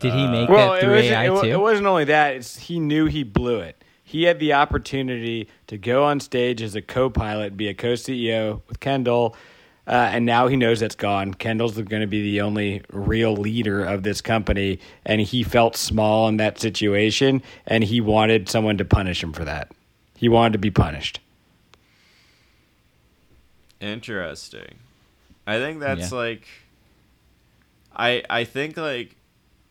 Did 0.00 0.12
he 0.12 0.26
make 0.26 0.48
well, 0.48 0.72
that 0.72 0.78
it 0.78 0.80
through 0.82 0.94
AI 0.94 1.24
it, 1.26 1.40
too? 1.40 1.46
it 1.46 1.60
wasn't 1.60 1.86
only 1.86 2.04
that; 2.04 2.34
it's 2.36 2.56
he 2.58 2.78
knew 2.80 3.06
he 3.06 3.22
blew 3.22 3.60
it. 3.60 3.82
He 4.04 4.24
had 4.24 4.38
the 4.38 4.52
opportunity 4.52 5.48
to 5.66 5.76
go 5.78 6.04
on 6.04 6.20
stage 6.20 6.62
as 6.62 6.74
a 6.76 6.82
co-pilot, 6.82 7.56
be 7.56 7.66
a 7.68 7.74
co-CEO 7.74 8.62
with 8.68 8.78
Kendall, 8.78 9.34
uh, 9.88 10.10
and 10.12 10.24
now 10.24 10.46
he 10.46 10.56
knows 10.56 10.78
that's 10.80 10.94
gone. 10.94 11.34
Kendall's 11.34 11.74
going 11.74 12.02
to 12.02 12.06
be 12.06 12.22
the 12.22 12.40
only 12.40 12.82
real 12.92 13.34
leader 13.34 13.84
of 13.84 14.04
this 14.04 14.20
company, 14.20 14.78
and 15.04 15.20
he 15.20 15.42
felt 15.42 15.76
small 15.76 16.28
in 16.28 16.36
that 16.36 16.60
situation, 16.60 17.42
and 17.66 17.82
he 17.82 18.00
wanted 18.00 18.48
someone 18.48 18.78
to 18.78 18.84
punish 18.84 19.22
him 19.22 19.32
for 19.32 19.44
that. 19.44 19.72
He 20.16 20.28
wanted 20.28 20.52
to 20.52 20.58
be 20.58 20.70
punished. 20.70 21.18
Interesting. 23.80 24.76
I 25.46 25.58
think 25.58 25.80
that's 25.80 26.12
Yeah. 26.12 26.18
like 26.18 26.46
I 27.94 28.22
I 28.28 28.44
think 28.44 28.76
like 28.76 29.15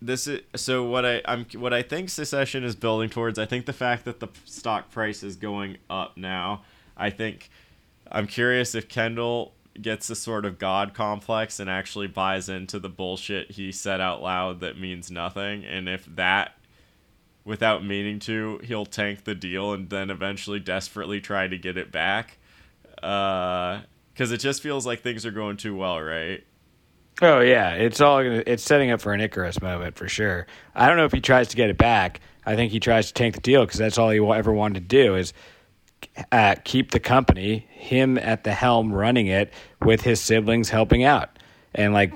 this 0.05 0.27
is 0.27 0.41
so 0.55 0.83
what 0.83 1.05
I 1.05 1.21
I'm 1.25 1.45
what 1.55 1.73
I 1.73 1.81
think 1.81 2.09
Succession 2.09 2.63
is 2.63 2.75
building 2.75 3.09
towards 3.09 3.39
I 3.39 3.45
think 3.45 3.65
the 3.65 3.73
fact 3.73 4.05
that 4.05 4.19
the 4.19 4.27
stock 4.45 4.91
price 4.91 5.23
is 5.23 5.35
going 5.35 5.77
up 5.89 6.17
now 6.17 6.63
I 6.95 7.09
think 7.09 7.49
I'm 8.11 8.27
curious 8.27 8.75
if 8.75 8.87
Kendall 8.87 9.53
gets 9.81 10.09
a 10.09 10.15
sort 10.15 10.45
of 10.45 10.57
god 10.57 10.93
complex 10.93 11.59
and 11.59 11.69
actually 11.69 12.07
buys 12.07 12.47
into 12.47 12.79
the 12.79 12.87
bullshit 12.89 13.51
he 13.51 13.71
said 13.71 13.99
out 13.99 14.21
loud 14.21 14.61
that 14.61 14.79
means 14.79 15.11
nothing 15.11 15.65
and 15.65 15.89
if 15.89 16.05
that 16.15 16.53
without 17.43 17.83
meaning 17.83 18.17
to 18.17 18.59
he'll 18.63 18.85
tank 18.85 19.25
the 19.25 19.35
deal 19.35 19.73
and 19.73 19.89
then 19.89 20.09
eventually 20.09 20.59
desperately 20.59 21.19
try 21.19 21.47
to 21.47 21.57
get 21.57 21.77
it 21.77 21.91
back 21.91 22.37
uh 23.03 23.81
because 24.13 24.31
it 24.31 24.37
just 24.37 24.61
feels 24.61 24.85
like 24.85 25.01
things 25.01 25.25
are 25.25 25.31
going 25.31 25.57
too 25.57 25.75
well 25.75 26.01
right 26.01 26.45
Oh 27.21 27.39
yeah, 27.39 27.73
it's 27.75 28.01
all 28.01 28.21
gonna, 28.21 28.43
it's 28.45 28.63
setting 28.63 28.91
up 28.91 28.99
for 28.99 29.13
an 29.13 29.21
Icarus 29.21 29.61
moment 29.61 29.95
for 29.95 30.07
sure. 30.09 30.47
I 30.75 30.87
don't 30.87 30.97
know 30.97 31.05
if 31.05 31.13
he 31.13 31.21
tries 31.21 31.47
to 31.49 31.55
get 31.55 31.69
it 31.69 31.77
back. 31.77 32.19
I 32.45 32.55
think 32.55 32.71
he 32.71 32.79
tries 32.79 33.07
to 33.07 33.13
tank 33.13 33.35
the 33.35 33.41
deal 33.41 33.65
because 33.65 33.79
that's 33.79 33.97
all 33.97 34.09
he 34.09 34.19
ever 34.19 34.51
wanted 34.51 34.81
to 34.81 34.85
do 34.87 35.15
is 35.15 35.33
uh, 36.31 36.55
keep 36.63 36.91
the 36.91 36.99
company, 36.99 37.67
him 37.71 38.17
at 38.17 38.43
the 38.43 38.53
helm 38.53 38.93
running 38.93 39.27
it, 39.27 39.53
with 39.81 40.01
his 40.01 40.19
siblings 40.19 40.69
helping 40.69 41.03
out 41.03 41.39
and 41.73 41.93
like 41.93 42.13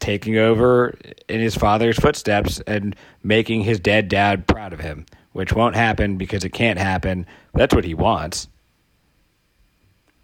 taking 0.00 0.36
over 0.36 0.94
in 1.28 1.40
his 1.40 1.56
father's 1.56 1.96
footsteps 1.98 2.60
and 2.66 2.94
making 3.22 3.62
his 3.62 3.80
dead 3.80 4.08
dad 4.08 4.46
proud 4.46 4.72
of 4.72 4.80
him, 4.80 5.06
which 5.32 5.52
won't 5.52 5.74
happen 5.74 6.18
because 6.18 6.44
it 6.44 6.50
can't 6.50 6.78
happen. 6.78 7.26
That's 7.54 7.74
what 7.74 7.84
he 7.84 7.94
wants. 7.94 8.48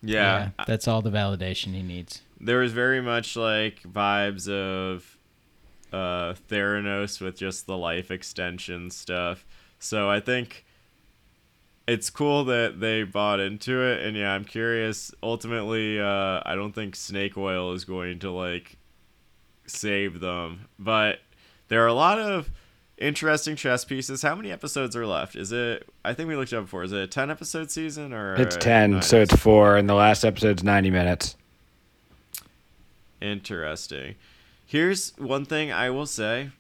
Yeah, 0.03 0.51
that's 0.67 0.87
all 0.89 1.01
the 1.03 1.11
validation 1.11 1.75
he 1.75 1.83
needs. 1.83 2.23
there 2.41 2.59
was 2.59 2.73
very 2.73 3.01
much 3.01 3.37
like 3.37 3.83
vibes 3.85 4.49
of 4.49 5.17
uh 5.93 6.35
theranos 6.51 7.21
with 7.21 7.37
just 7.37 7.67
the 7.67 7.77
life 7.77 8.11
extension 8.11 8.91
stuff. 8.91 9.45
So 9.79 10.09
i 10.11 10.21
think 10.21 10.65
it's 11.87 12.09
cool 12.11 12.45
that 12.45 12.79
they 12.81 13.03
bought 13.03 13.41
into 13.41 13.83
it 13.83 14.03
and 14.05 14.17
yeah 14.17 14.33
i'm 14.33 14.45
curious. 14.45 15.13
Ultimately 15.23 16.01
uh 16.01 16.41
i 16.45 16.55
don't 16.55 16.73
think 16.75 16.97
snake 16.97 17.37
oil 17.37 17.73
is 17.73 17.85
going 17.85 18.19
to 18.21 18.31
like 18.31 18.77
save 19.67 20.21
them 20.21 20.67
but 20.79 21.21
there 21.69 21.83
are 21.83 21.87
a 21.89 21.95
lot 21.95 22.19
of 22.19 22.51
interesting 23.03 23.57
chess 23.57 23.85
pieces 23.85 24.23
how 24.23 24.35
many 24.35 24.51
episodes 24.53 24.95
are 24.95 25.07
left 25.07 25.35
is 25.35 25.51
it 25.53 25.87
i 26.05 26.15
think 26.15 26.29
we 26.29 26.37
looked 26.37 26.53
it 26.53 26.57
up 26.57 26.65
before 26.65 26.85
is 26.85 26.93
it 26.93 27.01
a 27.03 27.07
10 27.07 27.31
episode 27.31 27.71
season 27.71 28.13
or 28.13 28.35
It's 28.37 28.57
ten, 28.57 28.93
nine 28.93 29.03
so 29.03 29.21
it's 29.21 29.35
four, 29.35 29.77
and 29.77 29.89
the 29.89 29.95
last 29.95 30.25
episode's 30.25 30.63
ninety 30.63 30.91
minutes. 30.91 31.37
Interesting. 33.21 34.17
Here's 34.67 35.13
one 35.19 35.45
thing 35.45 35.71
I 35.71 35.91
will 35.91 36.07
say. 36.07 36.51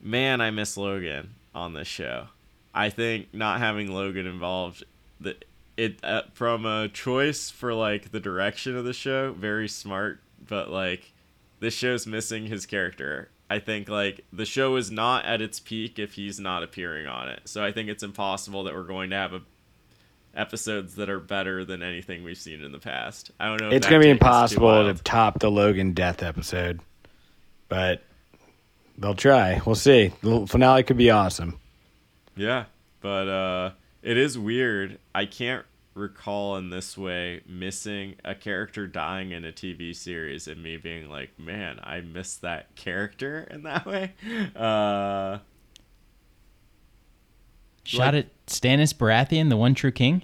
Man, 0.00 0.40
I 0.40 0.50
miss 0.50 0.76
Logan 0.76 1.34
on 1.54 1.72
this 1.74 1.88
show. 1.88 2.26
I 2.74 2.90
think 2.90 3.32
not 3.32 3.60
having 3.60 3.92
Logan 3.92 4.26
involved, 4.26 4.84
the 5.20 5.36
it 5.76 5.98
uh, 6.02 6.22
from 6.32 6.66
a 6.66 6.88
choice 6.88 7.50
for 7.50 7.72
like 7.72 8.10
the 8.10 8.20
direction 8.20 8.76
of 8.76 8.84
the 8.84 8.92
show, 8.92 9.32
very 9.32 9.68
smart. 9.68 10.20
But 10.46 10.70
like, 10.70 11.12
this 11.60 11.74
show's 11.74 12.06
missing 12.06 12.46
his 12.46 12.66
character. 12.66 13.28
I 13.54 13.60
think 13.60 13.88
like 13.88 14.24
the 14.32 14.44
show 14.44 14.74
is 14.74 14.90
not 14.90 15.24
at 15.26 15.40
its 15.40 15.60
peak 15.60 16.00
if 16.00 16.14
he's 16.14 16.40
not 16.40 16.64
appearing 16.64 17.06
on 17.06 17.28
it. 17.28 17.42
So 17.44 17.64
I 17.64 17.70
think 17.70 17.88
it's 17.88 18.02
impossible 18.02 18.64
that 18.64 18.74
we're 18.74 18.82
going 18.82 19.10
to 19.10 19.16
have 19.16 19.32
a 19.32 19.42
episodes 20.34 20.96
that 20.96 21.08
are 21.08 21.20
better 21.20 21.64
than 21.64 21.80
anything 21.80 22.24
we've 22.24 22.36
seen 22.36 22.64
in 22.64 22.72
the 22.72 22.80
past. 22.80 23.30
I 23.38 23.46
don't 23.46 23.60
know. 23.60 23.68
If 23.68 23.74
It's 23.74 23.86
gonna 23.86 24.00
be 24.00 24.06
take 24.06 24.14
is 24.14 24.18
too 24.18 24.26
impossible 24.26 24.92
to 24.92 25.02
top 25.04 25.38
the 25.38 25.52
Logan 25.52 25.92
death 25.92 26.24
episode, 26.24 26.80
but 27.68 28.02
they'll 28.98 29.14
try. 29.14 29.62
We'll 29.64 29.76
see. 29.76 30.10
The 30.20 30.48
finale 30.48 30.82
could 30.82 30.96
be 30.96 31.12
awesome. 31.12 31.60
Yeah, 32.36 32.64
but 33.02 33.28
uh, 33.28 33.70
it 34.02 34.16
is 34.16 34.36
weird. 34.36 34.98
I 35.14 35.26
can't 35.26 35.64
recall 35.94 36.56
in 36.56 36.70
this 36.70 36.98
way 36.98 37.40
missing 37.48 38.16
a 38.24 38.34
character 38.34 38.86
dying 38.86 39.30
in 39.30 39.44
a 39.44 39.52
TV 39.52 39.94
series 39.94 40.48
and 40.48 40.62
me 40.62 40.76
being 40.76 41.08
like, 41.08 41.38
man, 41.38 41.78
I 41.82 42.00
miss 42.00 42.36
that 42.38 42.74
character 42.76 43.42
in 43.50 43.62
that 43.62 43.86
way. 43.86 44.12
Uh, 44.56 45.38
Shot 47.84 48.14
at 48.14 48.26
Stannis 48.46 48.94
Baratheon, 48.94 49.50
the 49.50 49.56
one 49.56 49.74
true 49.74 49.92
king. 49.92 50.22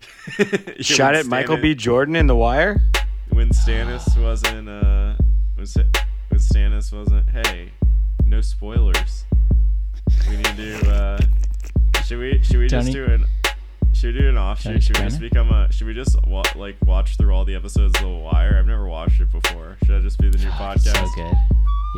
Shot 0.80 1.12
when 1.12 1.20
at 1.20 1.26
Michael 1.26 1.56
B. 1.56 1.74
Jordan 1.74 2.16
in 2.16 2.26
The 2.26 2.36
Wire. 2.36 2.80
when 3.30 3.50
Stannis 3.50 4.20
wasn't 4.22 4.68
uh 4.68 5.14
was 5.58 5.76
it 5.76 5.86
when 6.28 6.40
Stannis 6.40 6.92
wasn't 6.92 7.28
hey 7.30 7.70
no 8.24 8.40
spoilers 8.40 9.24
we 10.28 10.36
need 10.36 10.56
to 10.56 10.90
uh 10.90 11.18
should 12.04 12.18
we 12.18 12.42
should 12.42 12.56
we 12.58 12.66
just 12.66 12.92
do 12.92 13.04
an 13.04 13.26
should 14.00 14.14
we 14.14 14.20
do 14.20 14.28
an 14.30 14.38
offshoot 14.38 14.64
Tony 14.72 14.80
should 14.80 14.96
we 14.96 15.02
just 15.04 15.16
Soprano? 15.16 15.28
become 15.30 15.50
a 15.52 15.72
should 15.72 15.86
we 15.86 15.94
just 15.94 16.16
wa- 16.26 16.42
like 16.56 16.76
watch 16.86 17.16
through 17.18 17.32
all 17.34 17.44
the 17.44 17.54
episodes 17.54 17.94
of 17.96 18.02
The 18.02 18.08
Wire 18.08 18.56
I've 18.58 18.66
never 18.66 18.88
watched 18.88 19.20
it 19.20 19.30
before 19.30 19.76
should 19.84 19.96
I 19.96 20.00
just 20.00 20.18
be 20.18 20.30
the 20.30 20.38
new 20.38 20.48
podcast 20.50 20.96
So 20.96 21.06
good. 21.16 21.34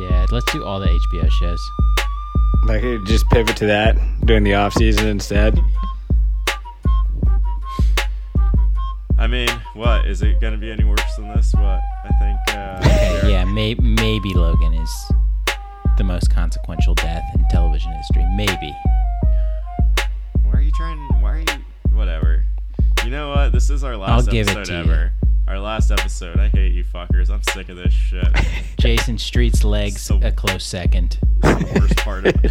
Yeah, 0.09 0.25
let's 0.31 0.51
do 0.51 0.65
all 0.65 0.79
the 0.79 0.87
HBO 0.87 1.29
shows. 1.29 1.61
Like 2.65 2.81
just 3.05 3.25
pivot 3.29 3.55
to 3.57 3.67
that 3.67 3.95
during 4.25 4.43
the 4.43 4.55
off 4.55 4.73
season 4.73 5.07
instead. 5.07 5.59
I 9.17 9.27
mean 9.27 9.49
what 9.73 10.05
is 10.07 10.21
it 10.23 10.41
gonna 10.41 10.57
be 10.57 10.71
any 10.71 10.83
worse 10.83 11.15
than 11.15 11.29
this 11.29 11.53
what 11.53 11.61
I 11.63 12.09
think 12.19 12.57
uh 12.57 12.79
Okay, 12.85 13.31
yeah, 13.31 13.45
may- 13.45 13.75
maybe 13.75 14.33
Logan 14.33 14.73
is 14.73 15.11
the 15.97 16.03
most 16.03 16.29
consequential 16.31 16.95
death 16.95 17.23
in 17.35 17.45
television 17.49 17.91
history. 17.93 18.25
Maybe. 18.35 18.73
Why 20.43 20.51
are 20.53 20.61
you 20.61 20.71
trying? 20.71 20.97
Why 21.21 21.29
are 21.31 21.39
you? 21.39 21.62
Whatever. 22.03 22.43
You 23.05 23.11
know 23.11 23.29
what? 23.29 23.53
This 23.53 23.69
is 23.69 23.81
our 23.85 23.95
last 23.95 24.29
give 24.29 24.49
it 24.49 24.57
episode 24.57 24.65
to 24.65 24.73
you. 24.73 24.79
ever. 24.93 25.13
Our 25.47 25.57
last 25.57 25.89
episode. 25.89 26.37
I 26.37 26.49
hate 26.49 26.73
you 26.73 26.83
fuckers. 26.83 27.29
I'm 27.29 27.41
sick 27.43 27.69
of 27.69 27.77
this 27.77 27.93
shit. 27.93 28.27
Jason 28.77 29.17
Street's 29.17 29.63
legs 29.63 30.01
So- 30.01 30.19
a 30.21 30.29
close 30.29 30.65
second. 30.65 31.17
the 31.39 31.79
worst 31.79 31.95
part 31.99 32.25
of 32.27 32.35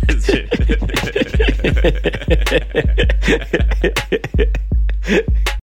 it. 5.12 5.59